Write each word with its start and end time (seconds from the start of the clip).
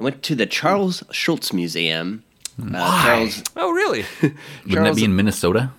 I 0.00 0.04
went 0.04 0.22
to 0.24 0.34
the 0.34 0.46
Charles 0.46 1.02
Schulz 1.10 1.52
Museum. 1.52 2.22
Uh, 2.60 2.64
Why? 2.68 3.02
Charles, 3.04 3.42
Oh, 3.56 3.70
really? 3.72 4.04
Wouldn't 4.22 4.84
that 4.84 4.96
be 4.96 5.04
in 5.04 5.16
Minnesota? 5.16 5.70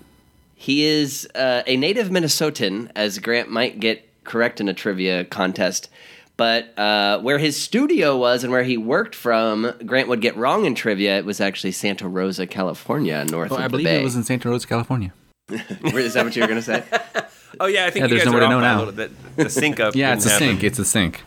he 0.59 0.83
is 0.83 1.27
uh, 1.35 1.61
a 1.67 1.77
native 1.77 2.07
Minnesotan, 2.09 2.89
as 2.95 3.19
Grant 3.19 3.49
might 3.51 3.79
get 3.79 4.03
correct 4.23 4.59
in 4.59 4.67
a 4.67 4.73
trivia 4.73 5.23
contest. 5.23 5.87
But 6.35 6.77
uh, 6.77 7.19
where 7.21 7.37
his 7.37 7.59
studio 7.61 8.17
was 8.17 8.43
and 8.43 8.51
where 8.51 8.63
he 8.63 8.75
worked 8.77 9.13
from, 9.15 9.71
Grant 9.85 10.07
would 10.09 10.21
get 10.21 10.35
wrong 10.35 10.65
in 10.65 10.73
trivia. 10.75 11.17
It 11.17 11.25
was 11.25 11.39
actually 11.41 11.71
Santa 11.71 12.07
Rosa, 12.07 12.45
California, 12.47 13.23
north 13.25 13.51
Oh, 13.51 13.55
of 13.55 13.61
I 13.61 13.63
the 13.65 13.69
believe 13.69 13.85
bay. 13.85 14.01
it 14.01 14.03
was 14.03 14.15
in 14.15 14.23
Santa 14.23 14.49
Rosa, 14.49 14.67
California. 14.67 15.13
Is 15.49 16.13
that 16.15 16.25
what 16.25 16.35
you 16.35 16.41
were 16.41 16.47
going 16.47 16.59
to 16.59 16.65
say? 16.65 16.83
Oh, 17.59 17.65
yeah. 17.65 17.85
I 17.85 17.89
think 17.89 18.01
Yeah, 18.01 18.03
you 18.03 18.09
there's 18.09 18.23
guys 18.25 18.33
nowhere 18.33 18.43
are 18.43 18.49
to 18.49 18.49
know 18.49 18.59
a 18.59 18.61
now. 18.61 18.83
little. 18.83 19.15
The 19.37 19.49
sync 19.49 19.79
up. 19.79 19.95
Yeah, 19.95 20.13
it's 20.13 20.25
a 20.27 20.29
happen. 20.29 20.47
sink. 20.49 20.63
It's 20.63 20.77
a 20.79 20.85
sink. 20.85 21.23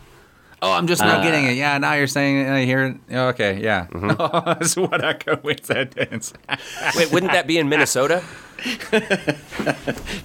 Oh, 0.63 0.71
I'm 0.71 0.85
just 0.87 1.01
not 1.01 1.23
getting 1.23 1.45
it. 1.45 1.53
Yeah, 1.53 1.77
now 1.79 1.93
you're 1.93 2.05
saying 2.07 2.37
it. 2.41 2.49
I 2.49 2.65
hear 2.65 2.83
it. 2.85 2.97
Oh, 3.11 3.27
Okay, 3.29 3.59
yeah. 3.61 3.87
Mm-hmm. 3.87 4.11
Oh, 4.81 4.87
what 4.87 5.03
a 5.03 5.15
coincidence. 5.15 6.33
Wait, 6.95 7.11
wouldn't 7.11 7.31
that 7.31 7.47
be 7.47 7.57
in 7.57 7.67
Minnesota? 7.67 8.23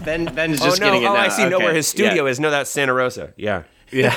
Ben, 0.05 0.27
Ben's 0.34 0.61
Oh 0.61 0.66
just 0.66 0.80
no! 0.80 0.87
getting 0.88 1.02
it 1.02 1.06
Oh, 1.06 1.14
now. 1.14 1.20
I 1.20 1.28
see. 1.28 1.48
Know 1.48 1.59
where 1.59 1.73
his 1.75 1.87
studio 1.88 2.25
yeah. 2.25 2.30
is. 2.30 2.38
No, 2.41 2.51
that's 2.51 2.69
Santa 2.70 2.92
Rosa. 2.92 3.33
Yeah. 3.37 3.62
Yeah. 3.91 4.16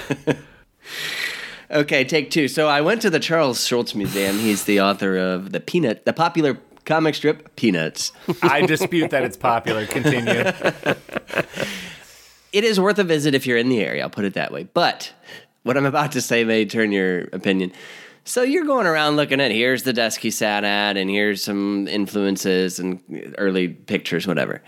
Okay, 1.72 2.04
take 2.04 2.32
two. 2.32 2.48
So 2.48 2.68
I 2.68 2.82
went 2.82 3.02
to 3.04 3.10
the 3.10 3.20
Charles 3.20 3.66
Schulz 3.66 3.94
Museum. 3.96 4.38
He's 4.40 4.64
the 4.66 4.82
author 4.82 5.16
of 5.18 5.52
the 5.52 5.60
Peanut, 5.60 6.04
the 6.06 6.14
popular 6.14 6.58
comic 6.86 7.14
strip 7.16 7.56
Peanuts. 7.56 8.12
I 8.42 8.66
dispute 8.66 9.12
that 9.12 9.24
it's 9.24 9.38
popular. 9.38 9.86
Continue. 9.86 10.52
it 12.52 12.64
is 12.64 12.80
worth 12.80 12.98
a 13.00 13.04
visit 13.04 13.36
if 13.36 13.46
you're 13.46 13.58
in 13.58 13.70
the 13.70 13.80
area. 13.82 14.02
I'll 14.04 14.10
put 14.10 14.26
it 14.26 14.34
that 14.34 14.52
way. 14.52 14.64
But 14.64 15.14
what 15.64 15.78
I'm 15.78 15.86
about 15.86 16.14
to 16.14 16.22
say 16.22 16.44
may 16.44 16.66
turn 16.66 16.92
your 16.92 17.22
opinion. 17.34 17.72
So 18.26 18.44
you're 18.44 18.66
going 18.66 18.86
around 18.86 19.16
looking 19.16 19.42
at 19.42 19.50
here's 19.50 19.84
the 19.84 19.94
desk 19.94 20.22
he 20.22 20.30
sat 20.30 20.64
at, 20.64 20.98
and 20.98 21.10
here's 21.10 21.44
some 21.44 21.88
influences 21.88 22.80
and 22.80 23.02
early 23.40 23.70
pictures, 23.70 24.28
whatever. 24.28 24.62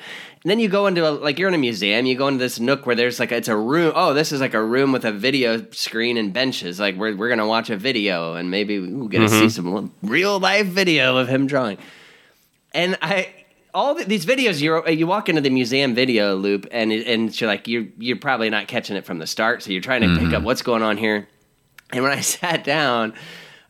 And 0.44 0.50
then 0.50 0.60
you 0.60 0.68
go 0.68 0.88
into 0.88 1.08
a, 1.08 1.12
like 1.12 1.38
you're 1.38 1.48
in 1.48 1.54
a 1.54 1.60
museum. 1.60 2.08
You 2.08 2.18
go 2.18 2.28
into 2.28 2.40
this 2.40 2.60
nook 2.60 2.88
where 2.88 2.96
there's 2.96 3.20
like 3.20 3.32
it's 3.32 3.48
a 3.48 3.56
room. 3.56 3.94
Oh, 3.96 4.16
this 4.16 4.32
is 4.32 4.42
like 4.42 4.56
a 4.56 4.64
room 4.64 4.92
with 4.92 5.06
a 5.06 5.12
video 5.12 5.64
screen 5.72 6.18
and 6.18 6.34
benches. 6.34 6.80
Like 6.80 6.96
we're 6.96 7.16
we're 7.16 7.30
gonna 7.30 7.46
watch 7.46 7.70
a 7.70 7.78
video, 7.78 8.34
and 8.34 8.50
maybe 8.50 8.80
we're 8.80 9.10
gonna 9.10 9.30
see 9.30 9.46
mm-hmm. 9.46 9.50
some 9.50 9.94
real 10.02 10.40
life 10.40 10.66
video 10.66 11.18
of 11.18 11.28
him 11.28 11.46
drawing. 11.46 11.78
And 12.74 12.98
I 13.02 13.41
all 13.74 13.96
the, 13.96 14.04
these 14.06 14.26
videos 14.26 14.62
you 14.62 14.86
you 14.90 15.08
walk 15.08 15.30
into 15.30 15.42
the 15.42 15.50
museum 15.50 15.94
video 15.96 16.36
loop 16.36 16.68
and 16.72 16.92
it- 16.92 17.08
and 17.08 17.40
you're 17.40 17.50
like 17.50 17.68
you're 17.68 17.86
you're 17.98 18.18
probably 18.18 18.50
not 18.50 18.68
catching 18.68 18.96
it 18.96 19.06
from 19.06 19.20
the 19.20 19.28
start, 19.28 19.64
so 19.64 19.72
you're 19.72 19.82
trying 19.82 20.02
to 20.02 20.08
pick 20.20 20.34
up 20.34 20.44
what's 20.44 20.62
going 20.62 20.84
on 20.84 20.98
here. 20.98 21.28
And 21.94 22.04
when 22.04 22.12
I 22.12 22.22
sat 22.22 22.64
down, 22.64 23.14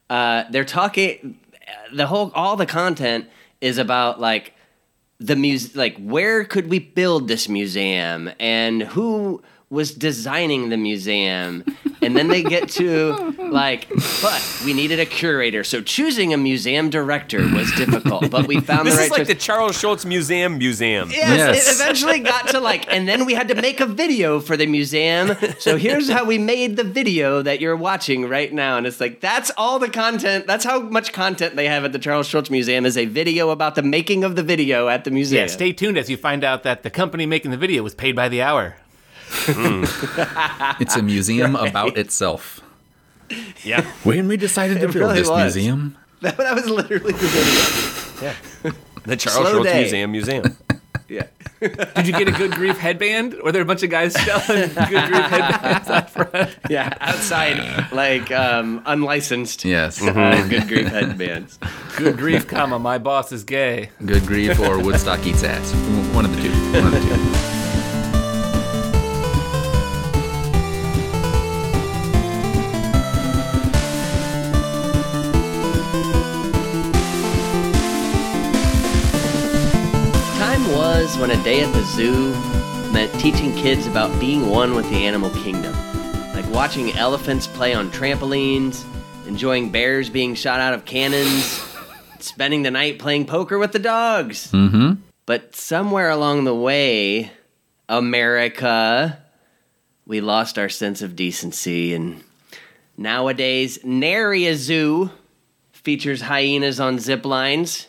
uh, 0.09 0.43
they're 0.49 0.65
talking. 0.65 1.37
The 1.93 2.07
whole 2.07 2.31
all 2.35 2.55
the 2.55 2.65
content 2.65 3.27
is 3.61 3.77
about 3.77 4.19
like 4.19 4.53
the 5.19 5.35
muse 5.35 5.75
like 5.75 5.95
where 5.97 6.43
could 6.43 6.67
we 6.69 6.79
build 6.79 7.27
this 7.27 7.47
museum 7.47 8.29
and 8.39 8.81
who 8.83 9.41
was 9.69 9.93
designing 9.93 10.69
the 10.69 10.77
museum 10.77 11.63
and 12.11 12.17
then 12.17 12.27
they 12.27 12.43
get 12.43 12.67
to 12.69 13.13
like 13.49 13.87
but 14.21 14.61
we 14.65 14.73
needed 14.73 14.99
a 14.99 15.05
curator 15.05 15.63
so 15.63 15.81
choosing 15.81 16.33
a 16.33 16.37
museum 16.37 16.89
director 16.89 17.39
was 17.53 17.71
difficult 17.73 18.29
but 18.29 18.47
we 18.47 18.59
found 18.59 18.85
This 18.87 18.95
the 18.95 18.99
right 18.99 19.05
is 19.05 19.11
like 19.11 19.19
choice. 19.19 19.27
the 19.27 19.35
Charles 19.35 19.79
Schulz 19.79 20.05
Museum 20.05 20.57
Museum. 20.57 21.09
Yes, 21.09 21.37
Yes. 21.37 21.67
it 21.69 21.81
eventually 21.81 22.19
got 22.19 22.49
to 22.49 22.59
like, 22.59 22.91
and 22.93 23.07
then 23.07 23.25
we 23.25 23.33
had 23.33 23.47
to 23.47 23.55
make 23.55 23.79
a 23.79 23.85
video 23.85 24.39
for 24.41 24.57
the 24.57 24.65
museum. 24.67 25.35
So 25.59 25.77
here's 25.77 26.09
how 26.09 26.25
we 26.25 26.37
made 26.37 26.75
the 26.75 26.83
video 26.83 27.41
that 27.41 27.61
you're 27.61 27.75
watching 27.77 28.27
right 28.27 28.51
now. 28.51 28.77
And 28.77 28.85
it's 28.85 28.99
like, 28.99 29.21
that's 29.21 29.51
all 29.57 29.79
the 29.79 29.89
content. 29.89 30.47
That's 30.47 30.65
how 30.65 30.81
much 30.81 31.13
content 31.13 31.55
they 31.55 31.67
have 31.67 31.85
at 31.85 31.91
the 31.93 31.99
Charles 31.99 32.27
Schulz 32.27 32.49
Museum 32.49 32.85
is 32.85 32.97
a 32.97 33.05
video 33.05 33.49
about 33.49 33.75
the 33.75 33.83
making 33.83 34.23
of 34.23 34.35
the 34.35 34.43
video 34.43 34.87
at 34.89 35.03
the 35.05 35.11
museum. 35.11 35.41
Yeah, 35.43 35.47
stay 35.47 35.71
tuned 35.71 35.97
as 35.97 36.09
you 36.09 36.17
find 36.17 36.43
out 36.43 36.63
that 36.63 36.83
the 36.83 36.89
company 36.89 37.25
making 37.25 37.51
the 37.51 37.57
video 37.57 37.83
was 37.83 37.95
paid 37.95 38.15
by 38.15 38.27
the 38.29 38.41
hour. 38.41 38.75
It's 40.79 40.95
a 40.95 41.01
museum 41.03 41.55
about 41.55 41.97
itself. 41.97 42.61
Yeah. 43.63 43.83
When 44.03 44.27
we 44.27 44.37
decided 44.37 44.79
to 44.81 44.85
It 44.89 44.93
build 44.93 44.95
really 44.95 45.19
this 45.21 45.29
was. 45.29 45.55
museum, 45.55 45.97
that, 46.21 46.37
that 46.37 46.53
was 46.55 46.69
literally 46.69 47.13
the 47.13 47.17
video. 48.61 48.75
The 49.05 49.15
Charles 49.17 49.39
Slow 49.39 49.51
Schulz 49.53 49.65
day. 49.67 49.81
Museum 49.81 50.11
Museum. 50.11 50.57
Yeah. 51.07 51.27
Did 51.59 52.07
you 52.07 52.13
get 52.13 52.29
a 52.29 52.31
good 52.31 52.51
grief 52.51 52.77
headband? 52.77 53.33
Were 53.43 53.51
there 53.51 53.61
a 53.61 53.65
bunch 53.65 53.83
of 53.83 53.89
guys 53.89 54.13
selling 54.13 54.69
good 54.73 55.09
grief 55.09 55.25
headbands 55.25 55.89
out 55.89 56.09
front? 56.09 56.55
Yeah. 56.69 56.95
Outside, 57.01 57.91
like 57.91 58.31
um, 58.31 58.81
unlicensed 58.85 59.65
yes, 59.65 60.01
uh, 60.01 60.47
good 60.49 60.69
grief 60.69 60.87
headbands. 60.87 61.59
Good 61.97 62.15
grief, 62.17 62.47
comma, 62.47 62.79
my 62.79 62.97
boss 62.97 63.33
is 63.33 63.43
gay. 63.43 63.89
good 64.05 64.25
grief 64.25 64.57
or 64.61 64.79
Woodstock 64.81 65.25
eats 65.27 65.43
ass. 65.43 65.73
One 66.15 66.23
of 66.23 66.33
the 66.33 66.41
two. 66.43 66.51
One 66.81 66.85
of 66.87 66.93
the 66.93 66.99
two. 67.01 67.57
when 81.21 81.29
a 81.29 81.43
day 81.43 81.61
at 81.61 81.71
the 81.71 81.83
zoo 81.83 82.31
meant 82.91 83.13
teaching 83.19 83.53
kids 83.53 83.85
about 83.85 84.19
being 84.19 84.49
one 84.49 84.73
with 84.73 84.89
the 84.89 85.05
animal 85.05 85.29
kingdom. 85.29 85.71
Like 86.33 86.49
watching 86.51 86.91
elephants 86.93 87.45
play 87.45 87.75
on 87.75 87.91
trampolines, 87.91 88.83
enjoying 89.27 89.71
bears 89.71 90.09
being 90.09 90.33
shot 90.33 90.59
out 90.59 90.73
of 90.73 90.83
cannons, 90.83 91.63
spending 92.17 92.63
the 92.63 92.71
night 92.71 92.97
playing 92.97 93.27
poker 93.27 93.59
with 93.59 93.71
the 93.71 93.77
dogs. 93.77 94.51
Mm-hmm. 94.51 94.93
But 95.27 95.55
somewhere 95.55 96.09
along 96.09 96.45
the 96.45 96.55
way, 96.55 97.31
America, 97.87 99.19
we 100.07 100.21
lost 100.21 100.57
our 100.57 100.69
sense 100.69 101.03
of 101.03 101.15
decency. 101.15 101.93
And 101.93 102.23
nowadays, 102.97 103.77
nary 103.83 104.47
a 104.47 104.55
zoo 104.55 105.11
features 105.71 106.21
hyenas 106.21 106.79
on 106.79 106.97
zip 106.97 107.27
lines. 107.27 107.85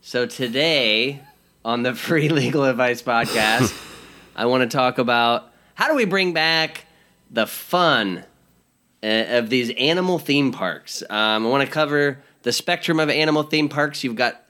So 0.00 0.26
today, 0.26 1.22
on 1.66 1.82
the 1.82 1.94
Free 1.96 2.28
Legal 2.28 2.64
Advice 2.64 3.02
podcast, 3.02 3.76
I 4.36 4.46
want 4.46 4.70
to 4.70 4.74
talk 4.74 4.98
about 4.98 5.50
how 5.74 5.88
do 5.88 5.94
we 5.96 6.04
bring 6.04 6.32
back 6.32 6.86
the 7.28 7.46
fun 7.46 8.24
uh, 9.02 9.06
of 9.06 9.50
these 9.50 9.70
animal 9.76 10.20
theme 10.20 10.52
parks. 10.52 11.02
Um, 11.10 11.44
I 11.44 11.48
want 11.48 11.66
to 11.66 11.70
cover 11.70 12.22
the 12.42 12.52
spectrum 12.52 13.00
of 13.00 13.10
animal 13.10 13.42
theme 13.42 13.68
parks. 13.68 14.04
You've 14.04 14.14
got 14.14 14.44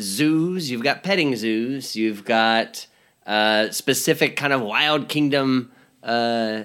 zoos, 0.00 0.70
you've 0.70 0.84
got 0.84 1.02
petting 1.02 1.34
zoos, 1.34 1.96
you've 1.96 2.24
got 2.24 2.86
uh, 3.26 3.70
specific 3.70 4.36
kind 4.36 4.52
of 4.52 4.60
wild 4.60 5.08
kingdom 5.08 5.72
uh, 6.04 6.62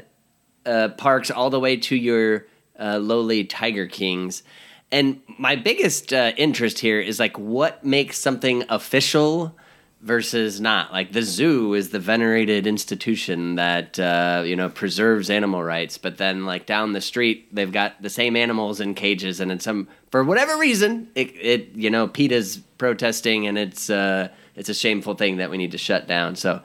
uh, 0.64 0.90
parks, 0.90 1.32
all 1.32 1.50
the 1.50 1.60
way 1.60 1.76
to 1.76 1.96
your 1.96 2.46
uh, 2.80 3.00
lowly 3.00 3.46
Tiger 3.46 3.88
Kings. 3.88 4.44
And 4.92 5.22
my 5.40 5.56
biggest 5.56 6.14
uh, 6.14 6.34
interest 6.38 6.78
here 6.80 7.02
is 7.02 7.20
like 7.20 7.38
what 7.40 7.84
makes 7.84 8.20
something 8.20 8.64
official 8.70 9.56
versus 10.02 10.62
not. 10.62 10.92
Like 10.92 11.12
the 11.12 11.22
zoo 11.22 11.74
is 11.74 11.90
the 11.90 12.00
venerated 12.00 12.68
institution 12.68 13.56
that 13.56 14.00
uh, 14.00 14.44
you 14.46 14.56
know 14.56 14.70
preserves 14.70 15.30
animal 15.30 15.64
rights, 15.64 15.98
but 15.98 16.18
then 16.18 16.46
like 16.46 16.66
down 16.66 16.94
the 16.94 17.02
street 17.02 17.54
they've 17.54 17.72
got 17.72 18.02
the 18.02 18.10
same 18.10 18.36
animals 18.36 18.80
in 18.80 18.94
cages, 18.94 19.40
and 19.40 19.52
in 19.52 19.60
some 19.60 19.88
for 20.12 20.24
whatever 20.24 20.58
reason 20.58 21.10
it, 21.16 21.32
it 21.36 21.70
you 21.76 21.90
know 21.90 22.08
PETA's 22.08 22.58
protesting, 22.78 23.48
and 23.48 23.58
it's 23.58 23.90
uh, 23.90 24.30
it's 24.56 24.70
a 24.70 24.74
shameful 24.74 25.16
thing 25.16 25.38
that 25.38 25.50
we 25.50 25.58
need 25.58 25.72
to 25.72 25.78
shut 25.78 26.08
down. 26.08 26.36
So 26.36 26.62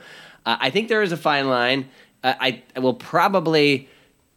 uh, 0.46 0.56
I 0.60 0.70
think 0.70 0.88
there 0.88 1.02
is 1.02 1.12
a 1.12 1.16
fine 1.16 1.48
line. 1.48 1.88
I, 2.24 2.62
I 2.76 2.78
will 2.78 2.94
probably 2.94 3.88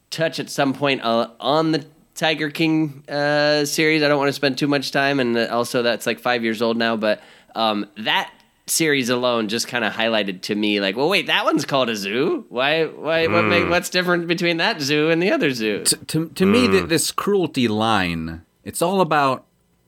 touch 0.09 0.39
at 0.39 0.49
some 0.49 0.73
point 0.73 1.03
uh, 1.03 1.29
on 1.39 1.71
the 1.71 1.85
Tiger 2.15 2.49
King 2.49 3.03
uh, 3.07 3.65
series. 3.65 4.01
I 4.01 4.07
don't 4.07 4.17
want 4.17 4.29
to 4.29 4.33
spend 4.33 4.57
too 4.57 4.67
much 4.67 4.91
time, 4.91 5.19
and 5.19 5.37
also 5.37 5.83
that's 5.83 6.07
like 6.07 6.19
five 6.19 6.43
years 6.43 6.63
old 6.63 6.77
now. 6.77 6.95
But 6.95 7.21
um, 7.53 7.85
that 7.97 8.31
series 8.67 9.09
alone 9.09 9.47
just 9.47 9.67
kind 9.67 9.85
of 9.85 9.93
highlighted 9.93 10.41
to 10.43 10.55
me, 10.55 10.79
like, 10.79 10.95
well, 10.95 11.09
wait, 11.09 11.27
that 11.27 11.45
one's 11.45 11.65
called 11.65 11.89
a 11.89 11.95
zoo. 11.95 12.45
Why? 12.49 12.85
Why? 12.85 13.27
What 13.27 13.43
hmm. 13.43 13.49
make, 13.49 13.69
What's 13.69 13.89
different 13.89 14.27
between 14.27 14.57
that 14.57 14.81
zoo 14.81 15.09
and 15.09 15.21
the 15.21 15.31
other 15.31 15.51
zoo? 15.51 15.83
to, 15.83 15.97
to, 15.97 16.29
to 16.29 16.45
me, 16.45 16.67
th- 16.67 16.83
hmm. 16.83 16.89
this 16.89 17.11
cruelty 17.11 17.67
line, 17.67 18.43
it's 18.63 18.81
all 18.81 19.01
about 19.01 19.45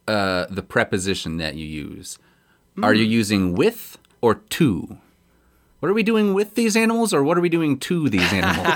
uh, 0.08 0.46
the 0.50 0.62
preposition 0.62 1.38
that 1.38 1.56
you 1.56 1.66
use. 1.66 2.20
Are 2.84 2.94
you 2.94 3.06
hmm. 3.06 3.12
using 3.12 3.56
with 3.56 3.98
or 4.22 4.36
to? 4.36 4.98
What 5.80 5.90
are 5.90 5.94
we 5.94 6.04
doing 6.04 6.34
with 6.34 6.56
these 6.56 6.76
animals, 6.76 7.14
or 7.14 7.24
what 7.24 7.38
are 7.38 7.42
we 7.42 7.50
doing 7.50 7.78
to 7.80 8.10
these 8.10 8.34
animals? 8.34 8.68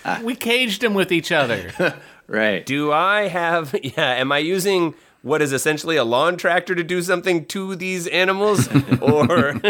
We 0.22 0.34
caged 0.34 0.80
them 0.80 0.94
with 0.94 1.12
each 1.12 1.32
other. 1.32 1.72
Right. 2.30 2.64
Do 2.64 2.92
I 2.92 3.26
have? 3.26 3.74
Yeah. 3.82 4.14
Am 4.14 4.30
I 4.30 4.38
using 4.38 4.94
what 5.22 5.42
is 5.42 5.52
essentially 5.52 5.96
a 5.96 6.04
lawn 6.04 6.36
tractor 6.36 6.74
to 6.74 6.82
do 6.82 7.02
something 7.02 7.44
to 7.46 7.76
these 7.76 8.06
animals, 8.06 8.68
or? 9.00 9.60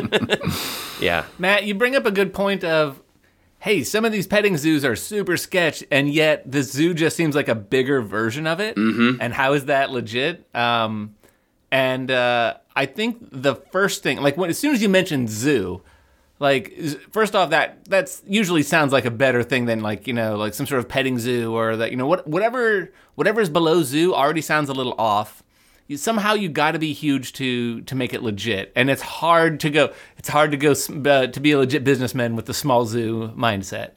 yeah. 1.00 1.24
Matt, 1.38 1.64
you 1.64 1.74
bring 1.74 1.96
up 1.96 2.06
a 2.06 2.10
good 2.10 2.32
point 2.32 2.64
of 2.64 3.02
hey, 3.60 3.84
some 3.84 4.06
of 4.06 4.12
these 4.12 4.26
petting 4.26 4.56
zoos 4.56 4.84
are 4.84 4.96
super 4.96 5.36
sketch, 5.36 5.84
and 5.90 6.08
yet 6.12 6.50
the 6.50 6.62
zoo 6.62 6.94
just 6.94 7.14
seems 7.14 7.34
like 7.34 7.48
a 7.48 7.54
bigger 7.54 8.00
version 8.00 8.46
of 8.46 8.58
it. 8.58 8.74
Mm-hmm. 8.74 9.20
And 9.20 9.34
how 9.34 9.52
is 9.52 9.66
that 9.66 9.90
legit? 9.90 10.48
Um, 10.54 11.14
and 11.70 12.10
uh, 12.10 12.54
I 12.74 12.86
think 12.86 13.18
the 13.30 13.54
first 13.54 14.02
thing, 14.02 14.20
like 14.20 14.36
when 14.36 14.50
as 14.50 14.58
soon 14.58 14.74
as 14.74 14.82
you 14.82 14.88
mention 14.88 15.28
zoo, 15.28 15.82
like 16.40 16.74
first 17.12 17.36
off, 17.36 17.50
that 17.50 17.84
that's 17.84 18.22
usually 18.26 18.62
sounds 18.62 18.92
like 18.92 19.04
a 19.04 19.10
better 19.10 19.42
thing 19.42 19.66
than 19.66 19.80
like 19.80 20.06
you 20.06 20.14
know 20.14 20.36
like 20.36 20.54
some 20.54 20.66
sort 20.66 20.78
of 20.78 20.88
petting 20.88 21.18
zoo 21.18 21.54
or 21.54 21.76
that 21.76 21.90
you 21.90 21.98
know 21.98 22.06
what 22.06 22.26
whatever 22.26 22.90
whatever 23.14 23.42
is 23.42 23.50
below 23.50 23.82
zoo 23.82 24.14
already 24.14 24.40
sounds 24.40 24.70
a 24.70 24.72
little 24.72 24.94
off. 24.98 25.42
You, 25.86 25.98
somehow 25.98 26.34
you 26.34 26.48
got 26.48 26.72
to 26.72 26.78
be 26.78 26.94
huge 26.94 27.34
to 27.34 27.82
to 27.82 27.94
make 27.94 28.14
it 28.14 28.22
legit, 28.22 28.72
and 28.74 28.88
it's 28.88 29.02
hard 29.02 29.60
to 29.60 29.70
go. 29.70 29.92
It's 30.16 30.30
hard 30.30 30.50
to 30.52 30.56
go 30.56 30.70
uh, 30.72 31.26
to 31.26 31.40
be 31.40 31.52
a 31.52 31.58
legit 31.58 31.84
businessman 31.84 32.36
with 32.36 32.46
the 32.46 32.54
small 32.54 32.86
zoo 32.86 33.32
mindset. 33.36 33.96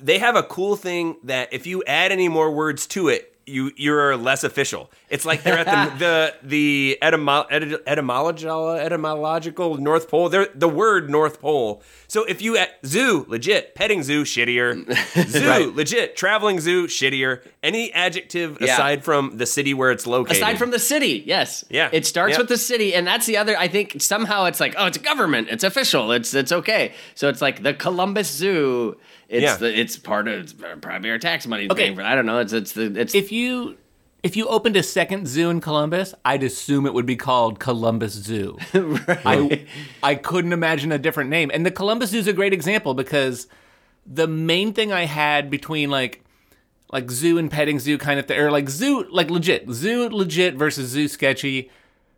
They 0.00 0.18
have 0.18 0.36
a 0.36 0.44
cool 0.44 0.76
thing 0.76 1.16
that 1.24 1.52
if 1.52 1.66
you 1.66 1.82
add 1.86 2.12
any 2.12 2.28
more 2.28 2.50
words 2.52 2.86
to 2.88 3.08
it, 3.08 3.31
you 3.46 3.72
you're 3.76 4.16
less 4.16 4.44
official. 4.44 4.90
It's 5.08 5.24
like 5.24 5.42
they're 5.42 5.58
at 5.58 5.98
the 5.98 5.98
the 5.98 6.34
the 6.42 6.98
etymo, 7.02 7.46
ety, 7.50 7.76
etymological 7.86 8.70
etymological 8.70 9.76
North 9.78 10.08
Pole. 10.08 10.28
They're 10.28 10.48
the 10.54 10.68
word 10.68 11.10
North 11.10 11.40
Pole. 11.40 11.82
So 12.08 12.24
if 12.24 12.40
you 12.42 12.56
at 12.56 12.70
zoo 12.84 13.24
legit 13.28 13.74
petting 13.74 14.02
zoo 14.02 14.24
shittier, 14.24 14.84
zoo 15.28 15.72
legit 15.74 16.16
traveling 16.16 16.60
zoo 16.60 16.86
shittier. 16.86 17.42
Any 17.62 17.92
adjective 17.92 18.58
Yeah. 18.60 18.74
aside 18.74 19.04
from 19.04 19.36
the 19.36 19.46
city 19.46 19.72
where 19.72 19.92
it's 19.92 20.06
located. 20.06 20.36
Aside 20.38 20.58
from 20.58 20.72
the 20.72 20.80
city, 20.80 21.22
yes. 21.24 21.64
Yeah. 21.70 21.88
It 21.92 22.04
starts 22.06 22.32
Yeah. 22.32 22.38
with 22.38 22.48
the 22.48 22.58
city, 22.58 22.92
and 22.94 23.06
that's 23.06 23.26
the 23.26 23.36
other. 23.36 23.56
I 23.56 23.68
think 23.68 24.02
somehow 24.02 24.46
it's 24.46 24.58
like, 24.58 24.74
oh, 24.76 24.86
it's 24.86 24.98
government, 24.98 25.48
it's 25.50 25.62
official, 25.62 26.10
it's 26.10 26.34
it's 26.34 26.50
okay. 26.50 26.92
So 27.14 27.28
it's 27.28 27.40
like 27.40 27.62
the 27.62 27.72
Columbus 27.74 28.28
Zoo. 28.30 28.96
It's 29.32 29.42
Yeah. 29.42 29.56
the 29.56 29.80
it's 29.80 29.96
part 29.96 30.28
of 30.28 30.34
it's 30.40 30.52
probably 30.52 31.10
our 31.10 31.18
tax 31.18 31.46
money. 31.46 31.66
Okay. 31.70 31.84
Paying 31.84 31.96
for, 31.96 32.02
I 32.02 32.14
don't 32.14 32.26
know. 32.26 32.38
It's 32.38 32.52
it's 32.52 32.72
the 32.72 32.92
it's 33.00 33.14
If 33.14 33.32
you 33.32 33.76
if 34.22 34.36
you 34.36 34.46
opened 34.46 34.76
a 34.76 34.82
second 34.82 35.26
zoo 35.26 35.50
in 35.50 35.60
Columbus, 35.60 36.14
I'd 36.24 36.42
assume 36.44 36.86
it 36.86 36.94
would 36.94 37.06
be 37.06 37.16
called 37.16 37.58
Columbus 37.58 38.12
Zoo. 38.12 38.56
I 38.74 39.66
I 40.02 40.14
couldn't 40.16 40.52
imagine 40.52 40.92
a 40.92 40.98
different 40.98 41.30
name. 41.30 41.50
And 41.52 41.64
the 41.66 41.70
Columbus 41.70 42.10
Zoo 42.10 42.18
is 42.18 42.28
a 42.28 42.32
great 42.32 42.52
example 42.52 42.94
because 42.94 43.46
the 44.06 44.28
main 44.28 44.72
thing 44.74 44.92
I 44.92 45.06
had 45.06 45.50
between 45.50 45.90
like 45.90 46.22
like 46.92 47.10
zoo 47.10 47.38
and 47.38 47.50
petting 47.50 47.78
zoo 47.78 47.96
kind 47.96 48.20
of 48.20 48.26
thing, 48.26 48.38
or 48.38 48.50
like 48.50 48.68
zoo 48.68 49.06
like 49.10 49.30
legit 49.30 49.68
zoo 49.70 50.08
legit 50.10 50.54
versus 50.56 50.90
zoo 50.90 51.08
sketchy. 51.08 51.70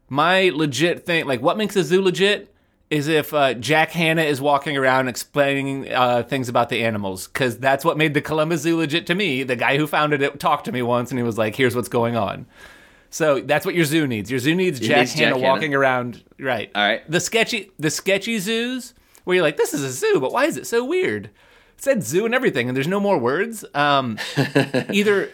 My 0.08 0.50
legit 0.52 1.06
thing, 1.06 1.26
like 1.26 1.40
what 1.40 1.56
makes 1.56 1.76
a 1.76 1.84
zoo 1.84 2.02
legit, 2.02 2.53
is 2.90 3.08
if 3.08 3.32
uh, 3.32 3.54
Jack 3.54 3.90
Hanna 3.90 4.22
is 4.22 4.40
walking 4.40 4.76
around 4.76 5.08
explaining 5.08 5.92
uh, 5.92 6.22
things 6.22 6.48
about 6.48 6.69
the 6.69 6.84
animals, 6.84 7.26
because 7.26 7.58
that's 7.58 7.84
what 7.84 7.96
made 7.96 8.14
the 8.14 8.20
Columbus 8.20 8.62
Zoo 8.62 8.76
legit 8.76 9.06
to 9.06 9.14
me. 9.14 9.42
The 9.42 9.56
guy 9.56 9.76
who 9.76 9.86
founded 9.86 10.22
it 10.22 10.38
talked 10.38 10.66
to 10.66 10.72
me 10.72 10.82
once, 10.82 11.10
and 11.10 11.19
he 11.19 11.22
was 11.22 11.38
like, 11.38 11.56
"Here's 11.56 11.75
what's 11.75 11.88
going 11.88 12.16
on." 12.16 12.46
So 13.10 13.40
that's 13.40 13.64
what 13.64 13.75
your 13.76 13.84
zoo 13.84 14.06
needs. 14.06 14.31
Your 14.31 14.40
zoo 14.40 14.54
needs 14.54 14.81
Jack 14.81 14.98
needs 14.98 15.12
Jack 15.12 15.20
Hanna 15.20 15.36
Hanna. 15.36 15.48
walking 15.48 15.75
around, 15.75 16.22
right? 16.38 16.70
All 16.75 16.82
right. 16.82 17.08
The 17.08 17.20
sketchy, 17.20 17.70
the 17.78 17.90
sketchy 17.90 18.38
zoos 18.38 18.92
where 19.25 19.36
you're 19.36 19.44
like, 19.44 19.56
"This 19.56 19.72
is 19.72 19.82
a 19.82 19.90
zoo, 19.90 20.19
but 20.20 20.32
why 20.32 20.44
is 20.46 20.56
it 20.56 20.66
so 20.66 20.84
weird?" 20.84 21.26
It 21.26 21.82
said 21.82 22.02
zoo 22.02 22.25
and 22.25 22.34
everything, 22.34 22.69
and 22.69 22.76
there's 22.76 22.88
no 22.88 23.00
more 23.00 23.19
words. 23.19 23.64
Um, 23.75 24.19
either 24.92 25.31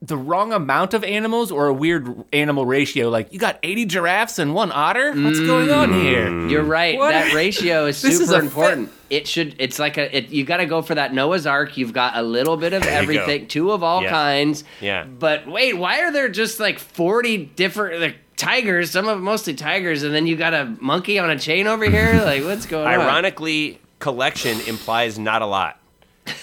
the 0.00 0.16
wrong 0.16 0.52
amount 0.52 0.94
of 0.94 1.02
animals 1.02 1.50
or 1.50 1.66
a 1.66 1.72
weird 1.72 2.24
animal 2.32 2.64
ratio. 2.64 3.08
Like 3.08 3.32
you 3.32 3.38
got 3.38 3.58
80 3.62 3.86
giraffes 3.86 4.38
and 4.38 4.54
one 4.54 4.70
otter. 4.70 5.12
What's 5.12 5.40
going 5.40 5.70
on 5.70 5.90
mm. 5.90 6.02
here? 6.02 6.48
You're 6.48 6.62
right. 6.62 6.96
What? 6.96 7.10
That 7.10 7.34
ratio 7.34 7.86
is 7.88 7.96
super 7.96 8.22
is 8.22 8.30
a 8.30 8.38
important. 8.38 8.92
It 9.10 9.26
should. 9.26 9.56
It's 9.58 9.78
like 9.78 9.96
a. 9.96 10.16
It, 10.16 10.28
you 10.28 10.44
got 10.44 10.58
to 10.58 10.66
go 10.66 10.82
for 10.82 10.94
that 10.94 11.12
Noah's 11.12 11.46
Ark. 11.46 11.76
You've 11.76 11.92
got 11.92 12.16
a 12.16 12.22
little 12.22 12.56
bit 12.56 12.74
of 12.74 12.84
you 12.84 12.90
go. 12.90 12.94
everything, 12.94 13.48
two 13.48 13.72
of 13.72 13.82
all 13.82 14.02
Yeah. 14.02 14.10
kinds. 14.10 14.64
Yeah. 14.80 15.04
But 15.04 15.48
wait, 15.48 15.76
why 15.76 16.02
are 16.02 16.12
there 16.12 16.28
just 16.28 16.60
like 16.60 16.78
40 16.78 17.46
different 17.56 18.00
like, 18.00 18.16
tigers? 18.36 18.92
Some 18.92 19.08
of 19.08 19.16
them 19.16 19.24
mostly 19.24 19.54
tigers, 19.54 20.04
and 20.04 20.14
then 20.14 20.26
you 20.26 20.36
got 20.36 20.54
a 20.54 20.76
monkey 20.80 21.18
on 21.18 21.30
a 21.30 21.38
chain 21.38 21.66
over 21.66 21.88
here. 21.88 22.22
Like, 22.28 22.44
what's 22.44 22.66
going 22.66 22.86
on? 22.86 22.92
Ironically, 22.92 23.80
collection 24.00 24.60
implies 24.62 25.18
not 25.18 25.40
a 25.40 25.46
lot, 25.46 25.80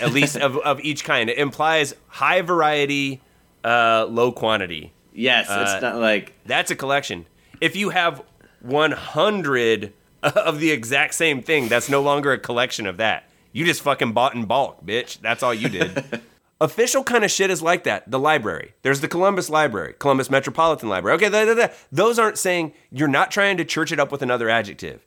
at 0.02 0.12
least 0.12 0.36
of, 0.36 0.58
of 0.58 0.80
each 0.80 1.04
kind. 1.04 1.30
It 1.30 1.38
implies 1.38 1.94
high 2.08 2.42
variety, 2.42 3.22
uh, 3.66 4.06
low 4.10 4.32
quantity. 4.32 4.94
Yes, 5.14 5.50
Uh, 5.50 5.66
it's 5.68 5.82
not 5.82 5.98
like. 5.98 6.34
That's 6.46 6.72
a 6.72 6.76
collection. 6.76 7.26
If 7.62 7.76
you 7.76 7.90
have 7.90 8.22
100 8.62 9.94
of 10.24 10.60
the 10.60 10.72
exact 10.72 11.14
same 11.14 11.42
thing, 11.42 11.68
that's 11.68 11.90
no 11.90 12.02
longer 12.02 12.32
a 12.34 12.38
collection 12.38 12.86
of 12.88 12.98
that. 12.98 13.30
You 13.52 13.66
just 13.66 13.82
fucking 13.82 14.12
bought 14.14 14.36
in 14.36 14.46
bulk, 14.46 14.86
bitch. 14.86 15.20
That's 15.22 15.42
all 15.44 15.54
you 15.54 15.70
did. 15.70 16.22
Official 16.62 17.04
kind 17.04 17.24
of 17.24 17.32
shit 17.32 17.50
is 17.50 17.62
like 17.62 17.84
that. 17.84 18.10
The 18.10 18.20
library. 18.20 18.74
There's 18.82 19.02
the 19.02 19.08
Columbus 19.08 19.50
Library, 19.50 19.94
Columbus 20.00 20.30
Metropolitan 20.30 20.88
Library. 20.90 21.16
Okay, 21.18 21.30
da, 21.30 21.46
da, 21.46 21.54
da. 21.54 21.68
those 21.92 22.18
aren't 22.18 22.38
saying 22.38 22.74
you're 22.92 23.08
not 23.10 23.30
trying 23.32 23.58
to 23.58 23.66
church 23.66 23.92
it 23.92 24.00
up 24.00 24.12
with 24.12 24.22
another 24.22 24.50
adjective. 24.50 25.06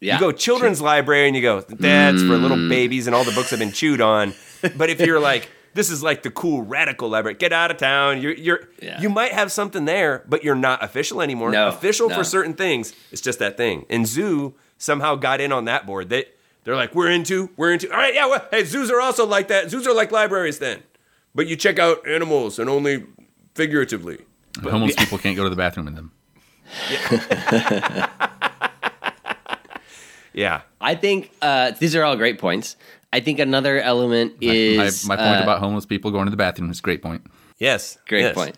Yeah. 0.00 0.14
You 0.14 0.20
go 0.20 0.32
children's 0.32 0.80
library 0.80 1.26
and 1.26 1.36
you 1.36 1.42
go, 1.42 1.60
that's 1.60 2.22
for 2.22 2.36
little 2.36 2.68
babies 2.68 3.06
and 3.06 3.14
all 3.14 3.22
the 3.24 3.32
books 3.32 3.50
have 3.50 3.58
been 3.58 3.72
chewed 3.72 4.00
on. 4.00 4.34
But 4.76 4.90
if 4.90 5.00
you're 5.00 5.20
like, 5.20 5.48
this 5.74 5.90
is 5.90 6.02
like 6.02 6.22
the 6.22 6.30
cool 6.30 6.62
radical 6.62 7.08
library, 7.08 7.34
get 7.36 7.52
out 7.52 7.70
of 7.70 7.76
town. 7.76 8.20
You're, 8.20 8.34
you're, 8.34 8.60
Yeah. 8.82 9.00
you 9.00 9.08
might 9.08 9.32
have 9.32 9.52
something 9.52 9.84
there, 9.84 10.24
but 10.28 10.42
you're 10.44 10.54
not 10.54 10.82
official 10.82 11.20
anymore. 11.22 11.50
No, 11.50 11.68
official 11.68 12.08
no. 12.08 12.16
for 12.16 12.24
certain 12.24 12.54
things, 12.54 12.94
it's 13.12 13.20
just 13.20 13.38
that 13.38 13.56
thing. 13.56 13.86
And 13.88 14.06
Zoo 14.06 14.54
somehow 14.78 15.14
got 15.14 15.40
in 15.40 15.52
on 15.52 15.64
that 15.66 15.86
board. 15.86 16.08
They, 16.08 16.26
they're 16.64 16.76
like, 16.76 16.94
we're 16.94 17.10
into, 17.10 17.50
we're 17.56 17.72
into. 17.72 17.90
All 17.90 17.96
right, 17.98 18.14
yeah. 18.14 18.26
Well, 18.26 18.46
hey, 18.50 18.64
zoos 18.64 18.90
are 18.90 19.00
also 19.00 19.26
like 19.26 19.48
that. 19.48 19.70
Zoos 19.70 19.86
are 19.86 19.94
like 19.94 20.10
libraries 20.12 20.58
then, 20.58 20.82
but 21.34 21.46
you 21.46 21.56
check 21.56 21.78
out 21.78 22.06
animals 22.06 22.58
and 22.58 22.68
only 22.68 23.04
figuratively. 23.54 24.18
But, 24.62 24.72
homeless 24.72 24.96
people 24.96 25.18
can't 25.18 25.36
go 25.36 25.44
to 25.44 25.50
the 25.50 25.56
bathroom 25.56 25.88
in 25.88 25.94
them. 25.94 26.12
Yeah. 30.32 30.62
I 30.80 30.94
think 30.94 31.32
uh, 31.42 31.72
these 31.72 31.96
are 31.96 32.04
all 32.04 32.16
great 32.16 32.38
points. 32.38 32.76
I 33.12 33.20
think 33.20 33.38
another 33.38 33.80
element 33.80 34.34
My, 34.40 34.52
is 34.52 35.06
my 35.06 35.16
point 35.16 35.40
uh, 35.40 35.42
about 35.42 35.58
homeless 35.58 35.86
people 35.86 36.10
going 36.10 36.26
to 36.26 36.30
the 36.30 36.36
bathroom 36.36 36.70
is 36.70 36.78
a 36.78 36.82
great 36.82 37.02
point. 37.02 37.26
Yes. 37.58 37.98
Great 38.06 38.22
yes. 38.22 38.34
point. 38.34 38.56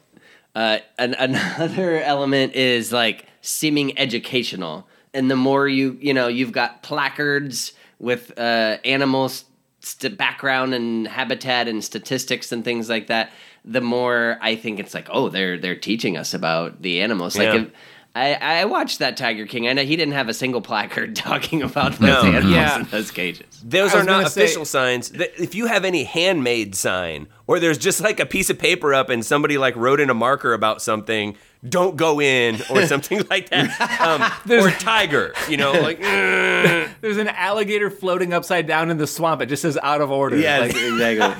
Uh, 0.54 0.78
an, 0.98 1.14
another 1.14 2.00
element 2.02 2.54
is 2.54 2.92
like 2.92 3.26
seeming 3.40 3.98
educational, 3.98 4.86
and 5.14 5.30
the 5.30 5.36
more 5.36 5.66
you 5.66 5.96
you 6.00 6.12
know, 6.12 6.28
you've 6.28 6.52
got 6.52 6.82
placards 6.82 7.72
with 7.98 8.38
uh, 8.38 8.76
animals 8.84 9.44
st- 9.80 10.18
background 10.18 10.74
and 10.74 11.08
habitat 11.08 11.68
and 11.68 11.82
statistics 11.82 12.52
and 12.52 12.64
things 12.64 12.88
like 12.90 13.06
that. 13.06 13.30
The 13.64 13.80
more 13.80 14.38
I 14.42 14.56
think 14.56 14.78
it's 14.80 14.92
like, 14.92 15.08
oh, 15.10 15.28
they're 15.30 15.56
they're 15.56 15.76
teaching 15.76 16.16
us 16.18 16.34
about 16.34 16.82
the 16.82 17.00
animals. 17.00 17.36
Like, 17.36 17.46
Yeah. 17.54 17.62
if, 17.62 17.70
I 18.14 18.34
I 18.34 18.64
watched 18.66 18.98
that 18.98 19.16
Tiger 19.16 19.46
King. 19.46 19.66
I 19.68 19.72
know 19.72 19.84
he 19.84 19.96
didn't 19.96 20.12
have 20.14 20.28
a 20.28 20.34
single 20.34 20.60
placard 20.60 21.16
talking 21.16 21.62
about 21.62 21.92
those 21.92 22.00
No. 22.00 22.22
animals 22.24 22.52
Yeah. 22.52 22.80
in 22.80 22.84
those 22.90 23.10
cages. 23.10 23.46
Those 23.64 23.94
I 23.94 24.00
are 24.00 24.04
not 24.04 24.18
gonna 24.18 24.28
say- 24.30 24.44
official 24.44 24.64
signs. 24.66 25.10
If 25.12 25.54
you 25.54 25.64
have 25.66 25.84
any 25.86 26.04
handmade 26.04 26.74
sign, 26.74 27.28
or 27.46 27.58
there's 27.58 27.78
just 27.78 28.02
like 28.02 28.20
a 28.20 28.26
piece 28.26 28.50
of 28.50 28.58
paper 28.58 28.92
up 28.92 29.08
and 29.08 29.24
somebody 29.24 29.56
like 29.56 29.74
wrote 29.76 29.98
in 30.00 30.10
a 30.10 30.14
marker 30.14 30.52
about 30.52 30.82
something, 30.82 31.36
don't 31.66 31.96
go 31.96 32.20
in, 32.20 32.56
or 32.70 32.84
something 32.92 33.22
like 33.30 33.48
that. 33.50 33.80
Um, 34.00 34.30
or 34.58 34.70
tiger, 34.72 35.32
you 35.48 35.56
know, 35.56 35.72
like 35.72 35.98
There's 36.00 37.16
an 37.16 37.28
alligator 37.28 37.88
floating 37.88 38.34
upside 38.34 38.66
down 38.66 38.90
in 38.90 38.98
the 38.98 39.06
swamp. 39.06 39.40
It 39.40 39.46
just 39.46 39.62
says 39.62 39.78
out 39.82 40.02
of 40.02 40.10
order. 40.10 40.36
Yes, 40.36 40.74
Like, 40.74 40.76
exactly. 40.76 41.32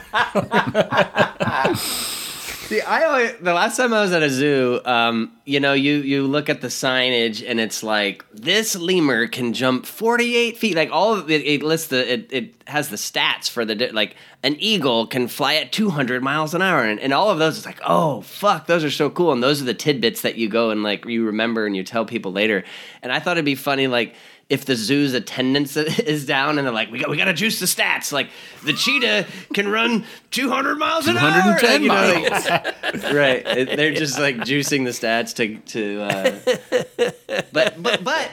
See, 2.67 2.81
I 2.81 3.05
always, 3.05 3.35
the 3.41 3.53
last 3.53 3.77
time 3.77 3.93
I 3.93 4.01
was 4.01 4.13
at 4.13 4.23
a 4.23 4.31
zoo, 4.31 4.81
um, 4.85 5.33
you 5.45 5.61
know, 5.61 5.73
you 5.75 5.97
you 5.97 6.27
look 6.27 6.49
at 6.49 6.61
the 6.63 6.69
signage 6.69 7.45
and 7.47 7.61
it's 7.61 7.83
like 7.83 8.25
this 8.33 8.75
lemur 8.77 9.27
can 9.27 9.53
jump 9.53 9.85
48 9.85 10.57
feet. 10.57 10.77
Like 10.77 10.91
all 10.91 11.13
of 11.13 11.31
it, 11.31 11.45
it 11.45 11.63
lists 11.63 11.89
the 11.89 12.13
it, 12.13 12.33
it 12.33 12.55
has 12.69 12.89
the 12.89 12.97
stats 12.97 13.51
for 13.51 13.65
the 13.65 13.91
like 13.93 14.17
an 14.43 14.57
eagle 14.59 15.07
can 15.07 15.29
fly 15.29 15.57
at 15.57 15.73
200 15.73 16.23
miles 16.23 16.55
an 16.55 16.63
hour, 16.63 16.83
and, 16.85 16.99
and 17.01 17.13
all 17.13 17.31
of 17.31 17.39
those 17.39 17.59
is 17.59 17.67
like, 17.67 17.81
oh 17.85 18.23
fuck, 18.23 18.67
those 18.67 18.85
are 18.85 18.91
so 18.91 19.11
cool. 19.11 19.33
And 19.33 19.43
those 19.43 19.61
are 19.61 19.67
the 19.67 19.75
tidbits 19.75 20.23
that 20.23 20.37
you 20.37 20.49
go 20.49 20.71
and 20.71 20.83
like 20.83 21.05
you 21.05 21.27
remember 21.27 21.67
and 21.67 21.77
you 21.77 21.83
tell 21.83 22.05
people 22.05 22.33
later. 22.33 22.65
And 23.03 23.13
I 23.13 23.19
thought 23.19 23.37
it'd 23.37 23.45
be 23.45 23.55
funny, 23.55 23.87
like 23.87 24.15
if 24.49 24.65
the 24.65 24.77
zoo's 24.77 25.15
attendance 25.15 25.77
is 25.77 26.27
down 26.27 26.59
and 26.59 26.67
they're 26.67 26.75
like, 26.75 26.91
we 26.91 26.99
got 26.99 27.09
we 27.11 27.17
got 27.17 27.25
to 27.27 27.33
juice 27.33 27.61
the 27.61 27.67
stats. 27.67 28.13
Like 28.13 28.29
the 28.65 28.73
cheetah 28.73 29.27
can 29.55 29.69
run 29.69 30.05
200 30.31 30.77
miles 30.79 31.07
an 31.07 31.17
hour. 31.17 31.59
210 31.59 31.71
Like, 31.71 32.23
you 32.23 32.31
know, 32.31 32.31
miles. 32.31 33.05
right. 33.15 33.45
They're 33.77 33.95
just 33.95 34.19
like 34.19 34.37
juicing 34.37 34.85
the 34.85 34.91
stats 34.91 35.35
to 35.37 35.59
to. 35.73 36.03
Uh, 36.03 37.43
but 37.53 37.83
but 37.83 38.05
but 38.05 38.31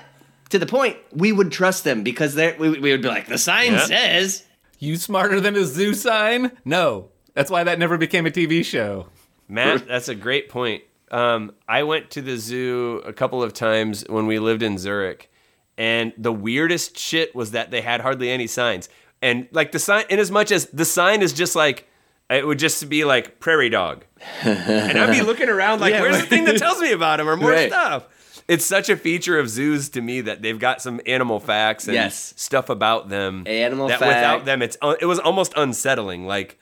to 0.50 0.60
the 0.60 0.66
point, 0.66 0.98
we 1.14 1.32
would 1.32 1.52
trust 1.52 1.84
them 1.84 2.04
because 2.04 2.36
they 2.36 2.56
we, 2.58 2.70
we 2.80 2.92
would 2.92 3.02
be 3.02 3.08
like, 3.08 3.28
the 3.28 3.38
sign 3.38 3.74
Yeah. 3.74 3.86
says. 3.86 4.46
you 4.80 4.98
smarter 4.98 5.40
than 5.40 5.56
a 5.56 5.64
zoo 5.66 5.94
sign? 5.94 6.52
No. 6.66 7.10
That's 7.36 7.52
why 7.52 7.64
that 7.64 7.80
never 7.80 7.98
became 7.98 8.26
a 8.26 8.32
TV 8.32 8.66
show. 8.66 9.08
Matt, 9.48 9.88
that's 9.88 10.10
a 10.10 10.16
great 10.16 10.50
point. 10.50 10.84
Um, 11.12 11.54
I 11.68 11.84
went 11.84 12.12
to 12.12 12.22
the 12.22 12.38
zoo 12.38 13.02
a 13.06 13.14
couple 13.14 13.42
of 13.42 13.54
times 13.54 14.04
when 14.10 14.28
we 14.28 14.38
lived 14.40 14.62
in 14.62 14.78
Zurich, 14.78 15.32
and 15.80 16.14
the 16.18 16.32
weirdest 16.32 17.00
shit 17.00 17.34
was 17.34 17.52
that 17.52 17.72
they 17.72 17.82
had 17.82 18.02
hardly 18.02 18.30
any 18.30 18.46
signs. 18.46 18.88
and 19.22 19.48
like 19.52 19.72
the 19.72 19.80
sign, 19.80 20.04
in 20.10 20.20
as 20.20 20.30
much 20.30 20.52
as 20.52 20.68
the 20.68 20.86
sign 20.86 21.22
is 21.24 21.34
just 21.34 21.56
like 21.56 21.88
it 22.30 22.46
would 22.46 22.60
just 22.60 22.88
be 22.90 23.04
like 23.06 23.40
prairie 23.40 23.70
dog, 23.70 24.06
and 24.44 24.98
I'd 25.00 25.12
be 25.12 25.22
looking 25.22 25.50
around 25.50 25.80
like, 25.82 25.94
Yeah, 25.96 26.02
where's 26.02 26.20
the 26.20 26.28
thing 26.28 26.46
that 26.46 26.58
tells 26.66 26.80
me 26.80 26.92
about 26.92 27.20
him 27.20 27.28
or 27.28 27.36
more 27.36 27.50
Right. 27.52 27.70
stuff? 27.72 28.06
It's 28.48 28.66
such 28.66 28.90
a 28.90 28.98
feature 28.98 29.38
of 29.40 29.48
zoos 29.48 29.90
to 29.90 30.02
me 30.02 30.22
that 30.22 30.42
they've 30.42 30.58
got 30.58 30.82
some 30.82 31.00
animal 31.06 31.40
facts 31.40 31.86
and 31.88 31.94
Yes. 31.96 32.34
stuff 32.36 32.70
about 32.70 33.08
them. 33.10 33.44
Animal 33.46 33.88
that 33.90 34.00
fact. 34.00 34.08
without 34.10 34.46
them, 34.46 34.62
it's 34.62 34.78
uh, 34.82 34.96
it 35.02 35.06
was 35.06 35.20
almost 35.20 35.54
unsettling. 35.56 36.26
Like 36.26 36.60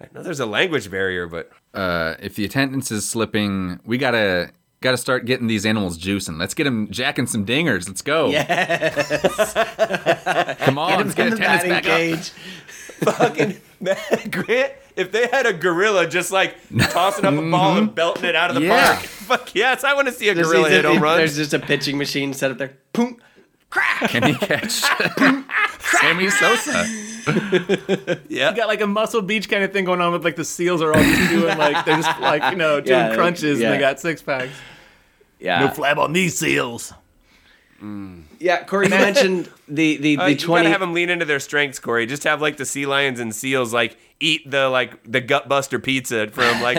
I 0.00 0.06
know 0.14 0.22
there's 0.22 0.40
a 0.40 0.46
language 0.46 0.90
barrier, 0.90 1.26
but 1.26 1.50
Uh, 1.74 2.14
if 2.20 2.34
the 2.34 2.44
attendance 2.44 2.90
is 2.90 3.08
slipping, 3.08 3.80
we 3.84 3.96
gotta 3.98 4.50
gotta 4.82 4.98
start 4.98 5.24
getting 5.24 5.46
these 5.46 5.64
animals 5.64 5.96
juicing. 5.98 6.38
Let's 6.38 6.52
get 6.54 6.64
them 6.64 6.88
jacking 6.90 7.26
some 7.26 7.46
dingers. 7.46 7.88
Let's 7.88 8.02
go. 8.02 8.30
Come 10.64 10.78
on, 10.78 10.98
let's 10.98 11.14
get 11.14 11.28
In 11.28 11.34
the 11.34 11.36
attendance 11.36 11.40
batting 11.40 11.70
back 11.70 11.86
up. 11.86 11.96
cage. 11.96 12.30
fucking 13.02 13.60
Grant, 14.30 14.72
if 14.96 15.10
they 15.10 15.26
had 15.26 15.46
a 15.46 15.52
gorilla 15.52 16.06
just 16.06 16.30
like 16.30 16.56
tossing 16.90 17.24
up 17.24 17.34
a 17.34 17.50
ball 17.50 17.76
and 17.78 17.86
mm-hmm. 17.88 17.94
belting 17.94 18.24
it 18.24 18.36
out 18.36 18.50
of 18.50 18.56
the 18.56 18.62
Yeah. 18.62 18.94
park, 18.94 19.04
fuck 19.06 19.54
yes, 19.54 19.84
I 19.84 19.94
want 19.94 20.08
to 20.08 20.14
see 20.14 20.28
a 20.28 20.34
gorilla 20.34 20.68
hit 20.68 20.82
to- 20.82 20.88
home 20.88 21.02
runs. 21.02 21.18
There's 21.18 21.36
just 21.36 21.54
a 21.54 21.58
pitching 21.58 21.96
machine 21.98 22.32
set 22.34 22.50
up 22.50 22.58
there. 22.58 22.76
Boom. 22.92 23.16
Crack. 23.70 24.10
Can 24.10 24.22
he 24.24 24.34
catch 24.34 24.82
Sammy 25.80 26.28
Sosa? 26.28 26.84
yeah, 28.28 28.50
You 28.50 28.56
got 28.56 28.68
like 28.68 28.82
a 28.82 28.86
Muscle 28.86 29.22
Beach 29.22 29.48
kind 29.48 29.64
of 29.64 29.72
thing 29.72 29.86
going 29.86 30.02
on 30.02 30.12
with 30.12 30.24
like 30.24 30.36
the 30.36 30.44
seals 30.44 30.82
are 30.82 30.92
all 30.92 31.02
just 31.02 31.30
doing 31.30 31.56
like 31.56 31.82
they're 31.86 31.96
just 31.96 32.20
like 32.20 32.42
you 32.52 32.58
know 32.58 32.80
doing 32.82 32.98
Yeah, 32.98 33.08
like- 33.08 33.16
crunches 33.16 33.60
yeah. 33.60 33.66
and 33.68 33.74
they 33.74 33.80
got 33.80 33.98
six 33.98 34.20
packs. 34.20 34.52
Yeah. 35.42 35.60
No 35.60 35.68
flab 35.68 35.98
on 35.98 36.12
these 36.12 36.38
seals. 36.38 36.92
Yeah, 38.38 38.62
Corey, 38.62 38.86
you 38.86 38.90
mentioned 38.90 39.50
the 39.68 39.96
the, 39.96 40.16
Uh, 40.16 40.26
the 40.26 40.34
you 40.34 40.46
gotta 40.46 40.68
have 40.68 40.78
them 40.80 40.92
lean 40.92 41.10
into 41.10 41.24
their 41.24 41.40
strengths, 41.40 41.80
Corey. 41.80 42.06
Just 42.06 42.22
have 42.22 42.40
like 42.40 42.56
the 42.56 42.64
sea 42.64 42.86
lions 42.86 43.18
and 43.18 43.34
seals 43.34 43.72
like 43.74 43.96
eat 44.20 44.48
the 44.48 44.68
like 44.68 45.02
the 45.02 45.20
gutbuster 45.20 45.82
pizza 45.82 46.28
from 46.28 46.62
like 46.62 46.78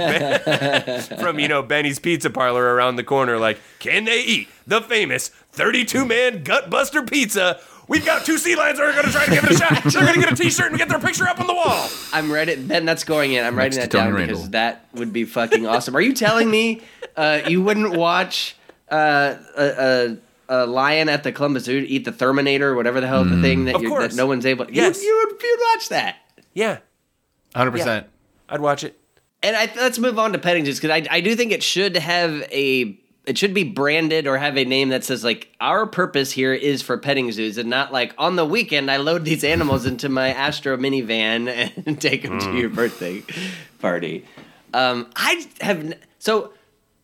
from 1.20 1.39
you 1.39 1.50
know 1.50 1.62
Benny's 1.62 2.00
Pizza 2.00 2.29
Parlor 2.29 2.74
around 2.74 2.96
the 2.96 3.03
corner. 3.03 3.38
Like, 3.38 3.60
can 3.79 4.05
they 4.05 4.22
eat 4.24 4.48
the 4.65 4.82
famous 4.82 5.27
32 5.51 6.05
man 6.05 6.41
gutbuster 6.43 7.05
pizza? 7.10 7.60
We've 7.88 8.06
got 8.06 8.25
two 8.25 8.38
sea 8.38 8.56
lions 8.56 8.80
that 8.80 8.88
are 8.88 8.94
gonna 8.94 9.12
try 9.12 9.25
to 9.25 9.32
give 9.32 9.44
it 9.44 9.52
a 9.52 9.56
shot. 9.56 9.84
They're 9.84 10.06
gonna 10.06 10.20
get 10.20 10.32
a 10.32 10.36
T-shirt 10.36 10.70
and 10.70 10.78
get 10.78 10.88
their 10.90 11.00
picture 11.00 11.28
up 11.28 11.40
on 11.40 11.48
the 11.48 11.54
wall. 11.54 11.90
I'm 12.13 12.32
writing. 12.32 12.68
Ben, 12.68 12.86
that's 12.86 13.04
going 13.04 13.34
in. 13.34 13.44
I'm 13.46 13.58
writing 13.58 13.74
to 13.74 13.80
that 13.82 13.92
Tony 13.92 14.06
down 14.06 14.13
Randall. 14.13 14.38
because 14.38 14.50
that 14.52 14.86
would 14.94 15.12
be 15.12 15.25
fucking 15.25 15.66
awesome. 15.68 15.96
Are 15.96 16.02
you 16.02 16.13
telling 16.13 16.50
me 16.50 16.82
uh, 17.18 17.42
you 17.48 17.62
wouldn't 17.62 17.96
watch 17.98 18.56
uh, 18.90 19.36
a, 19.58 20.18
a, 20.50 20.63
a 20.63 20.66
lion 20.66 21.10
at 21.10 21.24
the 21.24 21.32
Columbus 21.32 21.66
Zoo 21.66 21.86
eat 21.88 22.06
the 22.06 22.12
Terminator 22.12 22.70
or 22.72 22.75
whatever 22.75 23.02
the 23.02 23.08
hell 23.08 23.25
the 23.25 23.42
thing 23.42 23.66
that, 23.66 23.75
Of 23.75 23.84
you 23.84 23.90
that 24.00 24.16
no 24.16 24.28
one's 24.28 24.46
able? 24.46 24.72
Yes. 24.72 25.02
you, 25.02 25.08
you 25.10 25.28
would 25.32 25.42
you'd 25.44 25.60
watch 25.74 25.90
that. 25.90 26.18
Yeah, 26.54 26.78
Hundred 27.56 27.72
percent. 27.72 28.08
I'd 28.50 28.62
watch 28.62 28.84
it. 28.84 29.00
And 29.42 29.56
I, 29.58 29.70
let's 29.75 30.00
move 30.00 30.18
on 30.20 30.32
to 30.34 30.40
petting 30.40 30.63
zoos 30.63 30.80
because 30.80 30.92
I, 30.92 31.06
I 31.18 31.20
do 31.20 31.36
think 31.36 31.52
it 31.52 31.62
should 31.63 31.98
have 31.98 32.44
a 32.52 32.98
it 33.25 33.38
should 33.38 33.53
be 33.53 33.63
branded 33.63 34.27
or 34.27 34.38
have 34.38 34.58
a 34.58 34.65
name 34.65 34.89
that 34.89 35.03
says 35.03 35.24
like 35.24 35.50
our 35.62 35.86
purpose 35.86 36.32
here 36.32 36.53
is 36.53 36.82
for 36.82 36.98
petting 36.98 37.32
zoos 37.32 37.58
and 37.58 37.70
not 37.70 37.94
like 37.94 38.13
on 38.18 38.36
the 38.36 38.46
weekend 38.46 38.92
I 38.92 38.98
load 38.98 39.24
these 39.24 39.44
animals 39.44 39.86
into 39.86 40.10
my 40.10 40.30
Astro 40.30 40.77
minivan 40.77 41.72
and 41.86 42.01
take 42.01 42.24
them 42.24 42.39
to 42.39 42.53
your 42.58 42.70
birthday 42.70 43.24
party. 43.80 44.25
Um, 44.74 45.10
I 45.15 45.46
have 45.62 45.94
so. 46.20 46.53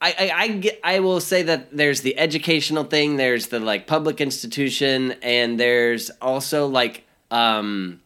I, 0.01 0.15
I, 0.17 0.31
I, 0.33 0.47
get, 0.47 0.79
I 0.81 0.99
will 1.01 1.19
say 1.19 1.43
that 1.43 1.75
there's 1.75 1.99
the 1.99 2.17
educational 2.17 2.85
thing, 2.85 3.17
there's 3.17 3.47
the 3.47 3.59
like 3.59 3.85
public 3.85 4.21
institution, 4.21 5.11
and 5.21 5.59
there's 5.59 6.09
also 6.21 6.67
like 6.67 7.03
um, 7.31 7.99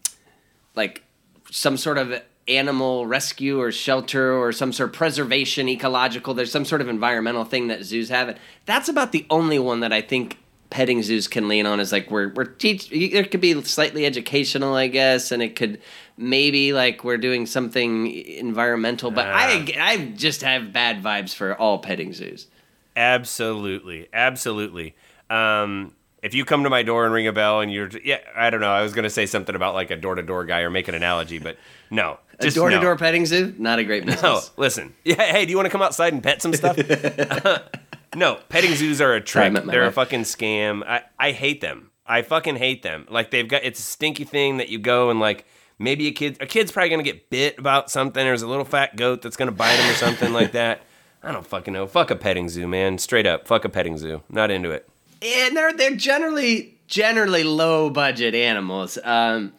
like 0.74 1.04
some 1.52 1.78
sort 1.78 2.00
of 2.00 2.20
animal 2.48 3.06
rescue 3.06 3.60
or 3.60 3.72
shelter 3.72 4.34
or 4.34 4.52
some 4.52 4.74
sort 4.74 4.90
of 4.90 4.96
preservation, 4.96 5.70
ecological. 5.70 6.34
There's 6.34 6.52
some 6.52 6.66
sort 6.66 6.82
of 6.82 6.90
environmental 6.90 7.46
thing 7.46 7.68
that 7.68 7.84
zoos 7.84 8.10
have. 8.10 8.30
It. 8.30 8.38
That's 8.66 8.90
about 8.90 9.12
the 9.12 9.26
only 9.30 9.60
one 9.60 9.80
that 9.82 9.94
I 9.94 10.02
think 10.02 10.38
petting 10.70 11.04
zoos 11.04 11.28
can 11.28 11.48
lean 11.48 11.66
on. 11.66 11.80
Is 11.80 11.92
like 11.92 12.12
we're 12.12 12.30
we're 12.30 12.46
teach. 12.46 12.92
It 12.92 13.32
could 13.32 13.42
be 13.42 13.62
slightly 13.64 14.06
educational, 14.06 14.76
I 14.76 14.88
guess, 14.88 15.32
and 15.32 15.42
it 15.42 15.56
could 15.56 15.82
maybe 16.18 16.74
like 16.74 17.04
we're 17.04 17.18
doing 17.18 17.46
something 17.46 18.08
environmental. 18.08 19.12
But 19.12 19.28
I 19.28 19.66
I 19.80 19.98
just 20.16 20.42
have 20.42 20.74
bad 20.74 21.02
vibes 21.02 21.34
for 21.34 21.56
all 21.56 21.80
petting 21.80 22.14
zoos. 22.14 22.48
Absolutely, 22.96 24.08
absolutely. 24.14 24.96
Um, 25.30 25.94
if 26.22 26.34
you 26.34 26.46
come 26.46 26.64
to 26.64 26.70
my 26.70 26.84
door 26.84 27.06
and 27.06 27.14
ring 27.14 27.28
a 27.28 27.34
bell 27.34 27.60
and 27.60 27.72
you're, 27.72 27.90
yeah, 28.04 28.20
I 28.36 28.50
don't 28.50 28.62
know. 28.62 28.72
I 28.72 28.82
was 28.82 28.94
gonna 28.94 29.10
say 29.10 29.26
something 29.26 29.56
about 29.56 29.74
like 29.74 29.92
a 29.92 29.98
door 29.98 30.16
to 30.16 30.22
door 30.22 30.46
guy 30.46 30.62
or 30.62 30.70
make 30.70 30.88
an 30.88 30.96
analogy, 30.96 31.40
but 31.40 31.58
no, 31.90 32.20
just 32.44 32.56
door 32.56 32.70
to 32.70 32.80
door 32.80 32.96
petting 32.98 33.26
zoo, 33.26 33.54
not 33.58 33.80
a 33.80 33.84
great 33.84 34.06
No, 34.06 34.14
business. 34.14 34.52
listen. 34.58 34.94
Yeah, 35.04 35.16
hey, 35.24 35.46
do 35.46 35.52
you 35.52 35.58
want 35.58 35.66
to 35.68 35.72
come 35.72 35.82
outside 35.82 36.14
and 36.14 36.22
pet 36.24 36.42
some 36.42 36.54
stuff? 36.54 36.78
no, 38.16 38.40
petting 38.50 38.76
zoos 38.76 39.02
are 39.02 39.14
a 39.14 39.22
trick. 39.22 39.54
They're 39.66 39.86
a 39.86 39.92
fucking 39.92 40.22
scam. 40.22 40.84
I, 40.86 41.02
I 41.20 41.32
hate 41.32 41.62
them. 41.62 41.90
I 42.06 42.22
fucking 42.22 42.58
hate 42.58 42.84
them. 42.84 43.06
Like 43.10 43.32
they've 43.32 43.48
got 43.48 43.64
it's 43.64 43.80
a 43.80 43.84
stinky 43.84 44.24
thing 44.26 44.58
that 44.58 44.70
you 44.70 44.78
go 44.78 45.10
and 45.10 45.20
like 45.20 45.46
maybe 45.80 46.08
a 46.08 46.12
kid 46.12 46.38
a 46.42 46.46
kid's 46.46 46.72
probably 46.72 46.90
gonna 46.90 47.04
get 47.04 47.30
bit 47.30 47.58
about 47.58 47.90
something. 47.90 48.24
There's 48.24 48.42
a 48.42 48.48
little 48.48 48.66
fat 48.66 48.96
goat 48.98 49.22
that's 49.22 49.38
gonna 49.38 49.52
bite 49.54 49.76
him 49.76 49.90
or 49.90 49.94
something 49.96 50.34
like 50.34 50.52
that. 50.54 50.82
I 51.24 51.32
don't 51.32 51.48
fucking 51.48 51.74
know. 51.74 51.88
Fuck 51.88 52.12
a 52.12 52.18
petting 52.18 52.50
zoo, 52.50 52.68
man. 52.68 52.98
Straight 52.98 53.26
up, 53.26 53.48
fuck 53.48 53.64
a 53.64 53.70
petting 53.70 53.98
zoo. 53.98 54.22
Not 54.30 54.52
into 54.52 54.70
it. 54.72 54.88
and 55.22 55.56
they're 55.56 55.72
they're 55.74 55.96
generally 55.96 56.78
generally 56.88 57.44
low 57.46 57.90
budget 57.90 58.36
animals. 58.36 58.98
Um, 59.04 59.54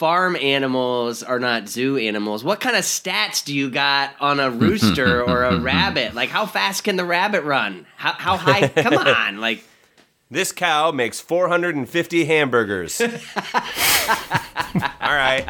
farm 0.00 0.34
animals 0.36 1.22
are 1.22 1.38
not 1.38 1.68
zoo 1.68 1.98
animals. 1.98 2.42
What 2.42 2.58
kind 2.58 2.74
of 2.74 2.84
stats 2.84 3.44
do 3.44 3.54
you 3.54 3.68
got 3.70 4.14
on 4.18 4.40
a 4.40 4.50
rooster 4.50 5.22
or 5.28 5.44
a 5.44 5.60
rabbit? 5.60 6.14
Like 6.14 6.30
how 6.30 6.46
fast 6.46 6.84
can 6.84 6.96
the 6.96 7.04
rabbit 7.04 7.42
run? 7.44 7.86
How 7.96 8.12
how 8.12 8.36
high? 8.38 8.66
Come 8.68 8.94
on, 8.96 9.40
like 9.40 9.62
This 10.30 10.52
cow 10.52 10.90
makes 10.90 11.20
450 11.20 12.24
hamburgers. 12.24 12.98
All 13.02 13.08
right. 15.02 15.44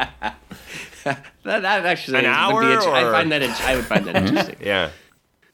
that, 1.05 1.23
that 1.43 1.85
actually 1.85 2.17
An 2.19 2.25
would 2.25 2.29
hour 2.31 2.61
be. 2.61 2.71
int- 2.73 2.83
I 2.83 3.03
or- 3.05 3.11
find 3.13 3.31
that 3.31 3.41
int- 3.41 3.61
I 3.65 3.75
would 3.77 3.85
find 3.85 4.05
that 4.05 4.15
interesting. 4.17 4.57
Yeah. 4.59 4.89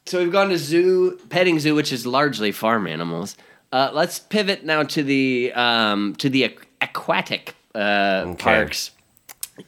So 0.07 0.19
we've 0.23 0.31
gone 0.31 0.49
to 0.49 0.57
zoo, 0.57 1.19
petting 1.29 1.59
zoo, 1.59 1.75
which 1.75 1.91
is 1.93 2.07
largely 2.07 2.51
farm 2.51 2.87
animals. 2.87 3.37
Uh, 3.71 3.91
let's 3.93 4.17
pivot 4.17 4.65
now 4.65 4.81
to 4.83 5.03
the 5.03 5.51
um, 5.53 6.15
to 6.15 6.29
the 6.29 6.43
aqu- 6.49 6.63
aquatic 6.81 7.53
uh, 7.77 8.33
parks. 8.35 8.91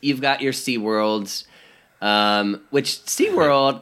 You've 0.01 0.21
got 0.21 0.41
your 0.41 0.53
Sea 0.53 0.77
Worlds, 0.77 1.45
um, 2.01 2.61
which 2.69 2.87
SeaWorld, 3.05 3.81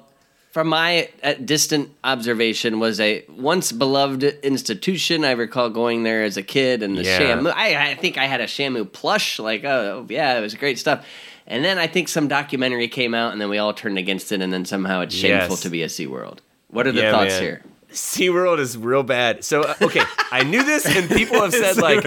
from 0.51 0.67
my 0.69 1.09
uh, 1.23 1.33
distant 1.33 1.89
observation, 2.03 2.79
was 2.79 2.99
a 2.99 3.23
once 3.29 3.71
beloved 3.71 4.23
institution. 4.23 5.25
I 5.25 5.31
recall 5.31 5.69
going 5.69 6.03
there 6.03 6.23
as 6.23 6.37
a 6.37 6.43
kid, 6.43 6.81
and 6.83 6.97
the 6.97 7.03
Yeah. 7.03 7.19
Shamu. 7.19 7.51
I, 7.53 7.91
I 7.91 7.95
think 7.95 8.17
I 8.17 8.25
had 8.25 8.41
a 8.41 8.45
Shamu 8.47 8.91
plush. 8.91 9.37
Like, 9.39 9.63
oh 9.65 10.05
yeah, 10.09 10.37
it 10.37 10.41
was 10.41 10.55
great 10.55 10.79
stuff. 10.79 11.05
And 11.45 11.63
then 11.63 11.77
I 11.77 11.87
think 11.87 12.07
some 12.09 12.27
documentary 12.27 12.87
came 12.87 13.13
out, 13.13 13.31
and 13.31 13.39
then 13.41 13.49
we 13.49 13.57
all 13.57 13.73
turned 13.73 13.97
against 13.97 14.31
it, 14.31 14.41
and 14.41 14.51
then 14.51 14.65
somehow 14.65 15.01
it's 15.01 15.15
shameful 15.15 15.51
Yes. 15.55 15.61
to 15.61 15.69
be 15.69 15.83
a 15.83 15.87
SeaWorld. 15.87 16.39
What 16.69 16.87
are 16.87 16.91
the 16.91 17.01
Yeah, 17.01 17.11
thoughts 17.11 17.35
man. 17.35 17.41
here? 17.43 17.61
SeaWorld 17.93 18.59
is 18.59 18.77
real 18.77 19.03
bad. 19.03 19.45
So, 19.45 19.61
uh, 19.61 19.75
okay, 19.81 20.01
I 20.31 20.43
knew 20.43 20.63
this, 20.63 20.85
and 20.85 21.09
people 21.09 21.41
have 21.41 21.53
said, 21.63 21.77
like, 21.77 22.03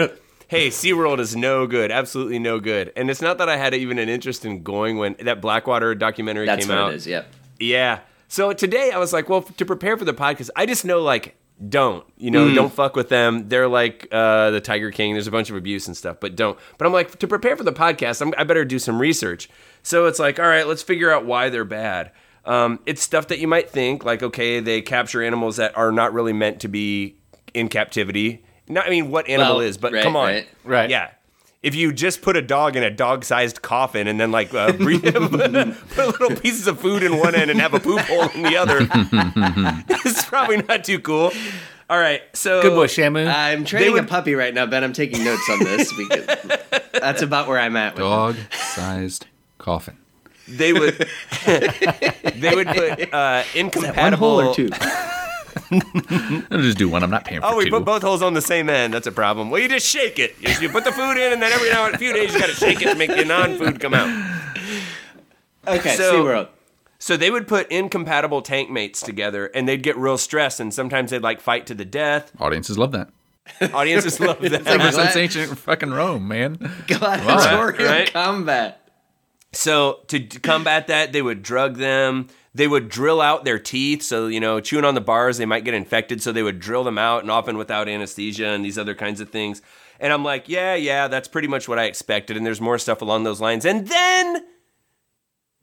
hey, 0.50 0.66
SeaWorld 0.66 1.20
is 1.20 1.36
no 1.36 1.68
good, 1.68 1.92
absolutely 1.92 2.40
no 2.40 2.58
good. 2.58 2.92
And 2.96 3.08
it's 3.08 3.22
not 3.22 3.38
that 3.38 3.48
I 3.48 3.56
had 3.56 3.72
even 3.72 4.00
an 4.00 4.08
interest 4.08 4.44
in 4.44 4.64
going 4.64 4.98
when 4.98 5.14
that 5.20 5.40
Blackwater 5.40 5.94
documentary 5.94 6.44
That's 6.44 6.66
came 6.66 6.74
what 6.74 6.82
out. 6.86 6.92
it 6.92 6.96
is. 6.96 7.06
Yep. 7.06 7.32
Yeah. 7.60 8.00
So 8.26 8.52
today 8.52 8.90
I 8.90 8.98
was 8.98 9.12
like, 9.12 9.28
well, 9.28 9.42
to 9.42 9.64
prepare 9.64 9.96
for 9.96 10.04
the 10.04 10.12
podcast, 10.12 10.50
I 10.56 10.66
just 10.66 10.84
know, 10.84 11.02
like, 11.02 11.36
don't, 11.68 12.04
you 12.16 12.32
know, 12.32 12.52
don't 12.52 12.72
fuck 12.72 12.96
with 12.96 13.10
them. 13.10 13.48
They're 13.48 13.68
like 13.68 14.08
uh, 14.10 14.50
the 14.50 14.60
Tiger 14.60 14.90
King. 14.90 15.12
There's 15.12 15.28
a 15.28 15.30
bunch 15.30 15.50
of 15.50 15.56
abuse 15.56 15.86
and 15.86 15.96
stuff, 15.96 16.16
but 16.18 16.34
don't. 16.34 16.58
But 16.78 16.86
I'm 16.86 16.92
like, 16.92 17.16
to 17.20 17.28
prepare 17.28 17.56
for 17.56 17.62
the 17.62 17.72
podcast, 17.72 18.20
I'm, 18.20 18.34
I 18.36 18.42
better 18.42 18.64
do 18.64 18.80
some 18.80 18.98
research. 18.98 19.48
So 19.84 20.06
it's 20.06 20.18
like, 20.18 20.40
all 20.40 20.48
right, 20.48 20.66
let's 20.66 20.82
figure 20.82 21.12
out 21.12 21.26
why 21.26 21.48
they're 21.48 21.64
bad. 21.64 22.10
Um, 22.44 22.80
it's 22.86 23.02
stuff 23.02 23.28
that 23.28 23.38
you 23.38 23.46
might 23.46 23.70
think, 23.70 24.04
like, 24.04 24.20
okay, 24.24 24.58
they 24.58 24.82
capture 24.82 25.22
animals 25.22 25.58
that 25.58 25.76
are 25.76 25.92
not 25.92 26.12
really 26.12 26.32
meant 26.32 26.58
to 26.62 26.68
be 26.68 27.18
in 27.54 27.68
captivity. 27.68 28.44
Not, 28.70 28.86
I 28.86 28.90
mean, 28.90 29.10
what 29.10 29.28
animal 29.28 29.56
Well, 29.56 29.60
is, 29.66 29.76
but 29.78 29.92
right, 29.92 30.02
come 30.02 30.16
on. 30.16 30.26
right. 30.28 30.48
Right. 30.64 30.90
Yeah. 30.90 31.10
If 31.62 31.74
you 31.74 31.92
just 31.92 32.22
put 32.22 32.36
a 32.38 32.42
dog 32.42 32.74
in 32.76 32.82
a 32.82 32.90
dog-sized 32.90 33.60
coffin 33.60 34.06
and 34.06 34.18
then 34.18 34.30
like 34.32 34.54
uh, 34.54 34.72
breathe, 34.78 35.02
put 35.12 35.12
little 36.20 36.36
pieces 36.36 36.66
of 36.66 36.80
food 36.80 37.02
in 37.02 37.18
one 37.18 37.34
end 37.34 37.50
and 37.50 37.60
have 37.60 37.74
a 37.74 37.80
poop 37.80 38.00
hole 38.00 38.28
in 38.34 38.42
the 38.42 38.56
other, 38.56 38.78
it's 40.06 40.24
probably 40.24 40.58
not 40.62 40.84
too 40.84 40.98
cool. 41.00 41.32
All 41.90 41.98
right, 41.98 42.22
so 42.34 42.62
Good 42.62 42.74
boy, 42.74 42.86
Shamu. 42.86 43.26
I'm 43.30 43.64
training 43.64 43.92
would- 43.92 44.04
a 44.04 44.06
puppy 44.06 44.34
right 44.34 44.54
now, 44.54 44.64
Ben. 44.64 44.82
I'm 44.84 44.92
taking 44.94 45.22
notes 45.24 45.42
on 45.50 45.58
this 45.58 45.92
because 45.92 46.24
that's 46.92 47.20
about 47.20 47.46
where 47.48 47.58
I'm 47.58 47.76
at. 47.76 47.94
With 47.94 48.02
it. 48.02 48.08
Dog-sized 48.08 49.26
coffin. 49.58 49.98
they 50.48 50.72
would 50.72 51.06
they 51.46 52.54
would 52.54 52.68
put 52.68 53.12
uh, 53.12 53.42
One 53.96 54.12
hole 54.14 54.40
or 54.40 54.54
two. 54.54 54.70
I'll 56.50 56.60
just 56.62 56.78
do 56.78 56.88
one. 56.88 57.02
I'm 57.02 57.10
not 57.10 57.24
paying 57.24 57.40
for 57.40 57.48
Oh, 57.48 57.56
we 57.56 57.64
two. 57.64 57.70
put 57.70 57.84
both 57.84 58.02
holes 58.02 58.22
on 58.22 58.34
the 58.34 58.42
same 58.42 58.68
end. 58.68 58.94
That's 58.94 59.06
a 59.06 59.12
problem. 59.12 59.50
Well, 59.50 59.60
you 59.60 59.68
just 59.68 59.86
shake 59.86 60.18
it. 60.18 60.34
You, 60.40 60.50
you 60.60 60.68
put 60.68 60.84
the 60.84 60.92
food 60.92 61.16
in, 61.16 61.32
and 61.32 61.42
then 61.42 61.52
every 61.52 61.70
now 61.70 61.86
and 61.86 61.94
a 61.94 61.98
few 61.98 62.12
days 62.12 62.32
you 62.32 62.40
got 62.40 62.48
to 62.48 62.54
shake 62.54 62.80
it 62.82 62.86
to 62.90 62.94
make 62.94 63.10
the 63.10 63.24
non-food 63.24 63.80
come 63.80 63.94
out. 63.94 64.08
Okay, 65.66 65.96
So- 65.96 66.24
SeaWorld. 66.24 66.48
So 67.02 67.16
they 67.16 67.30
would 67.30 67.48
put 67.48 67.66
incompatible 67.72 68.42
tank 68.42 68.68
mates 68.70 69.00
together, 69.00 69.46
and 69.54 69.66
they'd 69.66 69.82
get 69.82 69.96
real 69.96 70.18
stressed, 70.18 70.60
and 70.60 70.72
sometimes 70.74 71.10
they'd 71.10 71.22
like 71.22 71.40
fight 71.40 71.66
to 71.68 71.74
the 71.74 71.86
death. 71.86 72.30
Audiences 72.38 72.76
love 72.76 72.92
that. 72.92 73.08
Audiences 73.72 74.20
love 74.20 74.38
that. 74.42 74.52
Ever 74.66 74.76
Glad- 74.90 74.92
since 74.94 75.16
ancient 75.16 75.58
fucking 75.58 75.90
Rome, 75.90 76.28
man. 76.28 76.56
Gladiatorial 76.88 77.88
Right. 77.90 78.12
combat. 78.12 78.86
So 79.52 80.00
to 80.08 80.20
combat 80.20 80.88
that, 80.88 81.12
they 81.12 81.22
would 81.22 81.42
drug 81.42 81.76
them. 81.78 82.28
They 82.52 82.66
would 82.66 82.88
drill 82.88 83.20
out 83.20 83.44
their 83.44 83.58
teeth. 83.58 84.02
So 84.02 84.26
you 84.26 84.40
know, 84.40 84.60
chewing 84.60 84.84
on 84.84 84.94
the 84.94 85.00
bars, 85.00 85.38
they 85.38 85.46
might 85.46 85.64
get 85.64 85.74
infected. 85.74 86.22
So 86.22 86.32
they 86.32 86.42
would 86.42 86.60
drill 86.60 86.84
them 86.84 86.98
out, 86.98 87.22
and 87.22 87.30
often 87.30 87.56
without 87.56 87.88
anesthesia 87.88 88.48
and 88.48 88.64
these 88.64 88.78
other 88.78 88.94
kinds 88.94 89.20
of 89.20 89.30
things. 89.30 89.62
And 90.00 90.12
I'm 90.12 90.24
like, 90.24 90.48
yeah, 90.48 90.74
yeah, 90.74 91.08
that's 91.08 91.28
pretty 91.28 91.48
much 91.48 91.68
what 91.68 91.78
I 91.78 91.84
expected. 91.84 92.36
And 92.36 92.46
there's 92.46 92.60
more 92.60 92.78
stuff 92.78 93.02
along 93.02 93.24
those 93.24 93.40
lines. 93.40 93.66
And 93.66 93.86
then 93.86 94.44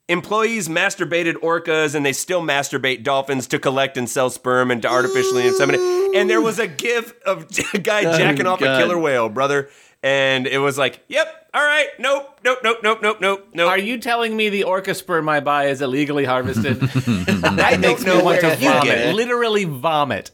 employees 0.07 0.69
masturbated 0.69 1.35
orcas, 1.35 1.95
and 1.95 2.05
they 2.05 2.13
still 2.13 2.41
masturbate 2.41 3.03
dolphins 3.03 3.47
to 3.47 3.59
collect 3.59 3.97
and 3.97 4.09
sell 4.09 4.29
sperm 4.29 4.71
and 4.71 4.81
to 4.83 4.87
artificially 4.87 5.43
inseminate. 5.43 6.15
And 6.15 6.29
there 6.29 6.41
was 6.41 6.59
a 6.59 6.67
gif 6.67 7.19
of 7.23 7.47
a 7.73 7.79
guy 7.79 8.05
oh 8.05 8.17
jacking 8.17 8.47
off 8.47 8.59
God. 8.59 8.79
a 8.79 8.83
killer 8.83 8.97
whale, 8.97 9.27
brother. 9.27 9.69
And 10.03 10.45
it 10.47 10.59
was 10.59 10.77
like, 10.77 11.03
yep, 11.07 11.46
all 11.57 11.63
right, 11.63 11.87
nope, 11.97 12.39
nope, 12.43 12.59
nope, 12.63 12.77
nope, 12.83 12.99
nope, 13.01 13.17
nope, 13.19 13.47
nope. 13.51 13.67
Are 13.67 13.79
you 13.79 13.97
telling 13.97 14.37
me 14.37 14.49
the 14.49 14.65
orca 14.65 14.93
sperm 14.93 15.27
I 15.27 15.39
buy 15.39 15.65
is 15.65 15.81
illegally 15.81 16.23
harvested? 16.23 16.79
that 16.81 17.79
makes 17.79 18.03
know 18.03 18.17
me 18.17 18.23
want 18.23 18.43
where 18.43 18.55
to 18.55 18.61
you 18.61 18.69
get 18.69 18.85
vomit. 18.85 19.15
Literally 19.15 19.63
vomit. 19.63 20.29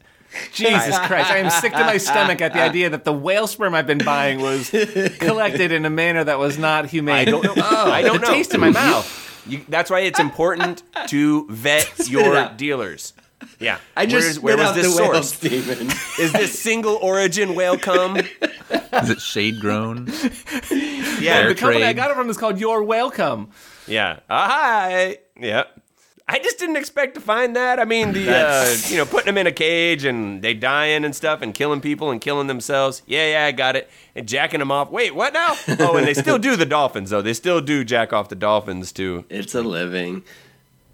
Jesus 0.51 0.99
Christ. 1.05 1.31
I 1.31 1.37
am 1.37 1.49
sick 1.49 1.71
to 1.71 1.79
my 1.79 1.95
stomach 1.95 2.41
at 2.41 2.51
the 2.51 2.61
idea 2.69 2.89
that 2.89 3.05
the 3.05 3.13
whale 3.13 3.47
sperm 3.47 3.73
I've 3.73 3.87
been 3.87 4.03
buying 4.03 4.41
was 4.41 4.69
collected 5.19 5.71
in 5.71 5.85
a 5.85 5.89
manner 5.89 6.25
that 6.25 6.39
was 6.39 6.57
not 6.57 6.87
humane. 6.87 7.15
I 7.15 7.23
don't 7.23 7.55
know. 7.55 7.63
I 7.63 8.01
don't 8.01 8.19
the 8.19 8.27
know. 8.27 8.33
taste 8.33 8.53
in 8.53 8.59
my 8.59 8.71
mouth. 8.71 9.45
You, 9.47 9.61
that's 9.69 9.89
why 9.89 10.01
it's 10.01 10.19
important 10.19 10.83
to 11.07 11.47
vet 11.49 12.09
your 12.09 12.49
dealers. 12.57 13.13
Yeah. 13.59 13.77
I 13.95 14.05
just 14.05 14.25
Where's- 14.25 14.39
where 14.39 14.57
was 14.57 14.75
this 14.75 14.95
the 14.95 15.01
whale 15.01 15.13
source? 15.13 15.33
Steven. 15.33 15.87
Is 16.19 16.31
this 16.33 16.57
single 16.59 16.95
origin 16.95 17.55
whale 17.55 17.77
cum? 17.77 18.17
Is 18.93 19.09
it 19.09 19.21
shade 19.21 19.59
grown? 19.59 20.07
Yeah. 21.19 21.47
The 21.47 21.55
company 21.57 21.83
I 21.85 21.93
got 21.93 22.11
it 22.11 22.15
from 22.15 22.29
is 22.29 22.37
called 22.37 22.59
Your 22.59 22.83
Welcome. 22.83 23.49
Yeah. 23.87 24.19
Uh, 24.29 24.47
hi. 24.47 25.17
Yeah. 25.39 25.63
I 26.25 26.39
just 26.39 26.57
didn't 26.57 26.77
expect 26.77 27.15
to 27.15 27.21
find 27.21 27.53
that. 27.57 27.79
I 27.81 27.85
mean, 27.85 28.13
the 28.13 28.33
uh, 28.33 28.75
you 28.87 28.95
know 28.95 29.05
putting 29.05 29.25
them 29.25 29.37
in 29.37 29.45
a 29.45 29.51
cage 29.51 30.05
and 30.05 30.41
they 30.41 30.53
dying 30.53 31.03
and 31.03 31.13
stuff 31.13 31.41
and 31.41 31.53
killing 31.53 31.81
people 31.81 32.11
and 32.11 32.21
killing 32.21 32.47
themselves. 32.47 33.01
Yeah, 33.05 33.29
yeah, 33.29 33.45
I 33.45 33.51
got 33.51 33.75
it. 33.75 33.89
And 34.15 34.25
jacking 34.25 34.59
them 34.59 34.71
off. 34.71 34.89
Wait, 34.89 35.13
what 35.13 35.33
now? 35.33 35.55
Oh, 35.79 35.97
and 35.97 36.07
they 36.07 36.13
still 36.13 36.39
do 36.39 36.55
the 36.55 36.65
dolphins 36.65 37.09
though. 37.09 37.21
They 37.21 37.33
still 37.33 37.59
do 37.59 37.83
jack 37.83 38.13
off 38.13 38.29
the 38.29 38.35
dolphins 38.35 38.93
too. 38.93 39.25
It's 39.29 39.53
a 39.53 39.61
living. 39.61 40.23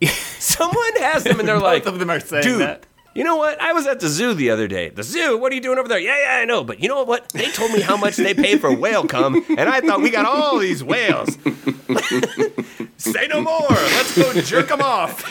Someone 0.39 0.95
has 0.99 1.23
them 1.23 1.39
and 1.39 1.47
they're 1.47 1.59
like, 1.59 1.83
Both 1.83 1.93
of 1.93 1.99
them 1.99 2.09
are 2.09 2.19
saying 2.19 2.43
dude. 2.43 2.61
that. 2.61 2.85
You 3.15 3.23
know 3.23 3.35
what? 3.37 3.59
I 3.59 3.73
was 3.73 3.87
at 3.87 3.99
the 3.99 4.07
zoo 4.07 4.33
the 4.33 4.51
other 4.51 4.67
day. 4.67 4.89
The 4.89 5.03
zoo? 5.03 5.37
What 5.37 5.51
are 5.51 5.55
you 5.55 5.61
doing 5.61 5.77
over 5.79 5.87
there? 5.89 5.99
Yeah, 5.99 6.17
yeah, 6.21 6.41
I 6.41 6.45
know. 6.45 6.63
But 6.63 6.79
you 6.79 6.87
know 6.87 7.03
what? 7.03 7.27
They 7.29 7.49
told 7.51 7.71
me 7.71 7.81
how 7.81 7.97
much 7.97 8.15
they 8.15 8.33
pay 8.33 8.57
for 8.57 8.73
whale 8.73 9.05
cum, 9.05 9.43
and 9.49 9.67
I 9.67 9.81
thought 9.81 10.01
we 10.01 10.09
got 10.11 10.25
all 10.25 10.57
these 10.59 10.83
whales. 10.83 11.35
Say 12.97 13.27
no 13.27 13.41
more. 13.41 13.67
Let's 13.69 14.15
go 14.15 14.33
jerk 14.41 14.67
them 14.67 14.81
off. 14.81 15.25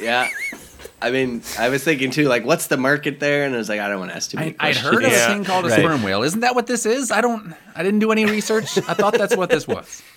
Yeah. 0.00 0.28
I 1.00 1.10
mean, 1.10 1.42
I 1.58 1.68
was 1.68 1.84
thinking 1.84 2.10
too, 2.10 2.28
like, 2.28 2.44
what's 2.44 2.66
the 2.66 2.76
market 2.76 3.20
there? 3.20 3.44
And 3.44 3.54
I 3.54 3.58
was 3.58 3.68
like, 3.68 3.80
I 3.80 3.88
don't 3.88 4.00
want 4.00 4.10
to 4.10 4.16
ask 4.16 4.30
too 4.30 4.38
many 4.38 4.50
I, 4.58 4.68
I'd 4.70 4.76
questions. 4.76 4.84
heard 4.94 5.04
of 5.04 5.12
Yeah, 5.12 5.24
a 5.24 5.28
thing 5.34 5.44
called 5.44 5.66
a 5.66 5.68
right. 5.68 5.78
sperm 5.78 6.02
whale. 6.02 6.22
Isn't 6.22 6.40
that 6.40 6.54
what 6.54 6.66
this 6.66 6.84
is? 6.86 7.10
I 7.10 7.20
don't. 7.20 7.54
I 7.76 7.82
didn't 7.82 8.00
do 8.00 8.10
any 8.10 8.24
research. 8.24 8.76
I 8.78 8.94
thought 8.94 9.14
that's 9.14 9.36
what 9.36 9.50
this 9.50 9.66
was. 9.68 10.02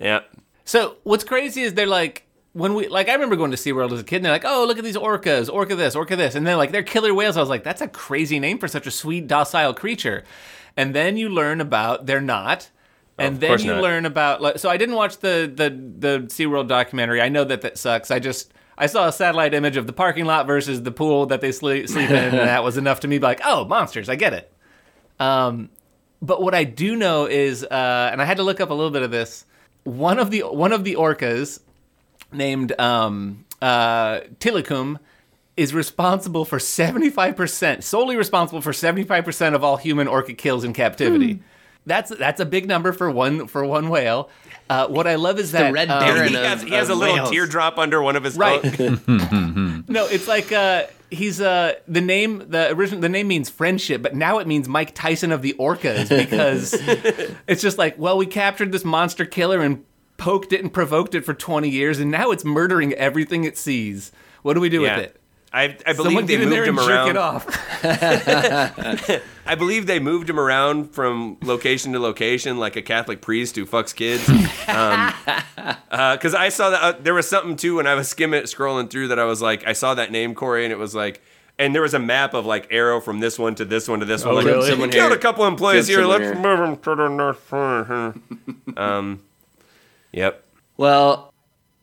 Yeah. 0.00 0.20
So 0.64 0.94
what's 1.02 1.24
crazy 1.24 1.62
is 1.62 1.74
they're 1.74 1.84
like 1.86 2.24
when 2.52 2.74
we 2.74 2.88
like 2.88 3.08
I 3.08 3.12
remember 3.14 3.36
going 3.36 3.50
to 3.50 3.56
SeaWorld 3.56 3.92
as 3.92 4.00
a 4.00 4.04
kid 4.04 4.16
and 4.16 4.24
they're 4.24 4.32
like, 4.32 4.44
oh 4.44 4.64
look 4.66 4.78
at 4.78 4.84
these 4.84 4.96
orcas, 4.96 5.52
orca 5.52 5.76
this, 5.76 5.94
orca 5.94 6.16
this, 6.16 6.34
and 6.34 6.46
then 6.46 6.56
like 6.56 6.72
they're 6.72 6.82
killer 6.82 7.14
whales. 7.14 7.36
I 7.36 7.40
was 7.40 7.48
like, 7.48 7.64
that's 7.64 7.80
a 7.80 7.88
crazy 7.88 8.38
name 8.38 8.58
for 8.58 8.68
such 8.68 8.86
a 8.86 8.90
sweet, 8.90 9.26
docile 9.26 9.74
creature. 9.74 10.24
And 10.76 10.94
then 10.94 11.16
you 11.16 11.28
learn 11.28 11.60
about 11.60 12.06
they're 12.06 12.20
not. 12.20 12.70
And 13.18 13.34
Of 13.34 13.40
then 13.40 13.58
you 13.60 13.72
not. 13.72 13.82
learn 13.82 14.06
about 14.06 14.40
like 14.40 14.58
so 14.58 14.68
I 14.70 14.76
didn't 14.76 14.94
watch 14.94 15.18
the 15.18 15.50
the 15.52 15.70
the 15.70 16.26
SeaWorld 16.26 16.68
documentary. 16.68 17.20
I 17.20 17.28
know 17.28 17.44
that 17.44 17.62
that 17.62 17.76
sucks. 17.76 18.10
I 18.10 18.18
just 18.20 18.52
I 18.76 18.86
saw 18.86 19.08
a 19.08 19.12
satellite 19.12 19.54
image 19.54 19.76
of 19.76 19.86
the 19.88 19.92
parking 19.92 20.24
lot 20.24 20.46
versus 20.46 20.82
the 20.84 20.92
pool 20.92 21.26
that 21.26 21.40
they 21.40 21.50
sleep, 21.50 21.88
sleep 21.88 22.10
in, 22.10 22.16
and 22.16 22.34
that 22.38 22.62
was 22.62 22.76
enough 22.78 23.00
to 23.00 23.08
me. 23.08 23.18
Like, 23.18 23.40
oh, 23.44 23.64
monsters, 23.64 24.08
I 24.08 24.14
get 24.14 24.32
it. 24.34 24.52
Um, 25.18 25.70
but 26.22 26.40
what 26.40 26.54
I 26.54 26.62
do 26.62 26.94
know 26.94 27.26
is, 27.26 27.64
uh, 27.64 28.08
and 28.12 28.22
I 28.22 28.24
had 28.24 28.36
to 28.36 28.44
look 28.44 28.60
up 28.60 28.70
a 28.70 28.74
little 28.74 28.92
bit 28.92 29.02
of 29.02 29.10
this. 29.10 29.44
One 29.82 30.20
of 30.20 30.30
the 30.30 30.42
one 30.42 30.72
of 30.72 30.84
the 30.84 30.94
orcas, 30.94 31.58
named 32.32 32.78
um, 32.80 33.44
uh, 33.62 34.20
Tilikum, 34.40 34.98
is 35.56 35.74
responsible 35.74 36.44
for 36.44 36.58
seventy 36.58 37.10
five 37.10 37.36
percent, 37.36 37.82
solely 37.84 38.16
responsible 38.16 38.60
for 38.60 38.72
seventy 38.72 39.04
five 39.04 39.24
percent 39.24 39.54
of 39.54 39.64
all 39.64 39.76
human 39.76 40.06
orca 40.08 40.32
kills 40.34 40.64
in 40.64 40.72
captivity. 40.72 41.40
That's 41.86 42.10
that's 42.10 42.40
a 42.40 42.46
big 42.46 42.68
number 42.68 42.92
for 42.92 43.10
one 43.10 43.46
for 43.48 43.64
one 43.64 43.88
whale. 43.88 44.28
Uh, 44.70 44.86
what 44.88 45.06
I 45.06 45.14
love 45.14 45.38
is 45.38 45.52
that 45.52 45.72
Red 45.72 45.88
um, 45.90 46.00
Baron 46.00 46.28
He 46.28 46.36
of- 46.36 46.44
has, 46.44 46.62
he 46.62 46.70
has 46.72 46.90
a 46.90 46.94
little 46.94 47.14
whales. 47.14 47.30
teardrop 47.30 47.78
under 47.78 48.02
one 48.02 48.16
of 48.16 48.24
his 48.24 48.36
Right. 48.36 48.60
No, 49.88 50.06
it's 50.06 50.28
like 50.28 50.52
uh, 50.52 50.84
he's 51.10 51.40
uh, 51.40 51.72
the 51.88 52.02
name. 52.02 52.44
The 52.50 52.70
original 52.72 53.00
the 53.00 53.08
name 53.08 53.26
means 53.28 53.48
friendship, 53.48 54.02
but 54.02 54.14
now 54.14 54.38
it 54.38 54.46
means 54.46 54.68
Mike 54.68 54.94
Tyson 54.94 55.32
of 55.32 55.40
the 55.40 55.54
Orcas 55.58 56.08
because 56.10 56.74
it's 57.48 57.62
just 57.62 57.78
like, 57.78 57.96
well, 57.98 58.18
we 58.18 58.26
captured 58.26 58.70
this 58.70 58.84
monster 58.84 59.24
killer 59.24 59.60
and 59.62 59.82
poked 60.18 60.52
it 60.52 60.60
and 60.60 60.70
provoked 60.72 61.14
it 61.14 61.24
for 61.24 61.32
twenty 61.32 61.70
years, 61.70 61.98
and 61.98 62.10
now 62.10 62.30
it's 62.30 62.44
murdering 62.44 62.92
everything 62.92 63.44
it 63.44 63.56
sees. 63.56 64.12
What 64.42 64.52
do 64.54 64.60
we 64.60 64.68
do 64.68 64.82
Yeah. 64.82 64.96
with 64.98 65.06
it? 65.06 65.14
I, 65.50 65.78
I 65.86 65.94
Someone 65.94 66.26
believe 66.26 66.26
they 66.26 66.34
get 66.34 66.42
in 66.42 66.48
moved 66.50 66.56
there 66.56 66.64
and 66.64 66.78
him 66.78 66.84
jerk 66.84 66.90
around. 66.90 67.08
it 67.08 67.16
off. 67.16 67.46
I 69.46 69.54
believe 69.54 69.86
they 69.86 69.98
moved 69.98 70.28
him 70.28 70.38
around 70.38 70.90
from 70.92 71.38
location 71.42 71.94
to 71.94 71.98
location 72.00 72.58
like 72.58 72.76
a 72.76 72.82
Catholic 72.82 73.22
priest 73.22 73.56
who 73.56 73.64
fucks 73.64 73.94
kids. 73.94 74.28
Because 75.90 76.34
I 76.34 76.48
saw 76.50 76.70
that 76.70 76.82
uh, 76.82 76.92
there 77.00 77.14
was 77.14 77.28
something 77.28 77.56
too 77.56 77.76
when 77.76 77.86
I 77.86 77.94
was 77.94 78.08
skimming, 78.08 78.42
scrolling 78.42 78.90
through 78.90 79.08
that 79.08 79.18
I 79.18 79.24
was 79.24 79.40
like, 79.40 79.66
I 79.66 79.72
saw 79.72 79.94
that 79.94 80.10
name 80.12 80.34
Corey, 80.34 80.64
and 80.64 80.72
it 80.72 80.78
was 80.78 80.94
like, 80.94 81.22
and 81.58 81.74
there 81.74 81.82
was 81.82 81.94
a 81.94 81.98
map 81.98 82.34
of 82.34 82.46
like 82.46 82.68
arrow 82.70 83.00
from 83.00 83.20
this 83.20 83.38
one 83.38 83.54
to 83.56 83.64
this 83.64 83.88
one 83.88 84.00
to 84.00 84.06
this 84.06 84.24
one. 84.24 84.34
like, 84.36 84.44
really? 84.44 84.60
we 84.60 84.66
Someone 84.70 84.90
killed 84.90 85.10
here. 85.10 85.18
a 85.18 85.20
couple 85.20 85.46
employees 85.46 85.86
Killed 85.86 86.00
here. 86.00 86.08
Let's 86.08 86.24
here. 86.24 86.34
move 86.34 86.58
them 86.58 86.76
to 86.76 86.94
the 86.94 87.08
north. 87.08 87.40
front." 87.40 88.22
um, 88.76 89.20
yep. 90.12 90.44
Well, 90.76 91.32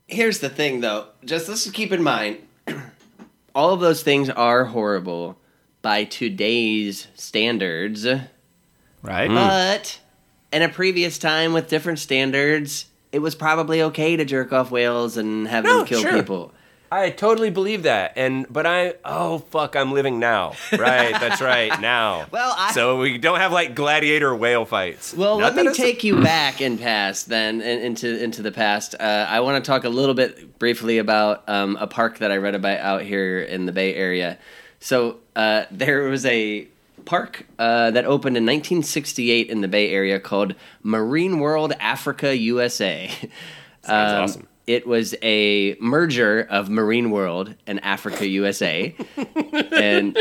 here's 0.06 0.38
the 0.40 0.48
thing, 0.48 0.80
though. 0.80 1.06
Just 1.24 1.48
let's 1.48 1.68
keep 1.70 1.92
in 1.92 2.02
mind, 2.02 2.38
all 3.54 3.72
of 3.72 3.80
those 3.80 4.02
things 4.02 4.30
are 4.30 4.64
horrible 4.64 5.38
by 5.82 6.04
today's 6.04 7.08
standards. 7.14 8.06
Right. 9.02 9.28
Hmm. 9.28 9.34
But 9.34 10.00
in 10.52 10.62
a 10.62 10.68
previous 10.68 11.18
time 11.18 11.52
with 11.52 11.68
different 11.68 11.98
standards, 11.98 12.86
it 13.12 13.20
was 13.20 13.34
probably 13.34 13.82
okay 13.82 14.16
to 14.16 14.24
jerk 14.24 14.52
off 14.52 14.70
whales 14.70 15.16
and 15.16 15.46
have 15.48 15.64
No, 15.64 15.78
them 15.78 15.86
kill 15.86 16.00
sure. 16.02 16.12
people. 16.12 16.52
I 16.98 17.10
totally 17.10 17.50
believe 17.50 17.82
that, 17.84 18.12
and 18.16 18.46
but 18.50 18.64
I 18.66 18.94
oh 19.04 19.38
fuck, 19.38 19.76
I'm 19.76 19.92
living 19.92 20.18
now. 20.18 20.54
Right, 20.72 21.12
that's 21.12 21.40
right 21.40 21.80
now. 21.80 22.26
Well, 22.30 22.54
I- 22.56 22.72
so 22.72 22.98
we 22.98 23.18
don't 23.18 23.38
have 23.38 23.52
like 23.52 23.74
gladiator 23.74 24.34
whale 24.34 24.64
fights. 24.64 25.14
Well, 25.14 25.38
Not 25.38 25.54
let 25.54 25.66
me 25.66 25.72
take 25.74 26.02
you 26.04 26.20
back 26.22 26.60
in 26.60 26.78
past 26.78 27.28
then 27.28 27.60
in- 27.60 27.80
into 27.80 28.22
into 28.22 28.42
the 28.42 28.52
past. 28.52 28.94
Uh, 28.98 29.26
I 29.28 29.40
want 29.40 29.62
to 29.64 29.68
talk 29.68 29.84
a 29.84 29.88
little 29.88 30.14
bit 30.14 30.58
briefly 30.58 30.98
about 30.98 31.48
um, 31.48 31.76
a 31.80 31.86
park 31.86 32.18
that 32.18 32.30
I 32.32 32.36
read 32.38 32.54
about 32.54 32.78
out 32.80 33.02
here 33.02 33.40
in 33.40 33.66
the 33.66 33.72
Bay 33.72 33.94
Area. 33.94 34.38
So 34.80 35.18
uh, 35.34 35.64
there 35.70 36.04
was 36.04 36.24
a 36.26 36.66
park 37.04 37.46
uh, 37.58 37.90
that 37.92 38.04
opened 38.04 38.36
in 38.36 38.44
1968 38.44 39.48
in 39.48 39.60
the 39.60 39.68
Bay 39.68 39.90
Area 39.92 40.18
called 40.18 40.54
Marine 40.82 41.38
World 41.38 41.72
Africa 41.78 42.36
USA. 42.36 43.08
Sounds 43.82 44.12
Um, 44.12 44.22
awesome. 44.22 44.48
It 44.66 44.86
was 44.86 45.14
a 45.22 45.76
merger 45.80 46.40
of 46.50 46.68
Marine 46.68 47.10
World 47.10 47.54
and 47.66 47.82
Africa 47.84 48.26
USA, 48.26 48.94
and 49.16 50.18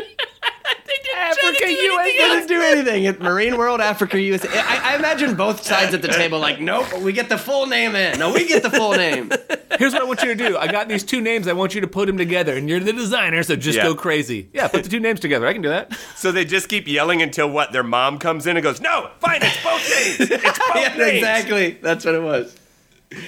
Africa, 1.18 1.72
USA 1.72 2.12
didn't 2.12 2.48
do 2.48 2.62
anything. 2.62 3.04
It, 3.06 3.22
Marine 3.22 3.58
World, 3.58 3.82
Africa, 3.82 4.20
USA. 4.20 4.48
I, 4.54 4.94
I 4.94 4.96
imagine 4.98 5.36
both 5.36 5.64
sides 5.64 5.94
at 5.94 6.02
the 6.02 6.08
table 6.20 6.40
like, 6.40 6.60
nope, 6.60 7.02
we 7.02 7.12
get 7.12 7.30
the 7.30 7.38
full 7.38 7.66
name 7.66 7.96
in. 7.96 8.20
No, 8.20 8.32
we 8.34 8.48
get 8.48 8.62
the 8.64 8.70
full 8.70 8.94
name. 8.94 9.32
Here's 9.80 9.94
what 9.94 10.04
I 10.04 10.06
want 10.06 10.22
you 10.22 10.36
to 10.36 10.36
do. 10.36 10.58
I 10.58 10.68
got 10.72 10.88
these 10.88 11.04
two 11.04 11.22
names. 11.22 11.48
I 11.48 11.54
want 11.54 11.74
you 11.76 11.82
to 11.82 11.88
put 11.88 12.06
them 12.06 12.18
together, 12.18 12.56
and 12.56 12.70
you're 12.70 12.80
the 12.80 12.94
designer, 12.94 13.44
so 13.44 13.56
just 13.56 13.78
Yeah. 13.78 13.84
go 13.84 13.96
crazy. 13.96 14.50
Yeah, 14.54 14.68
put 14.68 14.84
the 14.84 14.90
two 14.90 15.00
names 15.00 15.20
together. 15.20 15.48
I 15.48 15.54
can 15.54 15.62
do 15.62 15.70
that. 15.70 15.98
So 16.16 16.32
they 16.32 16.46
just 16.46 16.70
keep 16.70 16.88
yelling 16.88 17.22
until 17.22 17.50
what? 17.50 17.72
Their 17.72 17.84
mom 17.84 18.20
comes 18.20 18.46
in 18.48 18.58
and 18.58 18.64
goes, 18.64 18.80
"No, 18.80 19.10
fine, 19.20 19.40
it's 19.42 19.64
both 19.64 19.90
names. 19.90 20.32
It's 20.32 20.60
both 20.60 20.76
yeah, 20.76 20.98
names." 20.98 21.18
exactly. 21.18 21.72
That's 21.82 22.06
what 22.06 22.16
it 22.16 22.22
was. 22.22 22.56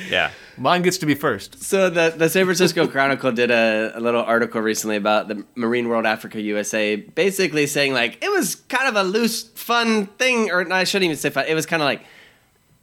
Yeah. 0.09 0.31
Mine 0.57 0.81
gets 0.81 0.97
to 0.99 1.05
be 1.05 1.13
first. 1.15 1.63
So 1.63 1.89
the 1.89 2.13
the 2.15 2.29
San 2.29 2.45
Francisco 2.45 2.87
Chronicle 2.87 3.31
did 3.31 3.51
a, 3.51 3.91
a 3.95 3.99
little 3.99 4.21
article 4.23 4.61
recently 4.61 4.95
about 4.95 5.27
the 5.27 5.45
Marine 5.55 5.87
World 5.87 6.05
Africa 6.05 6.41
USA, 6.41 6.95
basically 6.95 7.67
saying 7.67 7.93
like 7.93 8.23
it 8.23 8.31
was 8.31 8.55
kind 8.55 8.87
of 8.87 8.95
a 8.95 9.03
loose, 9.03 9.43
fun 9.43 10.07
thing, 10.07 10.51
or 10.51 10.63
no, 10.63 10.75
I 10.75 10.83
shouldn't 10.83 11.05
even 11.05 11.17
say 11.17 11.29
fun. 11.29 11.45
It 11.47 11.53
was 11.53 11.65
kind 11.65 11.81
of 11.81 11.85
like 11.85 12.05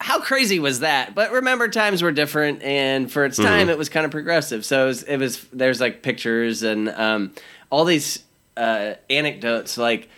how 0.00 0.20
crazy 0.20 0.58
was 0.58 0.80
that? 0.80 1.14
But 1.14 1.32
remember, 1.32 1.68
times 1.68 2.02
were 2.02 2.12
different, 2.12 2.62
and 2.62 3.10
for 3.10 3.24
its 3.24 3.36
time, 3.38 3.70
it 3.70 3.78
was 3.78 3.88
kind 3.88 4.04
of 4.04 4.10
progressive. 4.10 4.64
So 4.64 4.84
it 4.84 4.86
was, 4.86 5.02
it 5.04 5.16
was 5.16 5.44
there's 5.52 5.80
like 5.80 6.02
pictures 6.02 6.62
and 6.62 6.90
um, 6.90 7.32
all 7.70 7.84
these 7.84 8.22
uh, 8.56 8.94
anecdotes, 9.08 9.78
like 9.78 10.08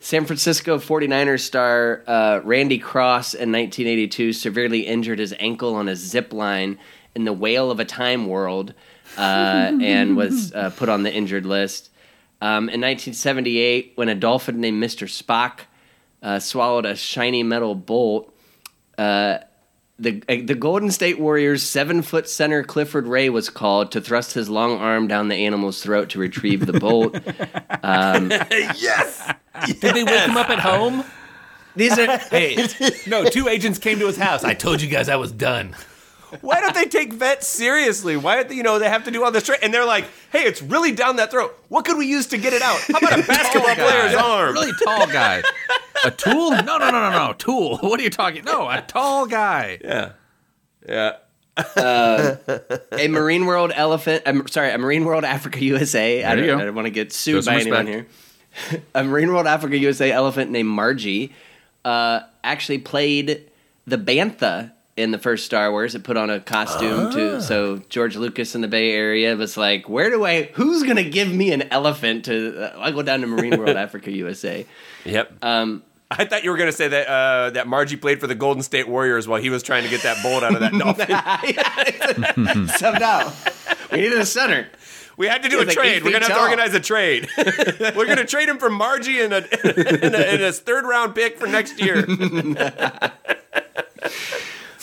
San 0.00 0.24
Francisco 0.24 0.78
49ers 0.78 1.40
star 1.40 2.02
uh, 2.06 2.40
Randy 2.44 2.78
Cross 2.78 3.34
in 3.34 3.52
1982 3.52 4.32
severely 4.32 4.80
injured 4.80 5.18
his 5.18 5.34
ankle 5.38 5.74
on 5.74 5.88
a 5.88 5.96
zip 5.96 6.32
line 6.32 6.78
in 7.16 7.24
the 7.24 7.32
Whale 7.32 7.70
of 7.70 7.80
a 7.80 7.84
Time 7.84 8.26
world 8.26 8.74
uh, 9.18 9.72
and 9.80 10.16
was 10.16 10.52
uh, 10.52 10.70
put 10.76 10.88
on 10.88 11.02
the 11.02 11.12
injured 11.12 11.46
list. 11.46 11.90
Um, 12.42 12.68
in 12.68 12.82
1978, 12.82 13.92
when 13.96 14.08
a 14.08 14.14
dolphin 14.14 14.60
named 14.60 14.82
Mr. 14.82 15.08
Spock 15.08 15.60
uh, 16.22 16.38
swallowed 16.38 16.84
a 16.84 16.94
shiny 16.94 17.42
metal 17.42 17.74
bolt, 17.74 18.32
uh, 18.98 19.38
the 19.98 20.22
uh, 20.28 20.36
the 20.44 20.54
Golden 20.54 20.90
State 20.90 21.18
Warriors 21.18 21.62
seven 21.62 22.02
foot 22.02 22.28
center 22.28 22.62
Clifford 22.62 23.06
Ray 23.06 23.30
was 23.30 23.48
called 23.48 23.92
to 23.92 24.00
thrust 24.02 24.34
his 24.34 24.50
long 24.50 24.78
arm 24.78 25.08
down 25.08 25.28
the 25.28 25.36
animal's 25.36 25.82
throat 25.82 26.10
to 26.10 26.18
retrieve 26.18 26.66
the 26.66 26.78
bolt. 26.78 27.14
yes. 28.50 29.32
Did 29.66 29.94
they 29.94 30.04
wake 30.04 30.28
him 30.28 30.36
up 30.36 30.50
at 30.50 30.58
home? 30.58 31.02
These 31.76 31.98
are 31.98 32.18
Hey, 32.18 32.68
no, 33.06 33.24
two 33.24 33.48
agents 33.48 33.78
came 33.78 33.98
to 34.00 34.06
his 34.06 34.18
house. 34.18 34.44
I 34.44 34.52
told 34.52 34.82
you 34.82 34.88
guys 34.88 35.08
I 35.08 35.16
was 35.16 35.32
done. 35.32 35.74
Why 36.40 36.60
don't 36.60 36.74
they 36.74 36.86
take 36.86 37.12
vets 37.12 37.46
seriously? 37.46 38.16
Why 38.16 38.42
do 38.42 38.54
you 38.54 38.62
know 38.62 38.78
they 38.78 38.88
have 38.88 39.04
to 39.04 39.10
do 39.10 39.24
all 39.24 39.30
this? 39.30 39.44
Tra- 39.44 39.58
and 39.62 39.72
they're 39.72 39.84
like, 39.84 40.04
"Hey, 40.32 40.42
it's 40.44 40.60
really 40.60 40.92
down 40.92 41.16
that 41.16 41.30
throat. 41.30 41.56
What 41.68 41.84
could 41.84 41.96
we 41.96 42.06
use 42.06 42.26
to 42.28 42.38
get 42.38 42.52
it 42.52 42.62
out? 42.62 42.78
How 42.80 42.98
about 42.98 43.20
a 43.20 43.22
basketball 43.26 43.74
player's 43.74 44.14
arm?" 44.14 44.54
Really 44.54 44.72
tall 44.84 45.06
guy. 45.06 45.42
A 46.04 46.10
tool? 46.10 46.50
No, 46.50 46.78
no, 46.78 46.78
no, 46.78 46.90
no, 46.90 47.10
no. 47.10 47.32
Tool. 47.38 47.78
What 47.82 48.00
are 48.00 48.02
you 48.02 48.10
talking? 48.10 48.44
No, 48.44 48.68
a 48.68 48.82
tall 48.82 49.26
guy. 49.26 49.78
Yeah. 49.84 50.12
Yeah. 50.88 51.16
a 51.76 53.08
Marine 53.08 53.46
World 53.46 53.72
elephant. 53.74 54.22
I'm 54.26 54.46
sorry, 54.48 54.70
a 54.72 54.78
Marine 54.78 55.04
World 55.04 55.24
Africa 55.24 55.62
USA. 55.64 56.22
I 56.24 56.34
don't. 56.34 56.60
I 56.60 56.64
don't 56.64 56.74
want 56.74 56.86
to 56.86 56.90
get 56.90 57.12
sued 57.12 57.36
Show 57.36 57.40
some 57.42 57.54
by 57.54 57.60
anyone 57.60 57.86
respect. 57.86 58.12
here. 58.70 58.82
a 58.94 59.04
Marine 59.04 59.28
World 59.32 59.46
Africa 59.46 59.76
USA 59.78 60.10
elephant 60.12 60.50
named 60.50 60.68
Margie 60.68 61.32
uh, 61.84 62.20
actually 62.44 62.78
played 62.78 63.50
the 63.86 63.96
bantha 63.96 64.72
in 64.96 65.10
the 65.10 65.18
first 65.18 65.44
Star 65.44 65.70
Wars. 65.70 65.94
It 65.94 66.04
put 66.04 66.16
on 66.16 66.30
a 66.30 66.40
costume 66.40 67.06
Ah. 67.08 67.10
to 67.12 67.42
so 67.42 67.78
George 67.88 68.16
Lucas 68.16 68.54
in 68.54 68.60
the 68.62 68.68
Bay 68.68 68.92
Area 68.92 69.36
was 69.36 69.56
like, 69.56 69.88
"Where 69.88 70.10
do 70.10 70.24
I? 70.24 70.44
Who's 70.54 70.82
gonna 70.82 71.04
give 71.04 71.32
me 71.32 71.52
an 71.52 71.62
elephant 71.70 72.24
to? 72.26 72.74
Uh, 72.74 72.78
I'll 72.80 72.92
go 72.92 73.02
down 73.02 73.20
to 73.20 73.26
Marine 73.26 73.58
World 73.58 73.76
Africa 73.76 74.10
USA." 74.10 74.64
Yep. 75.04 75.44
Um, 75.44 75.82
I 76.10 76.24
thought 76.24 76.44
you 76.44 76.50
were 76.50 76.56
going 76.56 76.68
to 76.70 76.76
say 76.76 76.86
that 76.86 77.08
uh, 77.08 77.50
that 77.50 77.66
Margie 77.66 77.96
played 77.96 78.20
for 78.20 78.28
the 78.28 78.34
Golden 78.36 78.62
State 78.62 78.86
Warriors 78.88 79.26
while 79.26 79.40
he 79.40 79.50
was 79.50 79.64
trying 79.64 79.82
to 79.82 79.88
get 79.88 80.02
that 80.04 80.22
bolt 80.22 80.44
out 80.44 80.54
of 80.54 80.60
that 80.60 80.72
dolphin. 82.46 82.68
somehow 82.78 83.32
we 83.90 83.98
needed 84.02 84.18
a 84.18 84.24
center. 84.26 84.68
We 85.16 85.26
had 85.26 85.42
to 85.42 85.48
do 85.48 85.58
a 85.58 85.64
like 85.64 85.70
trade. 85.70 86.04
We're 86.04 86.10
going 86.10 86.22
to 86.22 86.28
have 86.28 86.36
to 86.36 86.42
organize 86.42 86.74
a 86.74 86.80
trade. 86.80 87.28
we're 87.36 88.04
going 88.06 88.18
to 88.18 88.24
trade 88.24 88.48
him 88.48 88.58
for 88.58 88.70
Margie 88.70 89.20
and 89.20 89.32
a, 89.32 89.38
and 90.04 90.14
a, 90.14 90.30
and 90.34 90.42
a 90.42 90.52
third 90.52 90.84
round 90.84 91.14
pick 91.16 91.38
for 91.38 91.46
next 91.48 91.80
year. 91.80 92.06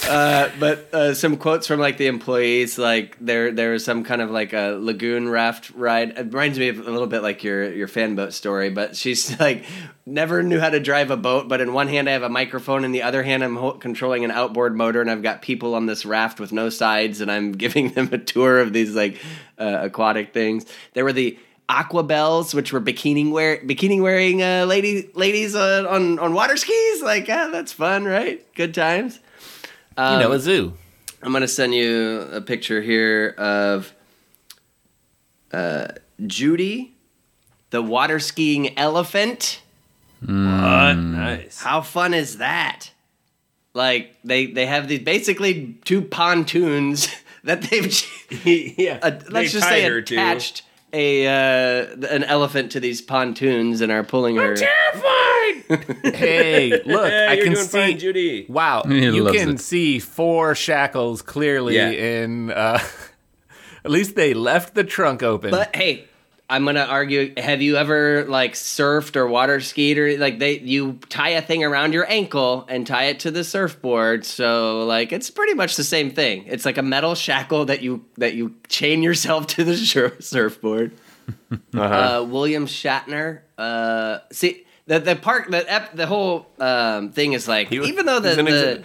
But 0.08 0.94
uh, 0.94 1.14
some 1.14 1.38
quotes 1.38 1.68
from 1.68 1.80
like 1.80 1.98
the 1.98 2.08
employees, 2.08 2.78
like 2.78 3.18
there 3.20 3.52
there 3.52 3.72
was 3.72 3.86
some 3.86 4.04
kind 4.04 4.22
of 4.22 4.32
like 4.32 4.54
a 4.54 4.78
lagoon 4.80 5.30
raft 5.30 5.72
ride. 5.76 6.10
It 6.12 6.26
reminds 6.26 6.60
me 6.60 6.70
of 6.70 6.80
a 6.80 6.92
little 6.92 7.08
bit 7.08 7.22
like 7.22 7.44
your 7.44 7.72
your 7.72 7.88
fan 7.88 8.16
boat 8.16 8.34
story. 8.34 8.70
But 8.70 8.96
she's 8.96 9.40
like 9.40 9.66
never 10.06 10.44
knew 10.44 10.60
how 10.60 10.70
to 10.70 10.80
drive 10.80 11.12
a 11.12 11.18
boat. 11.18 11.48
But 11.48 11.62
in 11.62 11.74
one 11.74 11.88
hand 11.88 12.10
I 12.10 12.14
have 12.14 12.24
a 12.24 12.30
microphone, 12.30 12.84
in 12.84 12.92
the 12.92 13.04
other 13.04 13.24
hand 13.24 13.44
I'm 13.44 13.56
ho- 13.56 13.74
controlling 13.74 14.26
an 14.26 14.32
outboard 14.32 14.76
motor, 14.76 15.02
and 15.02 15.10
I've 15.10 15.24
got 15.24 15.42
people 15.42 15.76
on 15.76 15.86
this 15.86 16.06
raft 16.06 16.40
with 16.40 16.52
no 16.52 16.70
sides, 16.70 17.22
and 17.22 17.32
I'm 17.32 17.52
giving 17.64 17.90
them 17.94 18.10
a 18.12 18.18
tour 18.18 18.60
of 18.60 18.74
these 18.74 18.96
like 18.96 19.22
uh, 19.58 19.80
aquatic 19.84 20.34
things. 20.34 20.66
There 20.94 21.04
were 21.04 21.14
the 21.14 21.38
aqua 21.70 22.04
bells 22.04 22.54
which 22.54 22.74
were 22.74 22.82
bikini 22.82 23.32
wear 23.32 23.58
bikini 23.60 24.02
wearing 24.02 24.44
uh, 24.44 24.66
lady 24.66 25.10
ladies 25.16 25.56
uh, 25.56 25.86
on 25.90 26.20
on 26.20 26.34
water 26.34 26.58
skis 26.58 27.02
like 27.02 27.26
ah, 27.30 27.50
that's 27.54 27.72
fun 27.72 28.04
right 28.04 28.46
good 28.54 28.74
times 28.74 29.20
you 29.98 30.04
Um, 30.04 30.20
know, 30.22 30.32
a 30.32 30.40
zoo. 30.40 30.74
I'm 31.22 31.32
gonna 31.32 31.48
send 31.48 31.74
you 31.74 32.28
a 32.32 32.42
picture 32.42 32.82
here 32.82 33.34
of 33.38 33.94
uh, 35.52 35.88
Judy, 36.26 36.96
the 37.70 37.82
water 37.82 38.20
skiing 38.20 38.78
elephant. 38.78 39.62
What? 40.20 40.30
Nice. 40.34 41.62
How 41.62 41.82
fun 41.82 42.14
is 42.14 42.38
that? 42.38 42.92
Like 43.74 44.16
they 44.24 44.48
they 44.48 44.66
have 44.66 44.88
these 44.88 45.00
basically 45.00 45.78
two 45.86 46.02
pontoons 46.02 47.08
that 47.44 47.62
they've 47.64 48.46
yeah. 48.78 49.00
uh, 49.02 49.20
let's 49.30 49.52
just 49.52 49.68
say 49.68 49.86
attached 49.86 50.64
a 50.92 51.26
uh, 51.28 51.88
an 52.10 52.24
elephant 52.24 52.72
to 52.74 52.80
these 52.80 53.02
pontoons 53.02 53.82
and 53.82 53.92
are 53.92 54.04
pulling 54.04 54.36
her. 54.36 54.56
Terrified. 54.56 55.33
Hey, 56.04 56.70
look, 56.86 57.10
Yeah, 57.12 57.28
I 57.30 57.38
can 57.38 57.56
see. 57.56 57.68
fine, 57.68 58.00
Judy. 58.00 58.46
Wow, 58.50 58.84
He 58.84 59.06
you 59.06 59.26
can 59.32 59.52
it. 59.52 59.60
see 59.60 60.00
four 60.00 60.56
shackles 60.56 61.22
clearly 61.22 61.76
Yeah. 61.76 61.90
in. 61.90 62.52
Uh, 62.52 62.80
at 63.86 63.92
least 63.92 64.16
they 64.16 64.34
left 64.34 64.76
the 64.76 64.84
trunk 64.84 65.24
open. 65.24 65.52
But 65.52 65.76
hey, 65.76 66.06
I'm 66.50 66.66
gonna 66.66 66.82
argue. 66.88 67.34
Have 67.38 67.62
you 67.62 67.78
ever 67.78 68.26
like 68.26 68.54
surfed 68.54 69.16
or 69.16 69.28
water 69.28 69.60
skied 69.62 69.98
or 69.98 70.18
like 70.18 70.40
they 70.40 70.60
you 70.60 71.00
tie 71.10 71.30
a 71.30 71.42
thing 71.42 71.64
around 71.64 71.94
your 71.94 72.10
ankle 72.12 72.66
and 72.70 72.86
tie 72.86 73.06
it 73.06 73.22
to 73.22 73.32
the 73.32 73.44
surfboard? 73.44 74.26
So 74.26 74.86
like 74.86 75.12
it's 75.14 75.30
pretty 75.32 75.54
much 75.54 75.78
the 75.78 75.84
same 75.86 76.12
thing. 76.12 76.44
It's 76.48 76.66
like 76.66 76.78
a 76.78 76.84
metal 76.84 77.16
shackle 77.16 77.66
that 77.66 77.82
you 77.82 78.06
that 78.18 78.34
you 78.36 78.56
chain 78.68 79.02
yourself 79.02 79.48
to 79.56 79.64
the 79.64 79.78
sur- 79.78 80.18
surfboard. 80.20 80.92
uh 81.74 82.26
William 82.28 82.68
Shatner. 82.68 83.40
Uh, 83.58 84.20
see 84.32 84.63
the 84.88 85.00
the 85.00 85.16
park 85.16 85.50
the 85.50 85.72
ep, 85.72 85.96
the 85.96 86.08
whole 86.08 86.48
um, 86.60 87.12
thing 87.12 87.34
is 87.34 87.48
like 87.48 87.70
was- 87.70 87.88
even 87.88 88.06
though 88.06 88.20
the, 88.20 88.36
the 88.36 88.84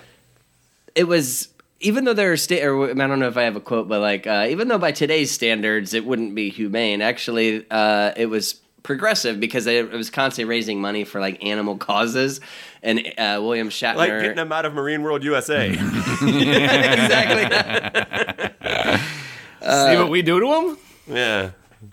it 0.95 1.05
was 1.05 1.49
even 1.81 2.05
though 2.05 2.15
there 2.15 2.33
are 2.33 2.37
sta- 2.37 2.65
or 2.65 2.91
I 2.91 2.95
don't 2.95 3.19
know 3.19 3.29
if 3.29 3.37
I 3.37 3.43
have 3.43 3.57
a 3.57 3.61
quote, 3.61 3.89
but 3.89 4.01
like 4.01 4.27
uh, 4.27 4.47
even 4.49 4.69
though 4.69 4.79
by 4.79 4.93
today's 4.93 5.31
standards 5.31 5.95
it 5.95 6.05
wouldn't 6.05 6.35
be 6.35 6.51
humane, 6.51 7.03
actually 7.03 7.65
uh, 7.71 8.13
it 8.17 8.27
was 8.27 8.61
progressive 8.83 9.39
because 9.39 9.67
it, 9.67 9.85
it 9.85 9.93
was 9.93 10.11
constantly 10.11 10.49
raising 10.49 10.81
money 10.81 11.05
for 11.05 11.21
like 11.21 11.45
animal 11.45 11.77
causes, 11.77 12.41
and 12.83 13.01
uh, 13.19 13.39
William 13.41 13.69
Shatner 13.69 13.97
Like 13.97 14.11
getting 14.11 14.37
them 14.37 14.53
out 14.53 14.65
of 14.65 14.75
Marine 14.75 15.03
World 15.03 15.23
USA. 15.25 15.69
exactly 16.23 17.45
see 19.61 19.97
what 19.97 20.11
we 20.11 20.23
do 20.23 20.41
to 20.41 20.47
them? 20.47 20.79
yeah. 21.07 21.51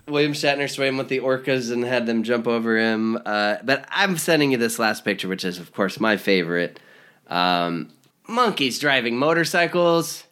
William 0.08 0.32
Shatner 0.32 0.70
swam 0.70 0.96
with 0.96 1.08
the 1.08 1.20
orcas 1.20 1.72
and 1.72 1.84
had 1.84 2.06
them 2.06 2.22
jump 2.22 2.46
over 2.46 2.76
him. 2.78 3.18
Uh, 3.24 3.56
but 3.64 3.86
I'm 3.90 4.16
sending 4.16 4.52
you 4.52 4.58
this 4.58 4.78
last 4.78 5.04
picture, 5.04 5.28
which 5.28 5.44
is 5.44 5.58
of 5.58 5.72
course 5.72 6.00
my 6.00 6.16
favorite. 6.16 6.80
Um, 7.28 7.92
monkeys 8.28 8.78
driving 8.78 9.16
motorcycles. 9.16 10.24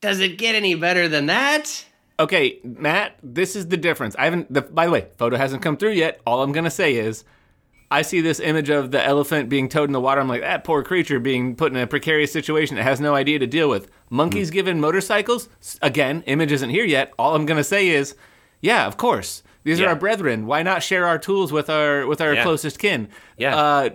Does 0.00 0.20
it 0.20 0.38
get 0.38 0.54
any 0.54 0.74
better 0.74 1.08
than 1.08 1.26
that? 1.26 1.86
Okay, 2.20 2.60
Matt, 2.62 3.16
this 3.22 3.56
is 3.56 3.68
the 3.68 3.76
difference. 3.76 4.14
I 4.16 4.24
haven't. 4.24 4.52
The, 4.52 4.62
by 4.62 4.86
the 4.86 4.92
way, 4.92 5.08
photo 5.16 5.36
hasn't 5.36 5.62
come 5.62 5.76
through 5.76 5.92
yet. 5.92 6.20
All 6.26 6.42
I'm 6.42 6.52
gonna 6.52 6.70
say 6.70 6.94
is, 6.94 7.24
I 7.90 8.02
see 8.02 8.20
this 8.20 8.38
image 8.38 8.70
of 8.70 8.92
the 8.92 9.02
elephant 9.02 9.48
being 9.48 9.68
towed 9.68 9.88
in 9.88 9.92
the 9.92 10.00
water. 10.00 10.20
I'm 10.20 10.28
like, 10.28 10.42
that 10.42 10.62
poor 10.62 10.82
creature 10.84 11.18
being 11.18 11.56
put 11.56 11.72
in 11.72 11.78
a 11.78 11.86
precarious 11.86 12.32
situation 12.32 12.78
it 12.78 12.82
has 12.82 13.00
no 13.00 13.14
idea 13.14 13.38
to 13.40 13.46
deal 13.46 13.68
with. 13.68 13.90
Monkeys 14.10 14.50
given 14.50 14.80
motorcycles. 14.80 15.48
Again, 15.82 16.22
image 16.26 16.52
isn't 16.52 16.70
here 16.70 16.84
yet. 16.84 17.12
All 17.18 17.34
I'm 17.34 17.46
gonna 17.46 17.64
say 17.64 17.88
is, 17.88 18.14
yeah, 18.64 18.86
of 18.86 18.96
course. 18.96 19.42
These 19.64 19.80
are 19.80 19.88
our 19.88 19.96
brethren. 19.96 20.46
Why 20.46 20.62
not 20.62 20.82
share 20.82 21.06
our 21.06 21.18
tools 21.18 21.52
with 21.52 21.68
our 21.70 22.06
with 22.06 22.20
our 22.20 22.34
Yeah. 22.34 22.42
closest 22.42 22.78
kin? 22.78 23.08
Yeah. 23.38 23.56
Uh, 23.56 23.90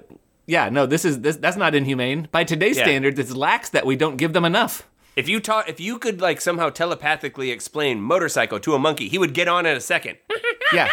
yeah. 0.48 0.70
No, 0.70 0.86
this 0.86 1.06
is 1.06 1.22
this. 1.22 1.36
That's 1.38 1.58
not 1.58 1.76
inhumane. 1.76 2.28
By 2.32 2.44
today's 2.44 2.78
Yeah. 2.78 2.84
standards, 2.86 3.20
it's 3.20 3.36
lax 3.36 3.70
that 3.70 3.86
we 3.86 3.96
don't 3.96 4.18
give 4.18 4.34
them 4.34 4.46
enough. 4.46 4.88
If 5.16 5.28
you 5.30 5.40
taught, 5.40 5.68
if 5.70 5.80
you 5.80 6.00
could 6.00 6.22
like 6.22 6.40
somehow 6.42 6.70
telepathically 6.70 7.52
explain 7.52 8.02
motorcycle 8.02 8.60
to 8.62 8.74
a 8.74 8.80
monkey, 8.80 9.10
he 9.10 9.18
would 9.18 9.34
get 9.34 9.48
on 9.48 9.66
in 9.66 9.76
a 9.78 9.82
second, 9.82 10.18
Yeah. 10.74 10.90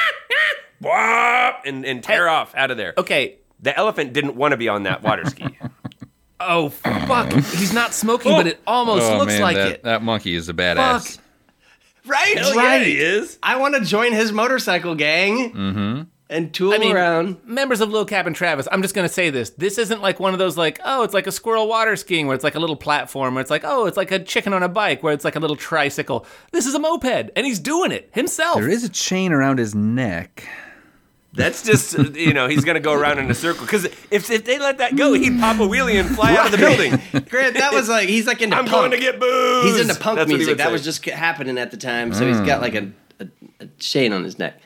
Whop! 0.81 1.63
and 1.65 1.85
and 1.87 2.03
tear 2.03 2.29
off 2.29 2.55
out 2.55 2.71
of 2.71 2.77
there. 2.77 2.93
Okay. 2.99 3.37
The 3.61 3.77
elephant 3.79 4.13
didn't 4.13 4.37
want 4.37 4.53
to 4.53 4.59
be 4.59 4.69
on 4.69 4.83
that 4.85 5.03
water 5.03 5.25
ski. 5.27 5.47
Oh 6.39 6.69
fuck! 6.69 7.33
He's 7.33 7.73
not 7.73 7.95
smoking, 7.95 8.33
but 8.33 8.47
it 8.47 8.61
almost 8.67 9.11
Oh 9.11 9.17
looks 9.17 9.33
man, 9.33 9.41
like 9.41 9.57
that, 9.57 9.71
it. 9.73 9.83
that 9.85 10.03
monkey 10.03 10.35
is 10.35 10.51
a 10.51 10.53
badass. 10.53 11.19
Right? 12.07 12.39
Hell 12.39 12.55
yeah, 12.55 12.79
he 12.79 12.99
is. 12.99 13.39
I 13.43 13.57
want 13.57 13.75
to 13.75 13.81
join 13.83 14.13
his 14.13 14.33
motorcycle 14.33 14.95
gang. 14.95 15.53
Mm-hmm. 15.53 16.03
And 16.29 16.53
tool 16.53 16.73
I 16.73 16.79
mean, 16.79 16.97
around. 16.97 17.37
members 17.45 17.81
of 17.81 17.91
Lil 17.91 18.05
Cap 18.05 18.27
and 18.27 18.35
Travis, 18.35 18.67
I'm 18.73 18.83
just 18.83 18.97
going 18.97 19.07
to 19.07 19.13
say 19.13 19.31
this. 19.31 19.51
This 19.51 19.79
isn't 19.79 20.03
like 20.03 20.19
one 20.19 20.33
of 20.33 20.41
those, 20.41 20.57
like, 20.57 20.81
oh, 20.85 21.05
it's 21.05 21.15
like 21.15 21.29
a 21.29 21.33
squirrel 21.33 21.69
water 21.69 21.95
skiing 21.95 22.27
where 22.27 22.35
it's 22.35 22.43
like 22.43 22.57
a 22.57 22.59
little 22.59 22.75
platform, 22.75 23.35
where 23.35 23.43
it's 23.43 23.51
like, 23.51 23.63
oh, 23.65 23.87
it's 23.87 23.97
like 23.97 24.11
a 24.11 24.19
chicken 24.19 24.53
on 24.53 24.65
a 24.65 24.69
bike 24.69 25.05
where 25.05 25.13
it's 25.13 25.25
like 25.25 25.37
a 25.37 25.39
little 25.39 25.55
tricycle. 25.55 26.27
This 26.51 26.67
is 26.67 26.75
a 26.75 26.81
moped, 26.81 27.31
and 27.37 27.47
he's 27.47 27.61
doing 27.61 27.93
it 27.93 28.11
himself. 28.13 28.59
There 28.59 28.69
is 28.69 28.83
a 28.83 28.89
chain 28.89 29.33
around 29.33 29.61
his 29.61 29.77
neck. 29.77 30.49
That's 31.37 31.63
just 31.63 31.97
you 32.17 32.33
know 32.33 32.49
he's 32.49 32.65
gonna 32.65 32.81
go 32.81 32.93
around 32.95 33.19
in 33.19 33.31
a 33.31 33.35
circle 33.35 33.67
because 33.67 33.85
if, 33.85 34.31
if 34.31 34.45
they 34.45 34.59
let 34.59 34.79
that 34.79 34.97
go, 34.97 35.13
he'd 35.13 35.39
pop 35.39 35.57
a 35.57 35.65
wheelie 35.65 36.01
and 36.01 36.09
fly 36.17 36.35
out 36.35 36.47
of 36.47 36.53
the 36.53 36.59
building. 36.59 36.93
Grant, 37.29 37.55
that 37.59 37.73
was 37.73 37.89
like 37.89 38.09
he's 38.09 38.27
like 38.27 38.41
into 38.43 38.57
I'm 38.57 38.65
punk. 38.65 38.73
going 38.77 38.91
to 38.93 38.99
get 38.99 39.21
booze. 39.21 39.65
He's 39.65 39.81
into 39.89 40.01
punk 40.01 40.17
That's 40.17 40.27
what 40.27 40.31
he 40.31 40.37
music. 40.39 40.53
would 40.53 40.59
That 40.59 40.67
say. 40.69 40.73
was 40.73 40.83
just 40.85 41.05
happening 41.05 41.59
at 41.59 41.71
the 41.71 41.77
time, 41.77 42.13
so 42.15 42.27
he's 42.27 42.41
got 42.41 42.61
like 42.63 42.75
a, 42.75 42.91
a, 43.21 43.29
a 43.61 43.67
chain 43.79 44.13
on 44.15 44.25
his 44.25 44.39
neck. 44.39 44.59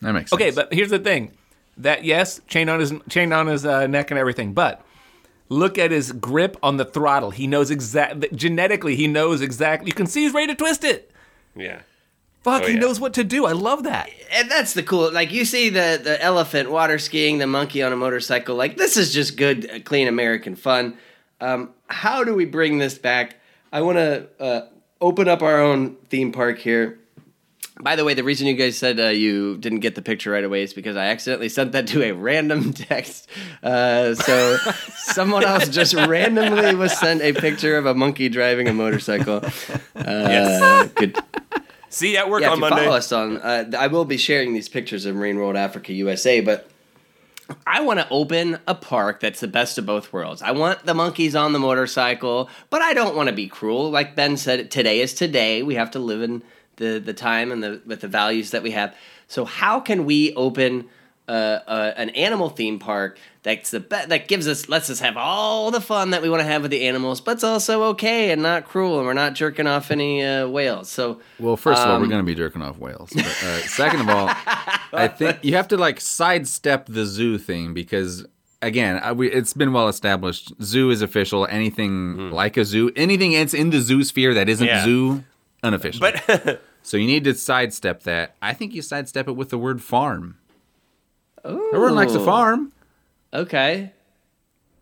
That 0.00 0.12
makes 0.12 0.30
sense. 0.30 0.40
Okay, 0.40 0.50
but 0.50 0.72
here's 0.72 0.90
the 0.90 0.98
thing: 0.98 1.32
that 1.76 2.04
yes, 2.04 2.40
chain 2.48 2.68
on 2.70 2.80
his 2.80 2.92
chain 3.10 3.32
on 3.32 3.46
his 3.46 3.66
uh, 3.66 3.86
neck 3.86 4.10
and 4.10 4.18
everything, 4.18 4.54
but 4.54 4.82
look 5.50 5.76
at 5.78 5.90
his 5.90 6.12
grip 6.12 6.56
on 6.62 6.78
the 6.78 6.84
throttle. 6.86 7.32
He 7.32 7.46
knows 7.46 7.70
exact 7.70 8.34
genetically. 8.34 8.96
He 8.96 9.06
knows 9.06 9.42
exactly. 9.42 9.88
You 9.88 9.94
can 9.94 10.06
see 10.06 10.22
he's 10.22 10.32
ready 10.32 10.46
to 10.48 10.54
twist 10.54 10.84
it. 10.84 11.10
yeah. 11.54 11.80
Fuck, 12.50 12.62
Oh, 12.64 12.66
he 12.66 12.74
yeah. 12.74 12.80
knows 12.80 12.98
what 13.00 13.14
to 13.14 13.24
do. 13.24 13.46
I 13.46 13.52
love 13.52 13.84
that. 13.84 14.10
And 14.32 14.50
that's 14.50 14.72
the 14.74 14.82
cool. 14.82 15.12
Like 15.12 15.32
you 15.32 15.44
see 15.44 15.68
the 15.68 16.00
the 16.02 16.22
elephant 16.22 16.70
water 16.70 16.98
skiing, 16.98 17.38
the 17.38 17.46
monkey 17.46 17.82
on 17.82 17.92
a 17.92 17.96
motorcycle. 17.96 18.56
Like 18.56 18.76
this 18.76 18.96
is 18.96 19.12
just 19.12 19.36
good, 19.36 19.70
uh, 19.70 19.78
clean 19.80 20.08
American 20.08 20.54
fun. 20.56 20.96
Um, 21.40 21.70
how 21.88 22.24
do 22.24 22.34
we 22.34 22.44
bring 22.44 22.78
this 22.78 22.98
back? 22.98 23.36
I 23.72 23.82
want 23.82 23.96
to 23.98 24.26
uh, 24.40 24.60
open 25.00 25.28
up 25.28 25.42
our 25.42 25.60
own 25.60 25.96
theme 26.10 26.32
park 26.32 26.58
here. 26.58 26.98
By 27.80 27.94
the 27.94 28.04
way, 28.04 28.14
the 28.14 28.24
reason 28.24 28.48
you 28.48 28.54
guys 28.54 28.76
said 28.76 28.98
uh, 28.98 29.04
you 29.10 29.56
didn't 29.56 29.78
get 29.80 29.94
the 29.94 30.02
picture 30.02 30.32
right 30.32 30.42
away 30.42 30.64
is 30.64 30.72
because 30.74 30.96
I 30.96 31.06
accidentally 31.06 31.48
sent 31.48 31.70
that 31.72 31.86
to 31.88 32.02
a 32.02 32.10
random 32.10 32.72
text. 32.90 33.28
Uh, 33.62 34.14
so 34.16 34.56
someone 34.96 35.44
else 35.44 35.68
just 35.68 35.94
randomly 35.94 36.74
was 36.74 36.98
sent 36.98 37.22
a 37.22 37.32
picture 37.34 37.76
of 37.78 37.86
a 37.86 37.94
monkey 37.94 38.28
driving 38.28 38.66
a 38.68 38.72
motorcycle. 38.74 39.42
Uh, 39.94 40.04
Yes. 40.28 40.90
Good, 40.94 41.18
See 41.90 42.12
you 42.12 42.18
at 42.18 42.28
work 42.28 42.42
yeah, 42.42 42.48
on 42.48 42.52
if 42.54 42.56
you 42.56 42.60
Monday. 42.60 42.84
follow 42.84 42.96
us 42.96 43.12
on, 43.12 43.36
uh, 43.38 43.70
I 43.78 43.86
will 43.86 44.04
be 44.04 44.16
sharing 44.16 44.52
these 44.52 44.68
pictures 44.68 45.06
of 45.06 45.16
Marine 45.16 45.38
World 45.38 45.56
Africa 45.56 45.92
USA, 45.92 46.40
but 46.40 46.70
I 47.66 47.80
want 47.80 47.98
to 48.00 48.08
open 48.10 48.58
a 48.66 48.74
park 48.74 49.20
that's 49.20 49.40
the 49.40 49.48
best 49.48 49.78
of 49.78 49.86
both 49.86 50.12
worlds. 50.12 50.42
I 50.42 50.50
want 50.50 50.84
the 50.84 50.94
monkeys 50.94 51.34
on 51.34 51.52
the 51.52 51.58
motorcycle, 51.58 52.50
but 52.68 52.82
I 52.82 52.92
don't 52.92 53.16
want 53.16 53.28
to 53.28 53.34
be 53.34 53.48
cruel. 53.48 53.90
Like 53.90 54.14
Ben 54.14 54.36
said, 54.36 54.70
today 54.70 55.00
is 55.00 55.14
today. 55.14 55.62
We 55.62 55.76
have 55.76 55.90
to 55.92 55.98
live 55.98 56.22
in 56.22 56.42
the 56.76 56.98
the 56.98 57.14
time 57.14 57.50
and 57.50 57.62
the 57.62 57.80
with 57.86 58.02
the 58.02 58.08
values 58.08 58.50
that 58.50 58.62
we 58.62 58.72
have. 58.72 58.94
So 59.26 59.44
how 59.44 59.80
can 59.80 60.04
we 60.04 60.34
open 60.34 60.88
uh, 61.28 61.60
uh, 61.66 61.92
an 61.96 62.08
animal 62.10 62.48
theme 62.48 62.78
park 62.78 63.18
that's 63.42 63.70
the 63.70 63.80
be- 63.80 64.06
that 64.06 64.28
gives 64.28 64.48
us 64.48 64.68
lets 64.68 64.88
us 64.90 65.00
have 65.00 65.16
all 65.16 65.70
the 65.70 65.80
fun 65.80 66.10
that 66.10 66.22
we 66.22 66.28
want 66.30 66.40
to 66.40 66.46
have 66.46 66.62
with 66.62 66.70
the 66.70 66.86
animals, 66.86 67.20
but 67.20 67.32
it's 67.32 67.44
also 67.44 67.82
okay 67.84 68.30
and 68.30 68.42
not 68.42 68.64
cruel, 68.64 68.98
and 68.98 69.06
we're 69.06 69.12
not 69.12 69.34
jerking 69.34 69.66
off 69.66 69.90
any 69.90 70.24
uh, 70.24 70.48
whales. 70.48 70.88
So 70.88 71.20
Well, 71.38 71.56
first 71.56 71.82
of 71.82 71.88
all, 71.88 71.98
we're 71.98 72.04
Um, 72.04 72.10
going 72.10 72.22
to 72.22 72.26
be 72.26 72.34
jerking 72.34 72.62
off 72.62 72.78
whales. 72.78 73.10
But, 73.14 73.26
uh, 73.26 73.58
second 73.62 74.00
of 74.00 74.08
all, 74.08 74.28
I 74.92 75.08
think 75.16 75.38
you 75.42 75.54
have 75.56 75.68
to 75.68 75.76
like 75.76 76.00
sidestep 76.00 76.86
the 76.86 77.04
zoo 77.06 77.38
thing 77.38 77.74
because 77.74 78.26
again, 78.60 78.98
I, 79.02 79.12
we, 79.12 79.30
it's 79.30 79.52
been 79.52 79.72
well 79.72 79.88
established. 79.88 80.52
Zoo 80.62 80.90
is 80.90 81.00
official. 81.02 81.46
Anything 81.50 82.30
like 82.30 82.56
a 82.56 82.64
zoo, 82.64 82.90
anything 82.96 83.32
that's 83.32 83.54
in 83.54 83.70
the 83.70 83.80
zoo 83.80 84.02
sphere 84.02 84.34
that 84.34 84.48
isn't 84.48 84.66
Yeah. 84.66 84.82
zoo, 84.84 85.24
unofficial. 85.62 86.00
But 86.00 86.60
so 86.82 86.96
you 86.96 87.06
need 87.06 87.24
to 87.24 87.34
sidestep 87.34 88.02
that. 88.02 88.34
I 88.42 88.54
think 88.54 88.74
you 88.74 88.82
sidestep 88.82 89.28
it 89.28 89.32
with 89.36 89.50
the 89.50 89.58
word 89.58 89.80
farm. 89.82 90.38
Everyone 91.44 91.94
likes 91.94 92.14
a 92.14 92.24
farm. 92.24 92.72
Okay. 93.32 93.92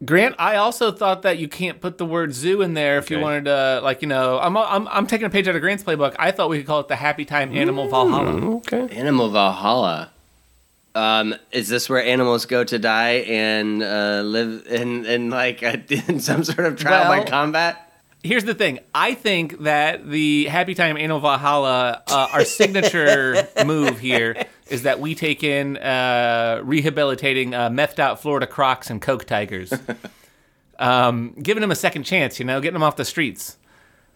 Grant, 0.05 0.35
I 0.38 0.57
also 0.57 0.92
thought 0.92 1.23
that 1.23 1.38
you 1.38 1.49
can't 1.49 1.81
put 1.81 1.97
the 1.97 2.05
word 2.05 2.35
zoo 2.35 2.61
in 2.61 2.75
there 2.75 2.99
if 2.99 3.11
you 3.11 3.19
wanted 3.19 3.47
to, 3.47 3.81
like, 3.83 4.03
you 4.03 4.09
know, 4.09 4.38
I'm, 4.38 4.55
I'm, 4.55 4.87
I'm 4.88 5.07
taking 5.07 5.27
a 5.27 5.31
page 5.31 5.49
out 5.49 5.55
of 5.55 5.62
Grant's 5.62 5.83
playbook. 5.83 6.14
I 6.19 6.33
thought 6.33 6.51
we 6.51 6.59
could 6.59 6.66
call 6.66 6.81
it 6.81 6.88
the 6.88 6.97
Happy 6.97 7.25
Time 7.25 7.57
Animal 7.57 7.88
Valhalla. 7.88 8.57
okay. 8.57 8.88
Animal 8.95 9.31
Valhalla. 9.31 10.11
Um, 10.95 11.35
is 11.51 11.69
this 11.69 11.88
where 11.88 12.03
animals 12.03 12.45
go 12.47 12.62
to 12.64 12.79
die 12.79 13.25
and 13.27 13.83
uh, 13.83 14.23
live 14.23 14.66
in, 14.66 15.07
in 15.07 15.31
like 15.31 15.62
a, 15.62 15.83
in 16.09 16.21
some 16.21 16.45
sort 16.45 16.66
of 16.66 16.77
trial 16.77 17.09
by 17.09 17.25
combat? 17.25 17.83
Here's 18.23 18.45
the 18.45 18.55
thing. 18.55 18.81
I 18.95 19.14
think 19.14 19.61
that 19.61 20.09
the 20.09 20.47
Happy 20.47 20.75
Time 20.75 20.97
Animal 20.97 21.21
Valhalla, 21.21 22.03
uh, 22.09 22.29
our 22.33 22.45
signature 22.45 23.47
move 23.64 23.99
here 23.99 24.47
is 24.68 24.83
that 24.83 25.00
we 25.00 25.14
take 25.14 25.44
in 25.44 25.76
uh, 25.76 26.61
rehabilitating 26.64 27.55
uh, 27.55 27.70
methed 27.70 27.98
out 27.98 28.20
Florida 28.20 28.46
crocs 28.46 28.90
and 28.90 29.00
coke 29.00 29.24
tigers, 29.24 29.72
um, 30.79 31.35
giving 31.40 31.61
them 31.61 31.70
a 31.70 31.76
second 31.76 32.05
chance. 32.05 32.38
You 32.38 32.44
know, 32.44 32.61
getting 32.61 32.74
them 32.74 32.83
off 32.83 32.96
the 32.96 33.05
streets. 33.05 33.57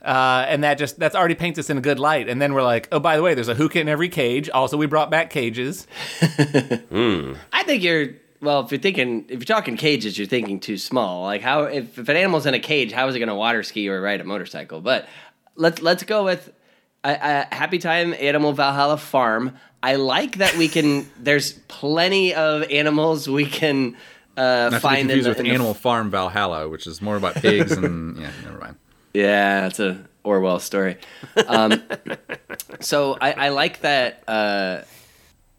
Uh, 0.03 0.47
and 0.49 0.65
that 0.65 0.79
just 0.79 0.99
that's 0.99 1.15
already 1.15 1.35
paints 1.35 1.59
us 1.59 1.69
in 1.69 1.77
a 1.77 1.81
good 1.81 1.99
light. 1.99 2.29
And 2.29 2.41
then 2.41 2.55
we're 2.55 2.63
like, 2.63 2.89
oh, 2.91 3.01
by 3.01 3.17
the 3.17 3.23
way, 3.23 3.35
there's 3.35 3.49
a 3.49 3.55
hookah 3.55 3.81
in 3.81 3.89
every 3.89 4.09
cage. 4.09 4.49
Also, 4.49 4.77
we 4.77 4.87
brought 4.87 5.11
back 5.11 5.31
cages. 5.31 5.87
I 6.23 7.63
think 7.67 7.83
you're 7.83 8.15
well. 8.41 8.61
If 8.61 8.73
you're 8.73 8.81
thinking, 8.81 9.27
if 9.29 9.41
you're 9.41 9.41
talking 9.43 9.77
cages, 9.77 10.17
you're 10.17 10.27
thinking 10.27 10.59
too 10.59 10.79
small. 10.79 11.25
Like 11.25 11.43
how 11.43 11.65
if, 11.65 11.99
if 11.99 12.09
an 12.09 12.17
animal's 12.17 12.47
in 12.47 12.55
a 12.55 12.61
cage, 12.61 12.93
how 12.93 13.09
is 13.09 13.15
it 13.15 13.19
going 13.19 13.29
to 13.29 13.35
water 13.35 13.63
ski 13.63 13.89
or 13.89 14.01
ride 14.01 14.23
a 14.23 14.25
motorcycle? 14.25 14.81
But 14.81 15.07
let's 15.55 15.83
let's 15.83 16.03
go 16.05 16.25
with 16.25 16.51
a, 17.05 17.55
Happy 17.55 17.79
Time 17.79 18.15
Animal 18.15 18.53
Valhalla 18.53 18.97
Farm. 18.97 19.57
I 19.83 19.97
like 19.97 20.39
that 20.39 20.57
we 20.57 20.69
can. 20.69 21.11
there's 21.19 21.53
plenty 21.69 22.35
of 22.35 22.63
animals 22.71 23.29
we 23.29 23.47
can 23.47 23.97
uh, 24.37 24.41
Not 24.41 24.71
to 24.71 24.77
be 24.77 24.81
find 24.81 24.99
in 24.99 25.07
confused 25.07 25.27
the, 25.27 25.31
with 25.31 25.41
in 25.41 25.47
Animal 25.47 25.75
Farm 25.75 26.11
Valhalla, 26.11 26.69
which 26.69 26.87
is 26.87 27.01
more 27.01 27.17
about 27.17 27.35
pigs 27.37 27.73
and 27.73 28.17
yeah, 28.21 28.31
never 28.45 28.59
mind. 28.59 28.77
Yeah, 29.15 29.63
that's 29.63 29.81
a 29.81 30.05
Orwell 30.23 30.61
story. 30.61 30.99
Um, 31.47 31.83
so 32.81 33.17
I, 33.21 33.33
I 33.33 33.49
like 33.49 33.81
that 33.81 34.23
uh, 34.29 34.83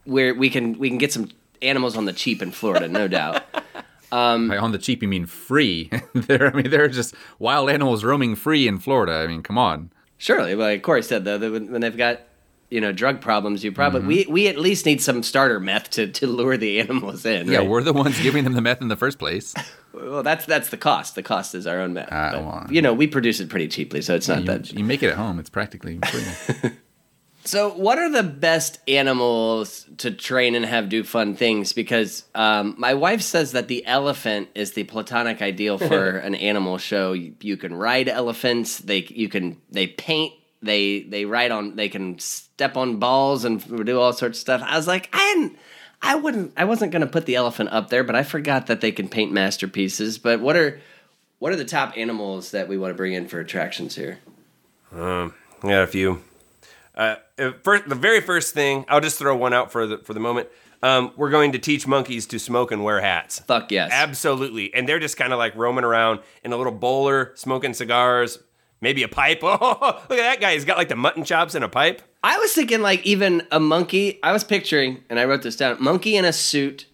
where 0.06 0.34
we 0.34 0.50
can 0.50 0.78
we 0.78 0.90
can 0.90 0.98
get 0.98 1.12
some 1.12 1.30
animals 1.62 1.98
on 1.98 2.06
the 2.06 2.14
cheap 2.14 2.42
in 2.42 2.52
Florida, 2.52 2.88
no 2.88 3.08
doubt. 3.08 3.44
Um, 4.12 4.50
By 4.50 4.58
on 4.58 4.72
the 4.72 4.78
cheap, 4.78 5.02
you 5.02 5.08
mean 5.08 5.26
free. 5.26 5.90
there, 6.14 6.52
I 6.52 6.54
mean, 6.54 6.70
there 6.70 6.84
are 6.84 6.90
just 6.90 7.16
wild 7.40 7.70
animals 7.70 8.04
roaming 8.04 8.36
free 8.36 8.68
in 8.68 8.78
Florida. 8.78 9.14
I 9.14 9.28
mean, 9.28 9.42
come 9.42 9.58
on. 9.58 9.92
Surely, 10.22 10.54
like 10.54 10.84
Corey 10.84 11.02
said 11.02 11.26
though, 11.26 11.40
when 11.40 11.82
they've 11.82 11.98
got 11.98 12.20
you 12.70 12.80
know 12.80 12.92
drug 12.92 13.22
problems, 13.22 13.64
you 13.64 13.72
probably 13.72 14.02
we, 14.26 14.26
we 14.30 14.48
at 14.48 14.56
least 14.56 14.86
need 14.86 15.02
some 15.02 15.24
starter 15.24 15.60
meth 15.60 15.90
to, 15.90 16.06
to 16.08 16.28
lure 16.28 16.58
the 16.58 16.80
animals 16.80 17.26
in. 17.26 17.48
Yeah, 17.48 17.58
right? 17.58 17.68
we're 17.68 17.82
the 17.82 17.92
ones 17.92 18.22
giving 18.22 18.44
them 18.44 18.54
the 18.54 18.62
meth 18.62 18.82
in 18.82 18.88
the 18.88 18.96
first 18.96 19.18
place. 19.18 19.56
well, 19.94 20.22
that's 20.22 20.46
that's 20.46 20.70
the 20.70 20.78
cost. 20.78 21.16
The 21.16 21.24
cost 21.24 21.56
is 21.56 21.66
our 21.66 21.80
own 21.80 21.94
meth. 21.94 22.10
Ah, 22.12 22.30
But, 22.34 22.44
well, 22.44 22.68
you 22.70 22.84
know, 22.84 22.94
we 22.94 23.08
produce 23.08 23.40
it 23.40 23.50
pretty 23.50 23.68
cheaply, 23.68 24.04
so 24.04 24.14
it's 24.14 24.28
not 24.28 24.42
You, 24.42 24.46
that. 24.46 24.72
you 24.72 24.84
make 24.84 25.02
it 25.02 25.08
at 25.10 25.16
home; 25.16 25.40
it's 25.40 25.50
practically 25.50 25.98
free. 26.06 26.72
So, 27.44 27.74
what 27.74 27.98
are 27.98 28.10
the 28.10 28.24
best 28.24 28.80
animals 28.88 29.88
to 29.98 30.12
train 30.12 30.54
and 30.56 30.66
have 30.66 30.90
do 30.90 31.04
fun 31.04 31.36
things? 31.36 31.74
Because 31.74 32.24
um, 32.36 32.76
my 32.78 32.94
wife 32.94 33.22
says 33.22 33.54
that 33.54 33.68
the 33.68 33.86
elephant 33.86 34.50
is 34.54 34.74
the 34.74 34.84
platonic 34.84 35.42
ideal 35.42 35.78
for 35.80 36.18
an 36.18 36.36
animal 36.36 36.78
show. 36.78 37.14
You, 37.14 37.36
you 37.42 37.58
can 37.58 37.74
ride 37.74 38.08
elephants. 38.08 38.78
They 38.78 39.00
you 39.10 39.28
can 39.30 39.60
they 39.72 39.88
paint. 39.88 40.34
They 40.62 41.02
they 41.02 41.26
ride 41.26 41.52
on. 41.52 41.76
They 41.76 41.90
can 41.90 42.20
step 42.20 42.78
on 42.78 42.98
balls 42.98 43.44
and 43.44 43.86
do 43.86 44.00
all 44.00 44.14
sorts 44.14 44.38
of 44.38 44.42
stuff. 44.42 44.62
I 44.64 44.78
was 44.78 44.88
like, 44.88 45.10
I 45.14 45.20
hadn't. 45.20 45.58
I 46.04 46.16
wouldn't. 46.16 46.54
I 46.58 46.66
wasn't 46.66 46.92
going 46.92 47.02
to 47.02 47.08
put 47.08 47.26
the 47.26 47.36
elephant 47.36 47.70
up 47.72 47.90
there, 47.90 48.04
but 48.04 48.16
I 48.16 48.24
forgot 48.24 48.68
that 48.68 48.82
they 48.82 48.92
can 48.92 49.08
paint 49.08 49.32
masterpieces. 49.32 50.20
But 50.20 50.42
what 50.42 50.56
are 50.56 50.80
what 51.40 51.52
are 51.52 51.56
the 51.58 51.66
top 51.66 51.98
animals 51.98 52.52
that 52.52 52.68
we 52.68 52.78
want 52.78 52.92
to 52.92 52.96
bring 52.96 53.14
in 53.14 53.28
for 53.28 53.40
attractions 53.40 53.96
here? 53.96 54.20
I 55.64 55.68
got 55.68 55.84
a 55.84 55.88
few. 55.88 56.22
Uh, 56.96 57.16
uh, 57.40 57.52
first, 57.64 57.88
the 57.88 57.96
very 57.96 58.22
first 58.22 58.54
thing, 58.54 58.86
I'll 58.90 59.02
just 59.02 59.18
throw 59.18 59.36
one 59.36 59.54
out 59.54 59.72
for 59.72 59.88
the 59.88 59.98
for 60.00 60.14
the 60.14 60.20
moment. 60.20 60.50
Um, 60.84 61.12
we're 61.16 61.30
going 61.30 61.52
to 61.52 61.60
teach 61.60 61.86
monkeys 61.86 62.26
to 62.28 62.40
smoke 62.40 62.72
and 62.72 62.84
wear 62.84 63.02
hats. 63.02 63.40
Fuck 63.40 63.72
yes. 63.72 63.92
Absolutely, 63.94 64.74
and 64.74 64.90
they're 64.90 65.00
just 65.00 65.16
kind 65.16 65.32
of 65.32 65.40
like 65.40 65.56
roaming 65.56 65.84
around 65.84 66.22
in 66.44 66.54
a 66.54 66.58
little 66.58 66.74
bowler, 66.74 67.32
smoking 67.36 67.74
cigars, 67.74 68.40
maybe 68.82 69.04
a 69.04 69.08
pipe. 69.08 69.42
Oh, 69.44 70.02
look 70.10 70.20
at 70.20 70.24
that 70.24 70.42
guy! 70.42 70.54
He's 70.54 70.66
got 70.66 70.78
like 70.78 70.90
the 70.90 70.96
mutton 70.96 71.24
chops 71.24 71.56
and 71.56 71.64
a 71.64 71.70
pipe. 71.70 72.02
I 72.24 72.38
was 72.38 72.54
thinking 72.54 72.82
like 72.82 73.06
even 73.06 73.44
a 73.52 73.60
monkey. 73.60 74.20
I 74.24 74.32
was 74.32 74.44
picturing, 74.44 75.04
and 75.10 75.20
I 75.20 75.26
wrote 75.26 75.44
this 75.44 75.56
down: 75.56 75.78
monkey 75.82 76.16
in 76.18 76.26
a 76.26 76.34
suit, 76.34 76.88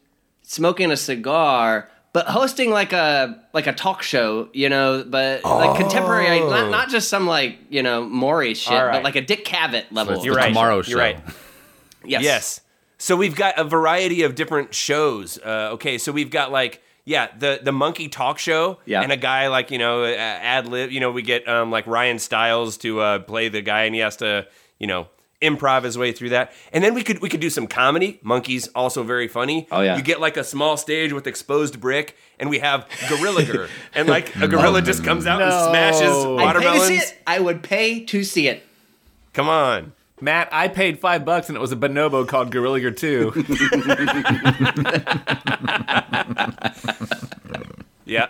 smoking 0.43 0.91
a 0.91 0.97
cigar, 0.97 1.89
but 2.17 2.25
hosting 2.25 2.71
like 2.71 2.93
a 2.93 3.39
like 3.53 3.67
a 3.67 3.73
talk 3.73 4.01
show. 4.01 4.49
You 4.51 4.69
know, 4.69 5.05
but 5.07 5.43
like 5.43 5.77
contemporary, 5.79 6.39
not 6.39 6.71
not 6.71 6.89
just 6.89 7.09
some 7.09 7.27
like 7.27 7.59
you 7.69 7.83
know 7.83 8.05
Maury 8.05 8.55
shit, 8.55 8.73
All 8.73 8.89
but 8.89 9.03
like 9.03 9.15
a 9.15 9.21
Dick 9.21 9.45
Cavett 9.45 9.85
level. 9.91 10.15
it's 10.15 10.25
You're 10.25 10.33
right. 10.33 10.47
Tomorrow 10.47 10.77
You're 10.77 10.83
Show. 10.83 10.97
right. 10.97 11.19
yes, 12.03 12.23
Yes. 12.23 12.61
So 12.97 13.15
we've 13.15 13.35
got 13.35 13.59
a 13.59 13.63
variety 13.63 14.23
of 14.23 14.33
different 14.33 14.73
shows. 14.73 15.37
Uh, 15.37 15.73
okay, 15.73 15.99
so 15.99 16.11
we've 16.11 16.31
got 16.31 16.51
like 16.51 16.81
yeah, 17.05 17.27
the 17.37 17.59
the 17.61 17.71
monkey 17.71 18.09
talk 18.09 18.39
show, 18.39 18.79
Yeah. 18.85 19.03
and 19.03 19.11
a 19.11 19.17
guy 19.17 19.49
like 19.49 19.69
you 19.69 19.77
know 19.77 20.03
uh, 20.03 20.07
ad 20.07 20.67
lib. 20.67 20.89
You 20.89 20.99
know, 20.99 21.11
we 21.11 21.21
get 21.21 21.47
um, 21.47 21.69
like 21.69 21.85
Ryan 21.85 22.17
Stiles 22.17 22.77
to 22.79 22.99
uh, 22.99 23.19
play 23.19 23.49
the 23.49 23.61
guy, 23.61 23.83
and 23.83 23.93
he 23.93 24.01
has 24.01 24.15
to 24.17 24.47
you 24.79 24.87
know 24.87 25.07
improv 25.41 25.83
his 25.83 25.97
way 25.97 26.11
through 26.11 26.29
that. 26.29 26.51
And 26.73 26.83
then 26.83 26.93
we 26.93 27.03
could 27.03 27.21
we 27.21 27.29
could 27.29 27.39
do 27.39 27.49
some 27.49 27.67
comedy. 27.67 28.19
Monkeys 28.23 28.67
also 28.69 29.03
very 29.03 29.27
funny. 29.27 29.67
Oh, 29.71 29.81
yeah. 29.81 29.95
You 29.97 30.03
get 30.03 30.19
like 30.19 30.37
a 30.37 30.43
small 30.43 30.77
stage 30.77 31.13
with 31.13 31.27
exposed 31.27 31.79
brick, 31.79 32.15
and 32.39 32.49
we 32.49 32.59
have 32.59 32.87
Gorilla 33.09 33.67
and 33.93 34.07
like 34.09 34.35
a 34.35 34.47
gorilla 34.47 34.81
just 34.81 35.03
comes 35.03 35.25
out 35.27 35.41
and 35.41 35.51
smashes 35.51 36.09
I'd 36.09 36.11
I'd 36.11 36.55
pay 36.55 36.63
to 36.63 36.63
see 36.63 36.63
watermelons. 36.63 36.91
it. 37.03 37.17
I 37.27 37.39
would 37.39 37.63
pay 37.63 38.05
to 38.05 38.23
see 38.23 38.47
it. 38.47 38.63
Come 39.33 39.49
on. 39.49 39.93
Matt, 40.19 40.49
I 40.51 40.67
paid 40.67 40.99
five 40.99 41.23
bucks 41.25 41.47
and 41.47 41.55
it 41.55 41.59
was 41.61 41.71
a 41.71 41.75
bonobo 41.75 42.27
called 42.27 42.49
Gorilla 42.49 42.89
2. 42.91 43.45
Yeah. 48.05 48.27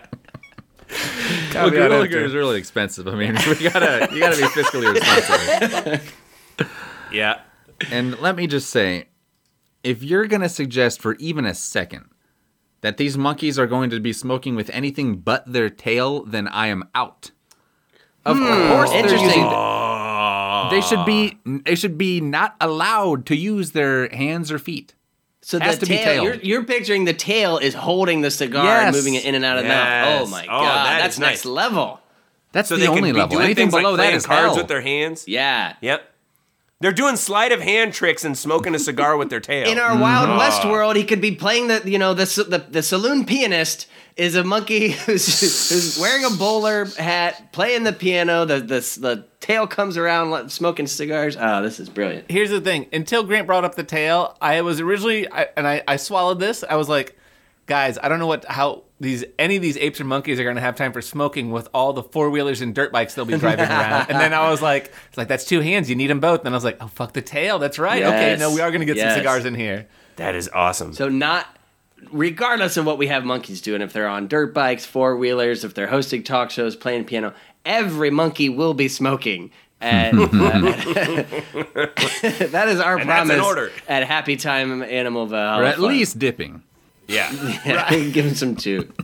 Well, 1.54 1.70
Gorilla 1.70 2.02
emptor. 2.02 2.24
is 2.24 2.34
really 2.34 2.58
expensive. 2.58 3.06
I 3.06 3.14
mean, 3.14 3.34
we 3.48 3.68
gotta 3.68 4.08
you 4.12 4.20
gotta 4.20 4.36
be 4.36 4.42
fiscally 4.42 4.92
responsible. 4.92 6.04
Yeah. 7.12 7.40
And 7.90 8.18
let 8.20 8.36
me 8.36 8.46
just 8.46 8.70
say, 8.70 9.08
if 9.84 10.02
you're 10.02 10.26
gonna 10.26 10.48
suggest 10.48 11.00
for 11.00 11.14
even 11.16 11.44
a 11.44 11.54
second 11.54 12.10
that 12.80 12.96
these 12.96 13.16
monkeys 13.18 13.58
are 13.58 13.66
going 13.66 13.90
to 13.90 14.00
be 14.00 14.12
smoking 14.12 14.54
with 14.56 14.70
anything 14.70 15.16
but 15.16 15.50
their 15.52 15.70
tail, 15.70 16.24
then 16.24 16.48
I 16.48 16.68
am 16.68 16.84
out. 16.94 17.30
Of 18.24 18.36
hmm. 18.38 18.44
course, 18.68 18.90
they're 18.90 19.00
Interesting. 19.04 19.28
using. 19.28 19.48
They 20.70 20.80
should 20.82 21.04
be. 21.06 21.38
They 21.64 21.74
should 21.74 21.96
be 21.96 22.20
not 22.20 22.56
allowed 22.60 23.26
to 23.26 23.36
use 23.36 23.70
their 23.72 24.08
hands 24.10 24.52
or 24.52 24.58
feet. 24.58 24.94
So 25.40 25.58
Has 25.60 25.78
the 25.78 25.86
to 25.86 25.90
be 25.92 25.96
tail, 25.96 26.04
tailed. 26.04 26.24
you're, 26.24 26.34
you're 26.34 26.64
picturing 26.64 27.04
the 27.06 27.14
tail 27.14 27.56
is 27.58 27.72
holding 27.72 28.20
the 28.20 28.30
cigar 28.30 28.82
and 28.82 28.94
moving 28.94 29.14
it 29.14 29.24
in 29.24 29.34
and 29.34 29.44
out 29.46 29.56
of 29.56 29.62
the 29.62 29.68
Yes. 29.70 30.18
mouth. 30.20 30.28
Oh 30.28 30.30
my 30.30 30.42
Oh, 30.44 30.46
god, 30.60 30.86
that 30.86 30.98
that's 31.00 31.14
is 31.14 31.20
next 31.20 31.44
nice. 31.44 31.46
level. 31.46 32.00
That's 32.52 32.68
So 32.68 32.74
the 32.76 32.82
they 32.82 32.88
only 32.88 33.00
can 33.02 33.12
be 33.14 33.18
level. 33.20 33.36
doing 33.36 33.44
Anything 33.46 33.64
things 33.66 33.72
like 33.72 33.82
below 33.82 33.96
that 33.96 34.02
playing 34.02 34.20
cards 34.20 34.46
hell. 34.46 34.56
with 34.56 34.68
their 34.68 34.80
hands. 34.82 35.24
Yeah. 35.26 35.74
Yep. 35.80 36.10
They're 36.80 36.92
doing 36.92 37.16
sleight 37.16 37.50
of 37.50 37.60
hand 37.60 37.92
tricks 37.92 38.24
and 38.24 38.38
smoking 38.38 38.72
a 38.74 38.78
cigar 38.78 39.16
with 39.16 39.30
their 39.30 39.40
tail. 39.40 39.68
In 39.70 39.78
our 39.78 39.98
Wild 39.98 40.28
mm-hmm. 40.28 40.38
West 40.38 40.64
ah. 40.64 40.70
world, 40.70 40.96
he 40.96 41.04
could 41.04 41.20
be 41.20 41.34
playing 41.34 41.68
the 41.68 41.82
you 41.84 41.98
know 41.98 42.14
the 42.14 42.24
the, 42.48 42.58
the 42.70 42.82
saloon 42.82 43.24
pianist 43.24 43.88
is 44.16 44.34
a 44.34 44.44
monkey 44.44 44.90
who's, 45.06 45.70
who's 45.70 45.98
wearing 45.98 46.24
a 46.24 46.30
bowler 46.36 46.84
hat, 46.84 47.52
playing 47.52 47.82
the 47.82 47.92
piano. 47.92 48.44
The 48.44 48.60
the 48.60 48.98
the 49.00 49.26
tail 49.40 49.66
comes 49.66 49.96
around 49.96 50.50
smoking 50.50 50.86
cigars. 50.86 51.36
Oh, 51.38 51.62
this 51.62 51.80
is 51.80 51.88
brilliant. 51.88 52.30
Here's 52.30 52.50
the 52.50 52.60
thing. 52.60 52.86
Until 52.92 53.24
Grant 53.24 53.46
brought 53.46 53.64
up 53.64 53.74
the 53.74 53.84
tail, 53.84 54.36
I 54.40 54.60
was 54.60 54.80
originally, 54.80 55.30
I, 55.30 55.48
and 55.56 55.66
I, 55.66 55.82
I 55.88 55.96
swallowed 55.96 56.38
this. 56.38 56.62
I 56.68 56.76
was 56.76 56.88
like, 56.88 57.16
guys, 57.66 57.98
I 58.00 58.08
don't 58.08 58.18
know 58.18 58.26
what 58.26 58.44
how 58.44 58.84
these 59.00 59.24
any 59.38 59.56
of 59.56 59.62
these 59.62 59.76
apes 59.76 60.00
or 60.00 60.04
monkeys 60.04 60.40
are 60.40 60.44
going 60.44 60.56
to 60.56 60.62
have 60.62 60.74
time 60.76 60.92
for 60.92 61.00
smoking 61.02 61.50
with 61.50 61.68
all 61.72 61.92
the 61.92 62.02
four 62.02 62.30
wheelers 62.30 62.60
and 62.60 62.74
dirt 62.74 62.90
bikes 62.92 63.14
they'll 63.14 63.24
be 63.24 63.38
driving 63.38 63.64
around. 63.68 64.10
And 64.10 64.18
then 64.18 64.34
I 64.34 64.50
was 64.50 64.60
like, 64.60 64.92
it's 65.08 65.16
like 65.16 65.28
that's 65.28 65.44
two 65.44 65.60
hands. 65.60 65.88
You 65.88 65.94
need 65.96 66.08
them 66.10 66.20
both. 66.20 66.40
And 66.40 66.48
I 66.48 66.52
was 66.56 66.64
like, 66.64 66.78
oh 66.80 66.88
fuck 66.88 67.12
the 67.12 67.22
tail. 67.22 67.58
That's 67.58 67.78
right. 67.78 68.02
Okay, 68.02 68.36
no, 68.38 68.52
we 68.52 68.60
are 68.60 68.70
going 68.70 68.80
to 68.80 68.86
get 68.86 68.96
Yes. 68.96 69.12
some 69.14 69.20
cigars 69.20 69.44
in 69.44 69.54
here. 69.54 69.86
that 70.16 70.34
is 70.34 70.48
awesome. 70.52 70.92
So 70.92 71.08
not 71.08 71.46
regardless 72.12 72.76
of 72.76 72.86
what 72.86 72.98
we 72.98 73.06
have 73.08 73.24
monkeys 73.24 73.60
doing, 73.60 73.82
if 73.82 73.92
they're 73.92 74.08
on 74.08 74.26
dirt 74.28 74.52
bikes, 74.54 74.84
four 74.84 75.16
wheelers, 75.16 75.64
if 75.64 75.74
they're 75.74 75.86
hosting 75.88 76.22
talk 76.22 76.50
shows, 76.50 76.74
playing 76.76 77.04
piano, 77.04 77.34
every 77.64 78.10
monkey 78.10 78.48
will 78.48 78.74
be 78.74 78.88
smoking. 78.88 79.50
And 79.80 80.18
uh, 80.18 80.26
that 82.50 82.64
is 82.68 82.80
our 82.80 82.98
And 82.98 83.08
that's 83.08 83.30
an 83.30 83.36
promise 83.36 83.44
order. 83.46 83.70
at 83.86 84.04
Happy 84.04 84.36
Time 84.36 84.82
Animal 84.82 85.26
Valhalla. 85.26 85.62
or 85.62 85.66
at 85.66 85.78
least 85.80 86.18
dipping. 86.18 86.62
Yeah. 87.08 87.32
Yeah, 87.64 87.90
give 88.10 88.26
him 88.26 88.34
some 88.34 88.56
toot. 88.56 88.94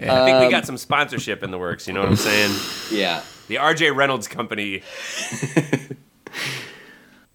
I 0.00 0.24
think 0.24 0.40
we 0.40 0.50
got 0.50 0.66
some 0.66 0.76
sponsorship 0.76 1.42
in 1.42 1.50
the 1.50 1.58
works. 1.58 1.86
You 1.86 1.94
know 1.94 2.00
what 2.00 2.08
I'm 2.08 2.16
saying? 2.16 2.54
Yeah. 2.90 3.22
The 3.48 3.56
RJ 3.56 3.94
Reynolds 3.94 4.28
Company. 4.28 4.82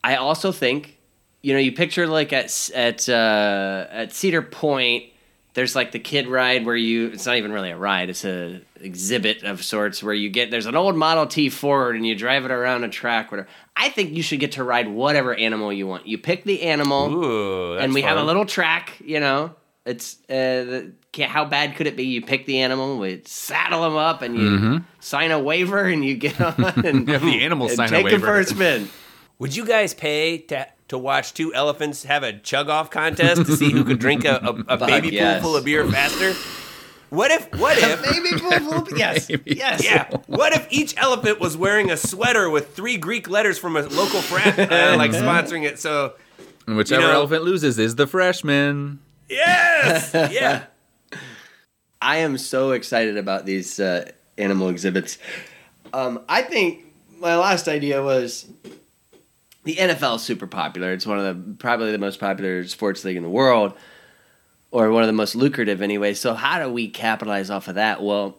I 0.03 0.15
also 0.15 0.51
think, 0.51 0.97
you 1.41 1.53
know, 1.53 1.59
you 1.59 1.71
picture 1.71 2.07
like 2.07 2.33
at 2.33 2.69
at 2.73 3.07
uh, 3.07 3.87
at 3.89 4.11
Cedar 4.11 4.41
Point, 4.41 5.05
there's 5.53 5.75
like 5.75 5.91
the 5.91 5.99
kid 5.99 6.27
ride 6.27 6.65
where 6.65 6.75
you. 6.75 7.07
It's 7.07 7.25
not 7.25 7.37
even 7.37 7.51
really 7.51 7.71
a 7.71 7.77
ride; 7.77 8.09
it's 8.09 8.25
a 8.25 8.61
exhibit 8.81 9.43
of 9.43 9.63
sorts 9.63 10.01
where 10.01 10.13
you 10.13 10.29
get. 10.29 10.51
There's 10.51 10.65
an 10.65 10.75
old 10.75 10.95
Model 10.95 11.27
T 11.27 11.49
Ford 11.49 11.95
and 11.95 12.05
you 12.05 12.15
drive 12.15 12.45
it 12.45 12.51
around 12.51 12.83
a 12.83 12.89
track. 12.89 13.31
Whatever. 13.31 13.49
I 13.81 13.87
think 13.89 14.11
you 14.11 14.21
should 14.21 14.41
get 14.41 14.51
to 14.53 14.63
ride 14.63 14.89
whatever 14.89 15.33
animal 15.33 15.71
you 15.71 15.87
want. 15.87 16.05
You 16.05 16.17
pick 16.17 16.43
the 16.43 16.63
animal, 16.63 17.13
Ooh, 17.13 17.73
that's 17.75 17.85
and 17.85 17.93
we 17.93 18.01
have 18.01 18.17
a 18.17 18.23
little 18.23 18.45
track. 18.45 18.97
You 18.99 19.21
know, 19.21 19.55
it's 19.85 20.17
uh, 20.29 20.91
the, 21.13 21.23
how 21.23 21.45
bad 21.45 21.77
could 21.77 21.87
it 21.87 21.95
be? 21.95 22.03
You 22.03 22.21
pick 22.21 22.45
the 22.45 22.59
animal, 22.59 22.99
we 22.99 23.21
saddle 23.25 23.83
them 23.83 23.95
up, 23.95 24.21
and 24.21 24.35
you 24.35 24.83
sign 24.99 25.31
a 25.31 25.39
waiver, 25.39 25.85
and 25.85 26.03
you 26.03 26.15
get 26.17 26.39
on 26.41 26.53
and 26.85 27.07
Have 27.07 27.21
the 27.21 27.41
animal 27.41 27.67
and 27.67 27.75
sign 27.77 27.87
a 27.87 27.91
take 27.91 28.05
it 28.07 28.11
waiver. 28.11 28.27
for 28.27 28.39
a 28.39 28.43
spin. 28.43 28.89
Would 29.39 29.55
you 29.55 29.65
guys 29.65 29.93
pay 29.93 30.39
to 30.39 30.67
to 30.89 30.97
watch 30.97 31.33
two 31.33 31.53
elephants 31.53 32.03
have 32.03 32.23
a 32.23 32.33
chug 32.33 32.67
off 32.67 32.89
contest 32.89 33.45
to 33.45 33.55
see 33.55 33.71
who 33.71 33.85
could 33.85 33.99
drink 33.99 34.25
a, 34.25 34.65
a, 34.67 34.73
a 34.75 34.77
baby 34.87 35.09
yes. 35.09 35.41
pool 35.41 35.51
full 35.51 35.57
of 35.57 35.63
beer 35.63 35.87
faster? 35.87 36.33
What 37.09 37.31
if? 37.31 37.51
What 37.59 37.77
if? 37.81 38.03
Baby 38.03 38.39
pool, 38.39 38.83
pool. 38.83 38.97
Yes, 38.97 39.29
yes. 39.45 39.83
Yeah. 39.83 40.09
What 40.27 40.53
if 40.53 40.67
each 40.69 40.95
elephant 40.97 41.39
was 41.39 41.57
wearing 41.57 41.89
a 41.91 41.97
sweater 41.97 42.49
with 42.49 42.75
three 42.75 42.97
Greek 42.97 43.29
letters 43.29 43.57
from 43.57 43.75
a 43.75 43.81
local 43.81 44.21
frat, 44.21 44.59
uh, 44.59 44.95
like 44.97 45.11
sponsoring 45.11 45.63
it? 45.65 45.79
So 45.79 46.13
And 46.67 46.77
whichever 46.77 47.01
You 47.01 47.07
know- 47.07 47.13
elephant 47.13 47.43
loses 47.43 47.79
is 47.79 47.95
the 47.95 48.07
freshman. 48.07 48.99
yes, 49.29 50.11
yeah. 50.13 50.65
I 52.01 52.17
am 52.17 52.37
so 52.37 52.71
excited 52.71 53.17
about 53.17 53.45
these 53.45 53.79
uh, 53.79 54.09
animal 54.37 54.69
exhibits. 54.69 55.17
Um, 55.93 56.21
I 56.29 56.43
think 56.43 56.85
my 57.19 57.35
last 57.35 57.67
idea 57.67 58.01
was 58.01 58.47
the 59.65 59.75
NFL 59.75 60.15
is 60.15 60.21
super 60.21 60.47
popular. 60.47 60.93
It's 60.93 61.05
one 61.05 61.19
of 61.19 61.25
the 61.25 61.53
probably 61.55 61.91
the 61.91 61.97
most 61.97 62.19
popular 62.19 62.65
sports 62.67 63.03
league 63.03 63.17
in 63.17 63.23
the 63.23 63.29
world, 63.29 63.73
or 64.71 64.91
one 64.91 65.03
of 65.03 65.07
the 65.07 65.13
most 65.13 65.35
lucrative 65.35 65.81
anyway. 65.81 66.13
So 66.13 66.33
how 66.33 66.63
do 66.63 66.71
we 66.71 66.87
capitalize 66.87 67.49
off 67.49 67.67
of 67.67 67.75
that? 67.75 68.01
Well, 68.01 68.37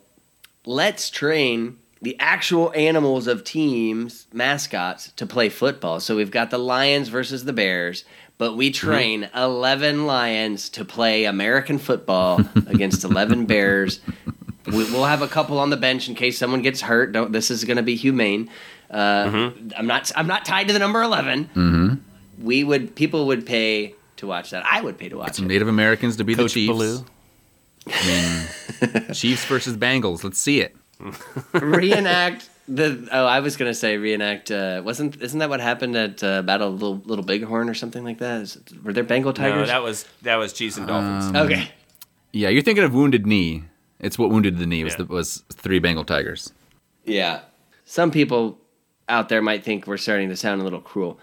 let's 0.65 1.11
train 1.11 1.79
the 2.03 2.17
actual 2.19 2.73
animals 2.75 3.27
of 3.27 3.45
teams 3.45 4.27
mascots 4.33 5.13
to 5.13 5.27
play 5.27 5.49
football. 5.49 6.01
So 6.01 6.17
we've 6.17 6.31
got 6.31 6.51
the 6.51 6.59
Lions 6.59 7.09
versus 7.09 7.45
the 7.45 7.53
Bears, 7.53 8.05
but 8.39 8.57
we 8.57 8.71
mm-hmm. 8.71 8.87
train 8.87 9.31
11 9.35 10.07
Lions 10.07 10.71
to 10.71 10.85
play 10.85 11.25
American 11.25 11.79
football 11.79 12.41
against 12.67 13.05
11 13.05 13.47
Bears. 13.47 14.01
We, 14.67 14.85
we'll 14.85 15.05
have 15.05 15.23
a 15.23 15.29
couple 15.29 15.59
on 15.59 15.71
the 15.71 15.77
bench 15.77 16.09
in 16.09 16.15
case 16.15 16.39
someone 16.39 16.63
gets 16.63 16.81
hurt. 16.81 17.13
Don't 17.13 17.33
this 17.33 17.51
is 17.51 17.65
going 17.65 17.77
to 17.77 17.83
be 17.83 17.97
humane. 17.97 18.49
Uh, 18.91 19.25
mm-hmm. 19.25 19.71
I'm 19.77 19.87
not 19.87 20.11
I'm 20.17 20.27
not 20.27 20.45
tied 20.45 20.69
to 20.69 20.73
the 20.73 20.79
number 20.79 21.03
11. 21.03 21.45
Mm-hmm. 21.45 21.95
We 22.45 22.65
would 22.65 22.95
people 22.95 23.27
would 23.27 23.47
pay 23.47 23.95
to 24.21 24.27
watch 24.27 24.51
that. 24.51 24.65
I 24.65 24.81
would 24.81 24.97
pay 24.97 25.09
to 25.09 25.17
watch 25.19 25.35
Some 25.35 25.45
it. 25.47 25.49
Native 25.49 25.69
Americans 25.69 26.17
to 26.17 26.25
be 26.25 26.35
Coach 26.35 26.55
the 26.55 26.67
Chiefs. 26.67 26.73
Baloo. 26.73 27.05
Chiefs 29.13 29.45
versus 29.47 29.77
Bengals. 29.77 30.23
Let's 30.25 30.39
see 30.39 30.61
it. 30.61 30.77
reenact 31.55 32.51
the 32.69 33.09
oh 33.11 33.25
I 33.25 33.41
was 33.41 33.57
gonna 33.57 33.75
say 33.75 33.97
reenact 33.97 34.51
uh, 34.51 34.83
wasn't 34.85 35.21
isn't 35.21 35.39
that 35.39 35.49
what 35.49 35.61
happened 35.61 35.97
at 35.97 36.23
uh, 36.23 36.43
Battle 36.43 36.69
of 36.69 36.75
Little, 36.75 37.03
Little 37.05 37.25
Bighorn 37.25 37.69
or 37.69 37.75
something 37.75 38.05
like 38.05 38.19
that? 38.19 38.43
Is, 38.43 38.59
were 38.85 38.93
there 38.93 39.03
Bengal 39.03 39.33
tigers? 39.33 39.53
No, 39.53 39.55
tigers? 39.57 39.69
that 39.69 39.83
was 39.83 40.05
that 40.23 40.37
was 40.37 40.53
Chiefs 40.53 40.77
and 40.77 40.87
Dolphins. 40.87 41.35
okay. 41.37 41.71
Yeah, 42.33 42.49
you're 42.49 42.63
thinking 42.63 42.85
of 42.85 42.95
Wounded 42.95 43.27
Knee. 43.27 43.65
It's 43.99 44.19
what 44.19 44.31
Wounded 44.31 44.59
the 44.59 44.67
Knee 44.67 44.85
was. 44.85 44.93
Yeah. 44.95 44.99
The, 44.99 45.05
was 45.07 45.43
three 45.53 45.81
Bengal 45.81 46.05
tigers. 46.05 46.53
Yeah. 47.05 47.41
Some 47.85 48.11
people 48.13 48.59
out 49.09 49.29
there 49.29 49.43
might 49.43 49.65
think 49.65 49.87
we're 49.87 49.97
starting 49.97 50.29
to 50.29 50.37
sound 50.37 50.61
a 50.61 50.65
little 50.65 50.81
cruel. 50.81 51.19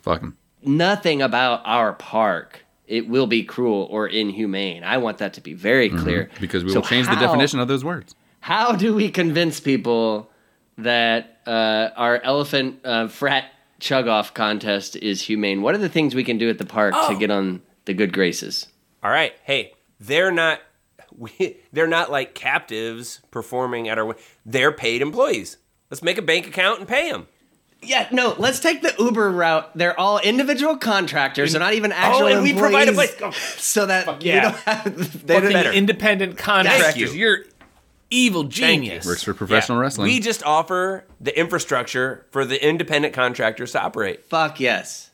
Fuck 0.00 0.22
'em. 0.22 0.37
Nothing 0.62 1.22
about 1.22 1.62
our 1.64 1.92
park 1.92 2.64
it 2.88 3.06
will 3.06 3.26
be 3.26 3.44
cruel 3.44 3.86
or 3.90 4.08
inhumane. 4.08 4.82
I 4.82 4.96
want 4.96 5.18
that 5.18 5.34
to 5.34 5.40
be 5.40 5.52
very 5.52 5.90
clear 5.90 6.30
Because 6.40 6.64
we 6.64 6.70
So 6.70 6.80
will 6.80 6.86
change 6.86 7.06
the 7.06 7.16
definition 7.16 7.60
of 7.60 7.68
those 7.68 7.84
words. 7.84 8.14
How 8.40 8.72
do 8.72 8.94
we 8.94 9.10
convince 9.10 9.60
people 9.60 10.30
that 10.78 11.40
uh, 11.46 11.90
our 11.96 12.20
elephant 12.22 12.80
uh, 12.84 13.08
frat 13.08 13.52
chug 13.78 14.08
off 14.08 14.32
contest 14.32 14.96
is 14.96 15.22
humane? 15.22 15.60
What 15.60 15.74
are 15.74 15.78
the 15.78 15.88
things 15.88 16.14
we 16.14 16.24
can 16.24 16.38
do 16.38 16.48
at 16.48 16.58
the 16.58 16.64
park 16.64 16.94
to 17.08 17.16
get 17.18 17.30
on 17.30 17.60
the 17.84 17.92
good 17.92 18.12
graces? 18.12 18.66
All 19.02 19.10
right, 19.10 19.34
hey, 19.44 19.74
they're 20.00 20.32
not. 20.32 20.60
We, 21.16 21.56
they're 21.72 21.88
not 21.88 22.12
like 22.12 22.34
captives 22.34 23.22
performing 23.32 23.88
at 23.88 23.98
our. 23.98 24.14
They're 24.46 24.70
paid 24.70 25.02
employees. 25.02 25.56
Let's 25.90 26.02
make 26.02 26.16
a 26.16 26.22
bank 26.22 26.46
account 26.46 26.78
and 26.78 26.86
pay 26.86 27.10
them. 27.10 27.26
Yeah, 27.80 28.08
no, 28.10 28.34
let's 28.38 28.58
take 28.60 28.82
the 28.82 28.92
Uber 28.98 29.30
route. 29.30 29.70
They're 29.76 29.98
all 29.98 30.18
individual 30.18 30.76
contractors. 30.76 31.52
They're 31.52 31.60
not 31.60 31.74
even 31.74 31.92
actual 31.92 32.24
Oh, 32.24 32.26
and 32.26 32.42
we 32.42 32.52
provide 32.52 32.88
a 32.88 32.90
employees, 32.90 33.12
place- 33.14 33.38
So 33.62 33.86
that 33.86 34.22
yeah. 34.22 34.34
we 34.34 34.40
don't 34.40 34.56
have. 34.64 35.26
They 35.26 35.34
Fuck 35.34 35.42
don't, 35.44 35.52
better. 35.52 35.72
Independent 35.72 36.36
contractors. 36.38 36.96
you. 37.14 37.18
You're 37.20 37.38
evil 38.10 38.42
you. 38.44 38.48
genius. 38.50 39.06
Works 39.06 39.22
for 39.22 39.32
professional 39.32 39.78
Yeah. 39.78 39.82
wrestling. 39.82 40.04
We 40.08 40.18
just 40.18 40.42
offer 40.42 41.04
the 41.20 41.38
infrastructure 41.38 42.26
for 42.32 42.44
the 42.44 42.62
independent 42.66 43.14
contractors 43.14 43.72
to 43.72 43.80
operate. 43.82 44.24
Fuck 44.26 44.58
yes, 44.60 45.10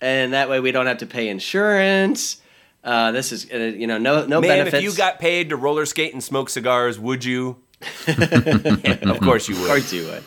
and 0.00 0.32
that 0.32 0.48
way 0.50 0.58
we 0.58 0.72
don't 0.72 0.86
have 0.86 0.98
to 0.98 1.06
pay 1.06 1.28
insurance. 1.28 2.38
Uh, 2.82 3.12
this 3.12 3.30
is 3.32 3.48
uh, 3.52 3.56
you 3.58 3.86
know 3.86 3.98
no 3.98 4.26
no 4.26 4.40
Man, 4.40 4.48
benefits. 4.50 4.74
if 4.78 4.82
you 4.82 4.92
got 4.96 5.18
paid 5.20 5.50
to 5.50 5.56
roller 5.56 5.86
skate 5.86 6.12
and 6.14 6.22
smoke 6.24 6.50
cigars, 6.50 6.98
would 6.98 7.24
you? 7.24 7.58
Of 8.08 9.20
course 9.20 9.48
you 9.48 9.54
would. 9.54 9.62
Of 9.62 9.68
course 9.68 9.92
you 9.92 10.04
would. 10.06 10.24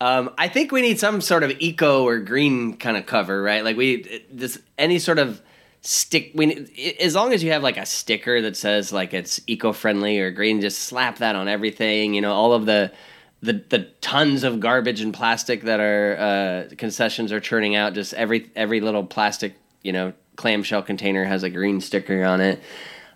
Um, 0.00 0.30
I 0.36 0.48
think 0.48 0.72
we 0.72 0.82
need 0.82 0.98
some 0.98 1.20
sort 1.20 1.42
of 1.44 1.52
eco 1.60 2.04
or 2.04 2.18
green 2.18 2.76
kind 2.76 2.96
of 2.96 3.06
cover, 3.06 3.42
right? 3.42 3.64
Like 3.64 3.76
we 3.76 4.22
this 4.30 4.58
any 4.76 4.98
sort 4.98 5.18
of 5.18 5.40
stick. 5.82 6.32
We 6.34 6.46
need- 6.46 6.96
as 7.00 7.14
long 7.14 7.32
as 7.32 7.42
you 7.44 7.52
have 7.52 7.62
like 7.62 7.76
a 7.76 7.86
sticker 7.86 8.40
that 8.42 8.56
says 8.56 8.92
like 8.92 9.14
it's 9.14 9.40
eco 9.46 9.72
friendly 9.72 10.18
or 10.20 10.30
green, 10.30 10.60
just 10.60 10.80
slap 10.82 11.18
that 11.18 11.36
on 11.36 11.48
everything. 11.48 12.12
You 12.14 12.20
know, 12.22 12.32
all 12.34 12.52
of 12.52 12.66
the 12.66 12.92
the 13.40 13.62
the 13.68 13.80
tons 14.00 14.42
of 14.44 14.58
garbage 14.60 15.00
and 15.00 15.14
plastic 15.14 15.62
that 15.62 15.78
our 15.80 16.16
uh, 16.18 16.68
concessions 16.76 17.32
are 17.32 17.40
churning 17.40 17.76
out. 17.76 17.94
Just 17.94 18.14
every 18.14 18.50
every 18.56 18.80
little 18.80 19.04
plastic 19.04 19.54
you 19.82 19.92
know 19.92 20.12
clamshell 20.36 20.82
container 20.82 21.24
has 21.24 21.44
a 21.44 21.50
green 21.50 21.80
sticker 21.80 22.24
on 22.24 22.40
it. 22.40 22.60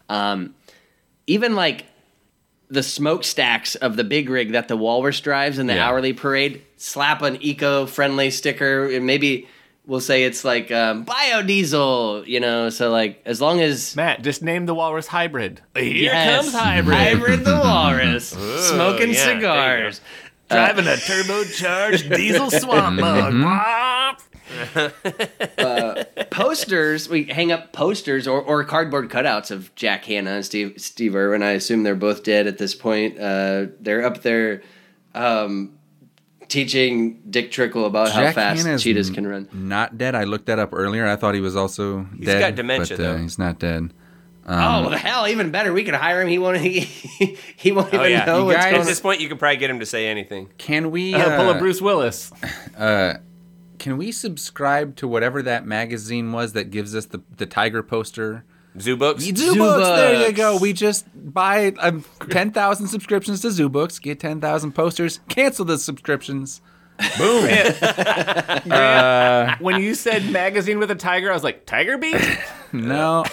Um, 0.09 0.55
even 1.27 1.55
like 1.57 1.87
the 2.71 2.83
smokestacks 2.83 3.75
of 3.75 3.97
the 3.97 4.05
big 4.05 4.29
rig 4.31 4.53
that 4.53 4.69
the 4.69 4.77
Walrus 4.77 5.21
drives 5.21 5.59
in 5.59 5.67
the 5.67 5.75
Yeah. 5.75 5.89
hourly 5.89 6.13
parade, 6.13 6.63
slap 6.79 7.21
an 7.23 7.37
eco-friendly 7.43 8.31
sticker, 8.31 8.87
and 8.87 9.05
maybe 9.07 9.47
we'll 9.87 10.01
say 10.01 10.25
it's 10.25 10.45
like 10.45 10.71
um, 10.73 11.05
biodiesel, 11.05 12.27
you 12.27 12.41
know. 12.41 12.71
So 12.71 12.91
like, 12.91 13.21
as 13.27 13.41
long 13.41 13.61
as 13.61 13.95
Matt, 13.97 14.23
just 14.23 14.43
name 14.43 14.65
the 14.67 14.75
walrus 14.75 15.07
hybrid. 15.07 15.61
Here 15.75 15.95
Yes, 16.13 16.43
comes 16.43 16.55
hybrid. 16.55 16.97
hybrid 16.97 17.45
the 17.45 17.61
Walrus, 17.63 18.29
smoking 18.71 19.11
yeah, 19.11 19.25
cigars. 19.25 20.01
Driving 20.51 20.87
a 20.87 20.93
turbocharged 20.97 22.17
diesel 22.17 22.51
swamp 22.51 22.99
mug. 23.35 24.19
posters. 26.31 27.09
We 27.09 27.25
hang 27.25 27.53
up 27.53 27.73
posters 27.73 28.27
or, 28.27 28.41
or 28.41 28.65
cardboard 28.65 29.11
cutouts 29.11 29.51
of 29.51 29.75
Jack 29.75 30.05
Hanna 30.07 30.31
and 30.33 30.45
Steve 30.45 30.75
Steve 30.79 31.15
Irwin. 31.15 31.43
I 31.43 31.51
assume 31.51 31.83
they're 31.83 31.95
both 31.95 32.23
dead 32.23 32.47
at 32.47 32.59
this 32.59 32.75
point. 32.75 33.19
Uh, 33.19 33.67
they're 33.81 34.05
up 34.05 34.23
there 34.23 34.63
um, 35.15 35.78
teaching 36.49 37.21
Dick 37.29 37.51
Trickle 37.51 37.85
about 37.87 38.11
how 38.11 38.31
fast 38.33 38.65
Hanna's 38.65 38.83
cheetahs 38.83 39.11
can 39.11 39.27
run. 39.27 39.49
Not 39.53 39.99
dead. 39.99 40.15
I 40.15 40.25
looked 40.25 40.47
that 40.47 40.59
up 40.59 40.71
earlier. 40.73 41.07
I 41.07 41.17
thought 41.17 41.35
he 41.35 41.41
was 41.41 41.57
also 41.57 42.03
dead. 42.05 42.19
He's 42.19 42.29
got 42.29 42.55
dementia, 42.55 42.97
but, 42.97 43.05
uh, 43.05 43.13
though. 43.13 43.19
He's 43.19 43.39
not 43.39 43.59
dead. 43.59 43.93
oh 44.51 44.89
the 44.89 44.97
hell, 44.97 45.29
even 45.29 45.51
better. 45.51 45.73
We 45.75 45.85
could 45.85 45.95
hire 45.95 46.23
him. 46.23 46.29
He 46.29 46.39
won't. 46.39 46.57
He, 47.19 47.37
he 47.57 47.73
won't 47.73 47.89
even 47.89 48.01
Oh 48.01 48.05
yeah, 48.05 48.25
know 48.25 48.39
You 48.41 48.45
what's 48.47 48.57
guys- 48.57 48.65
At 48.67 48.71
going 48.71 48.81
on. 48.83 48.87
this 48.87 49.01
point, 49.01 49.21
you 49.21 49.29
could 49.29 49.39
probably 49.39 49.57
get 49.59 49.69
him 49.71 49.81
to 49.81 49.87
say 49.87 50.07
anything. 50.09 50.49
Can 50.59 50.91
we 50.91 51.15
Uh, 51.15 51.37
pull 51.37 51.51
a 51.51 51.55
uh, 51.55 51.59
Bruce 51.59 51.83
Willis. 51.83 52.33
Can 53.79 53.97
we 53.97 54.11
subscribe 54.11 54.97
to 54.97 55.07
whatever 55.07 55.41
that 55.43 55.65
magazine 55.65 56.33
was 56.33 56.53
that 56.55 56.71
gives 56.71 56.97
us 56.97 57.07
the 57.07 57.21
the 57.37 57.47
tiger 57.47 57.83
poster? 57.83 58.45
Zoo 58.81 58.97
books. 58.97 59.25
Zoo 59.25 59.57
Books. 59.57 59.89
There 59.89 60.27
you 60.29 60.33
go. 60.33 60.59
We 60.59 60.73
just 60.73 61.07
buy 61.15 61.73
um, 61.79 62.05
ten 62.31 62.51
thousand 62.53 62.89
subscriptions 62.89 63.41
to 63.43 63.51
Zoo 63.51 63.69
Books, 63.69 63.99
get 63.99 64.21
ten 64.21 64.41
thousand 64.41 64.73
posters, 64.73 65.21
cancel 65.29 65.65
the 65.65 65.79
subscriptions. 65.79 66.61
Boom. 67.17 67.49
When 69.61 69.81
you 69.81 69.95
said 69.95 70.31
magazine 70.31 70.79
with 70.79 70.91
a 70.91 70.95
tiger, 70.97 71.31
I 71.31 71.35
was 71.35 71.45
like, 71.45 71.65
Tiger 71.67 71.97
Beat? 71.99 72.17
no, 72.73 73.25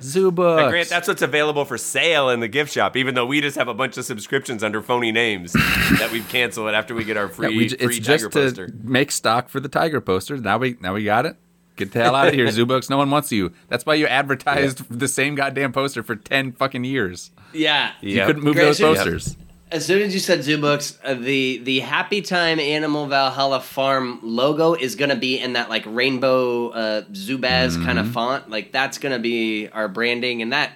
Zoo 0.00 0.30
Books. 0.30 0.70
Grant, 0.70 0.88
that's 0.88 1.08
what's 1.08 1.22
available 1.22 1.64
for 1.64 1.78
sale 1.78 2.30
in 2.30 2.40
the 2.40 2.48
gift 2.48 2.72
shop. 2.72 2.96
Even 2.96 3.14
though 3.14 3.26
we 3.26 3.40
just 3.40 3.56
have 3.56 3.68
a 3.68 3.74
bunch 3.74 3.96
of 3.96 4.04
subscriptions 4.04 4.62
under 4.62 4.82
phony 4.82 5.12
names 5.12 5.52
that 5.54 6.10
we've 6.12 6.28
canceled 6.28 6.68
after 6.74 6.94
we 6.94 7.04
get 7.04 7.16
our 7.16 7.26
Yeah, 7.26 7.32
free, 7.32 7.56
we 7.56 7.66
j- 7.68 7.76
free 7.76 7.96
it's 7.96 8.06
tiger 8.06 8.18
just 8.28 8.32
to 8.32 8.40
poster. 8.40 8.68
make 8.82 9.10
stock 9.10 9.48
for 9.48 9.60
the 9.60 9.68
tiger 9.68 10.00
posters. 10.00 10.40
Now 10.42 10.58
we 10.58 10.76
now 10.80 10.94
we 10.94 11.04
got 11.04 11.26
it. 11.26 11.36
Get 11.78 11.92
the 11.92 12.02
hell 12.02 12.14
out 12.14 12.28
of 12.28 12.34
here, 12.34 12.50
Zoo 12.50 12.66
No 12.90 12.96
one 12.98 13.10
wants 13.10 13.32
you. 13.32 13.52
That's 13.68 13.86
why 13.86 13.94
you 13.94 14.06
advertised 14.06 14.84
the 14.90 15.08
same 15.08 15.34
goddamn 15.34 15.72
poster 15.72 16.02
for 16.02 16.16
ten 16.16 16.52
fucking 16.52 16.84
years. 16.84 17.30
Yeah. 17.52 17.92
You 18.00 18.16
Yep. 18.16 18.26
couldn't 18.26 18.42
move 18.42 18.54
Grant, 18.54 18.68
those 18.68 18.78
so- 18.78 18.94
posters. 18.94 19.36
As 19.70 19.84
soon 19.84 20.00
as 20.00 20.14
you 20.14 20.20
said 20.20 20.42
Zoo 20.44 20.56
Books, 20.58 20.98
uh, 21.04 21.12
the 21.12 21.58
the 21.62 21.80
Happy 21.80 22.22
Time 22.22 22.58
Animal 22.58 23.06
Valhalla 23.06 23.60
Farm 23.60 24.18
logo 24.22 24.72
is 24.72 24.94
gonna 24.96 25.14
be 25.14 25.38
in 25.38 25.52
that 25.52 25.68
like 25.68 25.82
rainbow 25.86 26.70
uh, 26.70 27.02
Zubaz 27.12 27.76
kind 27.84 27.98
of 27.98 28.10
font. 28.10 28.48
Like 28.48 28.72
that's 28.72 28.96
gonna 28.96 29.18
be 29.18 29.68
our 29.68 29.86
branding, 29.86 30.40
and 30.40 30.54
that 30.54 30.72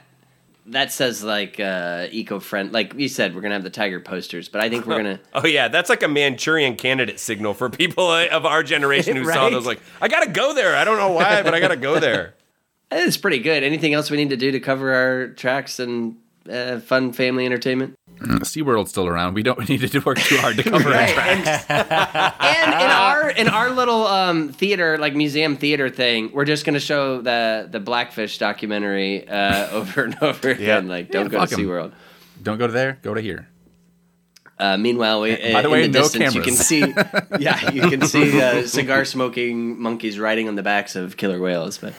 that 0.67 0.93
says 0.93 1.23
like 1.25 1.59
uh, 1.61 2.07
eco 2.11 2.39
friend. 2.41 2.73
Like 2.73 2.95
you 2.95 3.09
said, 3.09 3.35
we're 3.35 3.41
gonna 3.41 3.55
have 3.55 3.65
the 3.65 3.71
tiger 3.71 4.01
posters, 4.01 4.49
but 4.49 4.61
I 4.61 4.69
think 4.71 4.87
we're 4.87 4.97
gonna. 5.03 5.21
Oh 5.35 5.47
yeah, 5.47 5.69
that's 5.69 5.89
like 5.91 6.03
a 6.03 6.09
Manchurian 6.09 6.77
candidate 6.77 7.19
signal 7.21 7.55
for 7.55 7.69
people 7.71 8.07
uh, 8.09 8.27
of 8.27 8.47
our 8.47 8.63
generation 8.63 9.17
who 9.17 9.25
saw 9.25 9.31
Right? 9.45 9.53
those. 9.53 9.67
Like, 9.67 9.81
I 10.01 10.09
gotta 10.09 10.31
go 10.31 10.55
there. 10.55 10.77
I 10.77 10.85
don't 10.85 10.99
know 10.99 11.13
why, 11.13 11.43
but 11.43 11.55
I 11.55 11.61
gotta 11.61 11.77
go 11.77 11.99
there. 11.99 12.35
It's 12.95 13.17
pretty 13.17 13.39
good. 13.39 13.63
Anything 13.63 13.95
else 13.95 14.11
we 14.11 14.19
need 14.19 14.29
to 14.29 14.37
do 14.37 14.53
to 14.53 14.61
cover 14.61 14.93
our 14.93 15.29
tracks 15.29 15.79
and 15.79 16.19
uh, 16.51 16.81
fun 16.81 17.13
family 17.13 17.47
entertainment? 17.47 17.95
SeaWorld's 18.21 18.91
still 18.91 19.07
around. 19.07 19.35
We 19.35 19.43
don't 19.43 19.59
need 19.69 19.81
to 19.91 20.01
work 20.01 20.19
too 20.19 20.37
hard 20.37 20.57
to 20.57 20.63
cover 20.63 20.89
our 20.91 21.07
tracks. 21.09 21.65
and 22.41 22.75
in 22.75 22.91
our 22.91 23.31
in 23.31 23.49
our 23.49 23.71
little 23.71 24.07
um, 24.07 24.51
theater, 24.51 24.99
like 24.99 25.15
museum 25.15 25.57
theater 25.57 25.89
thing, 25.89 26.31
we're 26.33 26.45
just 26.45 26.65
gonna 26.65 26.81
show 26.81 27.21
the 27.21 27.69
the 27.71 27.81
Blackfish 27.81 28.39
documentary 28.39 29.27
uh, 29.29 29.71
over 29.73 30.05
and 30.05 30.17
over 30.23 30.51
again. 30.51 30.89
Like, 30.89 31.11
don't 31.11 31.29
go 31.29 31.41
to 31.41 31.47
to 31.47 31.55
'em. 31.55 31.61
SeaWorld. 31.67 31.93
Don't 32.43 32.59
go 32.59 32.67
to 32.67 32.73
there. 32.73 32.99
Go 33.03 33.15
to 33.15 33.21
here. 33.21 33.49
Uh, 34.59 34.77
meanwhile, 34.77 35.21
we, 35.21 35.35
By 35.53 35.63
the 35.63 35.69
in 35.69 35.71
way, 35.73 35.83
the 35.89 35.99
no 35.99 36.03
distance, 36.03 36.35
you 36.37 36.43
can 36.43 36.55
see, 36.55 36.95
yeah, 37.41 37.71
you 37.73 37.89
can 37.89 38.03
see 38.03 38.41
uh, 38.41 38.65
cigar 38.65 39.05
smoking 39.05 39.81
monkeys 39.81 40.21
riding 40.21 40.47
on 40.47 40.55
the 40.55 40.63
backs 40.63 40.95
of 40.95 41.17
killer 41.17 41.41
whales. 41.41 41.79
But 41.79 41.95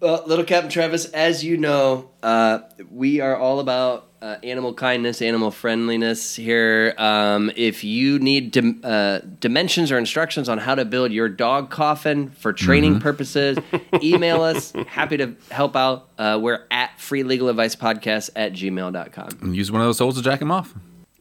well, 0.00 0.22
little 0.26 0.44
Captain 0.44 0.70
Travis, 0.70 1.06
as 1.06 1.42
you 1.44 1.56
know, 1.56 2.10
uh, 2.22 2.60
we 2.90 3.20
are 3.20 3.36
all 3.36 3.60
about 3.60 4.04
uh, 4.22 4.36
animal 4.42 4.72
kindness, 4.74 5.20
animal 5.22 5.50
friendliness 5.50 6.34
here. 6.36 6.94
Um, 6.98 7.50
if 7.54 7.84
you 7.84 8.18
need 8.18 8.50
dim- 8.50 8.80
uh, 8.82 9.20
dimensions 9.40 9.92
or 9.92 9.98
instructions 9.98 10.48
on 10.48 10.58
how 10.58 10.74
to 10.74 10.84
build 10.84 11.12
your 11.12 11.28
dog 11.28 11.70
coffin 11.70 12.30
for 12.30 12.52
training 12.52 12.94
Mm-hmm. 12.94 13.02
purposes, 13.02 13.58
email 14.02 14.42
us. 14.42 14.72
Happy 14.86 15.16
to 15.18 15.34
help 15.50 15.76
out. 15.76 16.08
Uh, 16.18 16.38
we're 16.40 16.64
at 16.70 16.98
free 16.98 17.22
legal 17.22 17.48
advice 17.48 17.76
podcast 17.76 18.30
at 18.34 18.52
gmail.com. 18.54 19.28
And 19.42 19.54
use 19.54 19.70
one 19.70 19.80
of 19.82 19.86
those 19.86 19.98
holes 19.98 20.16
to 20.16 20.22
jack 20.22 20.40
him 20.40 20.50
off. 20.50 20.74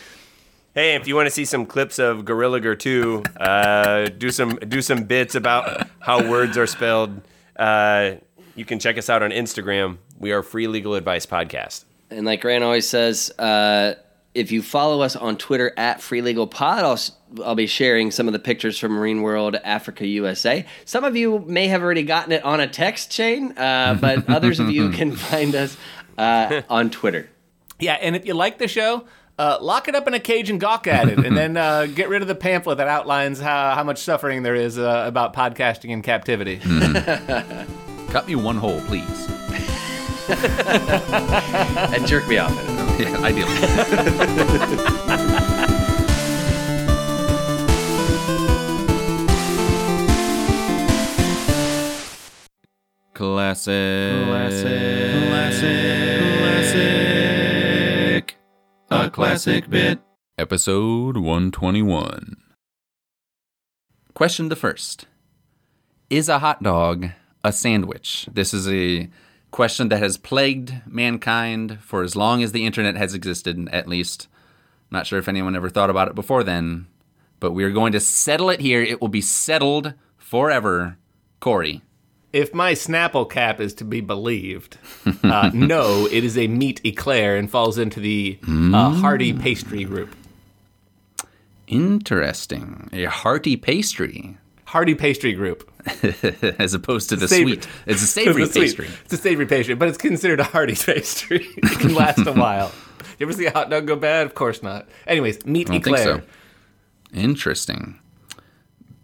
Hey, 0.73 0.95
if 0.95 1.07
you 1.07 1.15
want 1.15 1.27
to 1.27 1.31
see 1.31 1.45
some 1.45 1.67
clips 1.67 1.99
of 1.99 2.25
Gorilla 2.25 2.59
Gur 2.59 2.73
2, 2.75 3.23
uh, 3.39 4.05
do 4.17 4.31
some 4.31 4.55
do 4.55 4.81
some 4.81 5.03
bits 5.03 5.35
about 5.35 5.87
how 5.99 6.27
words 6.27 6.57
are 6.57 6.65
spelled, 6.65 7.21
uh, 7.57 8.13
you 8.55 8.65
can 8.65 8.79
check 8.79 8.97
us 8.97 9.07
out 9.07 9.21
on 9.21 9.29
Instagram. 9.29 9.97
We 10.17 10.31
are 10.31 10.41
Free 10.41 10.67
Legal 10.67 10.95
Advice 10.95 11.27
Podcast. 11.27 11.83
And 12.09 12.25
like 12.25 12.41
Grant 12.41 12.63
always 12.63 12.89
says, 12.89 13.31
uh, 13.37 13.95
if 14.33 14.51
you 14.51 14.63
follow 14.63 15.01
us 15.01 15.15
on 15.15 15.37
Twitter 15.37 15.73
at 15.77 16.01
Free 16.01 16.23
Legal 16.23 16.47
Pod, 16.47 16.79
I'll, 16.79 16.93
s- 16.93 17.11
I'll 17.43 17.53
be 17.55 17.67
sharing 17.67 18.09
some 18.09 18.25
of 18.27 18.33
the 18.33 18.39
pictures 18.39 18.79
from 18.79 18.93
Marine 18.93 19.21
World 19.21 19.55
Africa 19.63 20.07
USA. 20.07 20.65
Some 20.85 21.03
of 21.03 21.15
you 21.15 21.39
may 21.47 21.67
have 21.67 21.83
already 21.83 22.01
gotten 22.03 22.31
it 22.31 22.43
on 22.43 22.59
a 22.59 22.67
text 22.67 23.11
chain, 23.11 23.55
uh, 23.59 23.93
but 24.01 24.27
others 24.27 24.59
of 24.59 24.71
you 24.71 24.89
can 24.89 25.11
find 25.15 25.53
us 25.53 25.77
uh, 26.17 26.63
on 26.67 26.89
Twitter. 26.89 27.29
Yeah, 27.79 27.93
and 28.01 28.15
if 28.15 28.25
you 28.25 28.33
like 28.33 28.57
the 28.57 28.67
show, 28.67 29.05
uh, 29.37 29.57
lock 29.61 29.87
it 29.87 29.95
up 29.95 30.07
in 30.07 30.13
a 30.13 30.19
cage 30.19 30.49
and 30.49 30.59
gawk 30.59 30.87
at 30.87 31.09
it, 31.09 31.17
and 31.25 31.35
then 31.35 31.57
uh, 31.57 31.85
get 31.87 32.09
rid 32.09 32.21
of 32.21 32.27
the 32.27 32.35
pamphlet 32.35 32.77
that 32.77 32.87
outlines 32.87 33.39
how, 33.39 33.73
how 33.75 33.83
much 33.83 33.99
suffering 33.99 34.43
there 34.43 34.55
is 34.55 34.77
uh, 34.77 35.03
about 35.07 35.33
podcasting 35.33 35.89
in 35.89 36.01
captivity. 36.01 36.57
Cut 38.09 38.27
me 38.27 38.35
one 38.35 38.57
hole, 38.57 38.81
please. 38.81 39.29
And 41.93 42.07
jerk 42.07 42.27
me 42.29 42.37
off 42.37 42.51
in 42.51 42.57
it. 42.69 43.01
Yeah, 43.01 43.17
ideally. 43.19 43.53
Classic. 53.13 54.25
Classic. 54.25 55.27
Classic. 55.29 56.12
A 58.93 59.09
classic 59.09 59.71
bit. 59.71 59.99
Episode 60.37 61.17
121. 61.17 62.37
Question 64.13 64.49
the 64.49 64.55
first 64.55 65.07
Is 66.11 66.29
a 66.29 66.37
hot 66.37 66.61
dog 66.61 67.09
a 67.43 67.51
sandwich? 67.51 68.29
This 68.31 68.53
is 68.53 68.69
a 68.69 69.09
question 69.49 69.89
that 69.89 69.97
has 69.97 70.17
plagued 70.17 70.73
mankind 70.85 71.79
for 71.81 72.03
as 72.03 72.15
long 72.15 72.43
as 72.43 72.51
the 72.51 72.67
internet 72.67 72.95
has 72.95 73.15
existed, 73.15 73.67
at 73.71 73.87
least. 73.87 74.27
Not 74.91 75.07
sure 75.07 75.17
if 75.17 75.27
anyone 75.27 75.55
ever 75.55 75.69
thought 75.69 75.89
about 75.89 76.07
it 76.07 76.13
before 76.13 76.43
then, 76.43 76.85
but 77.39 77.53
we 77.53 77.63
are 77.63 77.71
going 77.71 77.93
to 77.93 77.99
settle 77.99 78.51
it 78.51 78.61
here. 78.61 78.83
It 78.83 79.01
will 79.01 79.07
be 79.07 79.21
settled 79.21 79.95
forever. 80.17 80.97
Corey. 81.39 81.81
If 82.33 82.51
my 82.53 82.73
Snapple 82.73 83.29
cap 83.29 83.59
is 83.61 83.73
to 83.75 83.85
be 83.85 84.01
believed, 84.01 84.77
uh, 85.23 85.51
no, 85.53 86.07
it 86.07 86.23
is 86.23 86.35
a 86.37 86.47
meat 86.47 86.81
eclair 86.83 87.37
and 87.37 87.49
falls 87.49 87.77
into 87.77 87.99
the 87.99 88.39
uh, 88.47 88.89
hearty 88.89 89.33
pastry 89.33 89.83
group. 89.83 90.15
Interesting. 91.67 92.89
A 92.91 93.05
hearty 93.05 93.55
pastry 93.55 94.37
Hearty 94.65 94.95
pastry 94.95 95.33
group. 95.33 95.69
as 96.59 96.73
opposed 96.73 97.09
to 97.09 97.15
the 97.15 97.27
Savory. 97.27 97.53
sweet. 97.53 97.67
It's 97.85 98.01
a 98.01 98.07
savory 98.07 98.41
It's 98.43 98.49
a 98.49 98.53
sweet- 98.53 98.63
pastry. 98.63 98.87
It's 99.05 99.13
a 99.13 99.17
savory 99.17 99.45
pastry, 99.45 99.75
but 99.75 99.87
it's 99.87 99.97
considered 99.99 100.39
a 100.39 100.43
hearty 100.45 100.73
pastry. 100.75 101.45
it 101.57 101.79
can 101.79 101.93
last 101.93 102.25
a 102.25 102.31
while. 102.33 102.71
You 103.19 103.27
ever 103.27 103.33
see 103.33 103.45
a 103.45 103.51
hot 103.51 103.69
dog 103.69 103.85
go 103.85 103.95
bad? 103.95 104.25
Of 104.25 104.33
course 104.33 104.63
not. 104.63 104.87
Anyways, 105.05 105.45
meat 105.45 105.69
I 105.69 105.75
eclair. 105.75 106.03
so. 106.03 106.21
Interesting. 107.13 107.99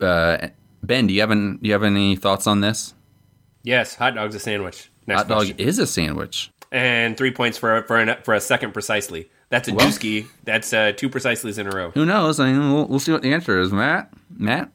Uh, 0.02 0.48
ben, 0.82 1.06
do 1.06 1.14
you 1.14 1.20
have 1.22 1.30
an, 1.30 1.58
do 1.58 1.68
you 1.68 1.74
have 1.74 1.84
any 1.84 2.16
thoughts 2.16 2.48
on 2.48 2.62
this? 2.62 2.96
Yes, 3.64 3.96
hot 3.96 4.16
dog's 4.16 4.36
a 4.36 4.40
sandwich. 4.40 4.90
Next 5.08 5.22
Hot 5.24 5.28
dog 5.28 5.60
is 5.60 5.80
a 5.80 5.88
sandwich. 5.88 6.52
and 6.72 7.18
three 7.18 7.32
points 7.32 7.58
for 7.58 7.82
for, 7.84 7.98
an, 7.98 8.18
for 8.24 8.34
a 8.34 8.40
second 8.42 8.74
precisely. 8.74 9.30
That's 9.50 9.68
a 9.68 9.72
dooski. 9.72 10.28
That's 10.44 10.72
uh, 10.74 10.92
two 10.96 11.10
precisely's 11.10 11.58
in 11.58 11.66
a 11.68 11.72
row. 11.72 11.90
Who 11.92 12.06
knows? 12.06 12.40
I 12.40 12.52
mean, 12.52 12.72
we'll, 12.72 12.86
we'll 12.86 13.00
see 13.00 13.12
what 13.12 13.24
the 13.24 13.34
answer 13.34 13.60
is. 13.60 13.72
Matt, 13.72 14.14
Matt. 14.38 14.70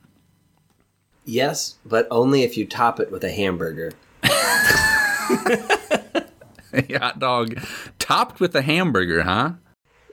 Yes, 1.24 1.76
but 1.86 2.08
only 2.10 2.42
if 2.42 2.56
you 2.56 2.66
top 2.66 2.98
it 2.98 3.10
with 3.12 3.22
a 3.24 3.30
hamburger. 3.30 3.92
A 4.24 4.28
hot 6.98 7.18
dog 7.20 7.58
topped 7.98 8.40
with 8.40 8.54
a 8.56 8.62
hamburger, 8.62 9.22
huh? 9.22 9.52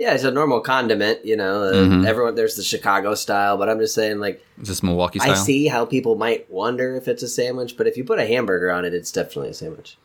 Yeah, 0.02 0.16
it's 0.16 0.24
a 0.24 0.32
normal 0.32 0.62
condiment, 0.62 1.24
you 1.24 1.36
know. 1.36 1.62
Uh, 1.62 1.74
Mm-hmm. 1.74 2.08
Everyone, 2.08 2.34
there's 2.34 2.56
the 2.56 2.64
Chicago 2.64 3.14
style, 3.14 3.56
but 3.60 3.70
I'm 3.70 3.78
just 3.78 3.94
saying, 3.94 4.18
like, 4.18 4.44
Is 4.60 4.68
this 4.68 4.82
Milwaukee 4.82 5.20
style? 5.20 5.34
I 5.34 5.36
see 5.36 5.68
how 5.68 5.86
people 5.86 6.16
might 6.16 6.50
wonder 6.50 6.96
if 6.96 7.08
it's 7.08 7.22
a 7.22 7.28
sandwich, 7.28 7.78
but 7.78 7.86
if 7.86 7.98
you 7.98 8.04
put 8.04 8.18
a 8.18 8.26
hamburger 8.26 8.72
on 8.72 8.84
it, 8.84 8.96
it's 8.96 9.12
definitely 9.12 9.52
a 9.52 9.54
sandwich. 9.54 10.00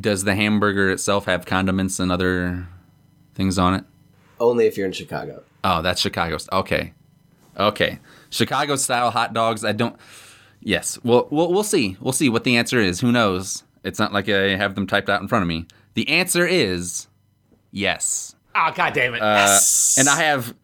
Does 0.00 0.24
the 0.24 0.34
hamburger 0.34 0.90
itself 0.90 1.26
have 1.26 1.44
condiments 1.44 2.00
and 2.00 2.10
other 2.10 2.66
things 3.34 3.58
on 3.58 3.74
it? 3.74 3.84
Only 4.40 4.64
if 4.66 4.78
you're 4.78 4.86
in 4.86 4.92
Chicago. 4.92 5.42
Oh, 5.62 5.82
that's 5.82 6.00
Chicago. 6.00 6.38
Okay, 6.50 6.94
okay. 7.58 7.98
Chicago 8.30 8.76
style 8.76 9.10
hot 9.10 9.34
dogs. 9.34 9.62
I 9.62 9.72
don't. 9.72 9.94
Yes. 10.60 10.98
Well, 11.04 11.28
we'll 11.30 11.52
we'll 11.52 11.64
see. 11.64 11.98
We'll 12.00 12.14
see 12.14 12.30
what 12.30 12.44
the 12.44 12.56
answer 12.56 12.80
is. 12.80 13.00
Who 13.00 13.12
knows? 13.12 13.62
It's 13.84 13.98
not 13.98 14.14
like 14.14 14.30
I 14.30 14.56
have 14.56 14.74
them 14.74 14.86
typed 14.86 15.10
out 15.10 15.20
in 15.20 15.28
front 15.28 15.42
of 15.42 15.48
me. 15.48 15.66
The 15.92 16.08
answer 16.08 16.46
is 16.46 17.08
yes. 17.72 18.36
Oh, 18.54 18.70
god 18.74 18.92
damn 18.92 19.14
it. 19.14 19.22
Uh, 19.22 19.58
and 19.98 20.08
I 20.08 20.16
have 20.22 20.54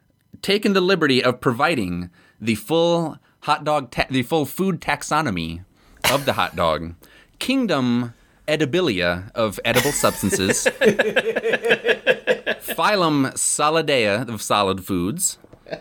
taken 0.43 0.73
the 0.73 0.81
liberty 0.81 1.23
of 1.25 1.41
providing 1.41 2.11
the 2.41 2.55
full 2.55 3.19
hot 3.41 3.65
dog, 3.65 3.91
ta- 3.91 4.07
the 4.11 4.23
full 4.23 4.45
food 4.47 4.81
taxonomy 4.81 5.65
of 6.13 6.25
the 6.27 6.35
hot 6.35 6.55
dog, 6.57 6.95
kingdom 7.39 8.15
edibilia 8.47 9.31
of 9.35 9.59
edible 9.65 9.93
substances, 9.93 10.65
phylum 12.77 13.33
solidea 13.35 14.29
of 14.29 14.41
solid 14.43 14.85
foods, 14.85 15.39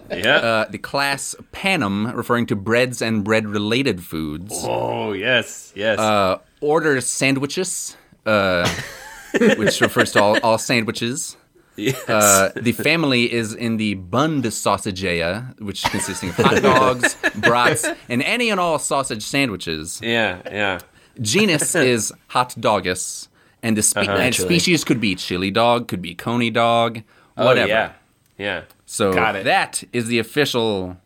Yeah. 0.09 0.35
uh, 0.37 0.65
the 0.69 0.77
class 0.77 1.35
panem 1.51 2.07
referring 2.15 2.45
to 2.47 2.55
breads 2.55 3.01
and 3.01 3.23
bread-related 3.23 4.03
foods, 4.03 4.53
oh 4.65 5.13
yes, 5.13 5.71
yes. 5.75 5.97
uh, 5.99 6.39
order 6.61 6.99
sandwiches, 7.01 7.95
uh, 8.25 8.67
which 9.57 9.79
refers 9.81 10.11
to 10.13 10.21
all, 10.21 10.39
all 10.41 10.57
sandwiches. 10.57 11.37
Yes. 11.77 12.09
Uh, 12.09 12.51
the 12.55 12.71
family 12.73 13.31
is 13.31 13.53
in 13.53 13.77
the 13.77 13.93
Bund 13.95 14.43
sausagea, 14.43 15.59
which 15.61 15.83
is 15.85 15.89
consisting 15.91 16.29
of 16.29 16.35
hot 16.35 16.61
dogs, 16.63 17.15
brats, 17.35 17.87
and 18.09 18.21
any 18.23 18.49
and 18.49 18.59
all 18.59 18.79
sausage 18.79 19.23
sandwiches. 19.23 19.99
yeah, 20.03 20.41
yeah. 20.45 20.79
Genus 21.21 21.73
is 21.93 22.13
Hot 22.27 22.49
Doggus, 22.59 23.27
and 23.63 23.75
the 23.77 23.81
spe- 23.81 24.07
and 24.09 24.35
species 24.35 24.83
could 24.83 24.99
be 25.01 25.15
chili 25.15 25.49
dog, 25.51 25.87
could 25.87 26.01
be 26.01 26.13
coney 26.13 26.49
dog, 26.51 27.01
Oh 27.37 27.45
whatever. 27.45 27.67
yeah, 27.69 27.91
yeah. 28.37 28.61
So 28.85 29.13
Got 29.13 29.35
it. 29.37 29.43
that 29.45 29.83
is 29.93 30.07
the 30.07 30.19
official 30.19 30.97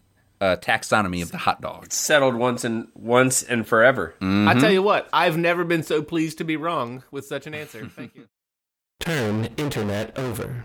uh, 0.41 0.57
taxonomy 0.57 1.21
of 1.21 1.31
the 1.31 1.37
hot 1.37 1.61
dog. 1.61 1.91
Settled 1.93 2.35
once 2.35 2.63
and 2.65 2.87
once 2.93 3.41
and 3.43 3.65
forever. 3.65 4.15
I 4.21 4.53
tell 4.59 4.71
you 4.71 4.83
what, 4.83 5.07
I've 5.13 5.37
never 5.37 5.63
been 5.63 5.83
so 5.83 6.01
pleased 6.03 6.37
to 6.39 6.43
be 6.43 6.57
wrong 6.57 7.03
with 7.11 7.25
such 7.25 7.47
an 7.47 7.53
answer. 7.53 7.87
Thank 7.87 8.15
you. 8.15 8.27
Turn 9.01 9.49
internet 9.57 10.15
over. 10.15 10.63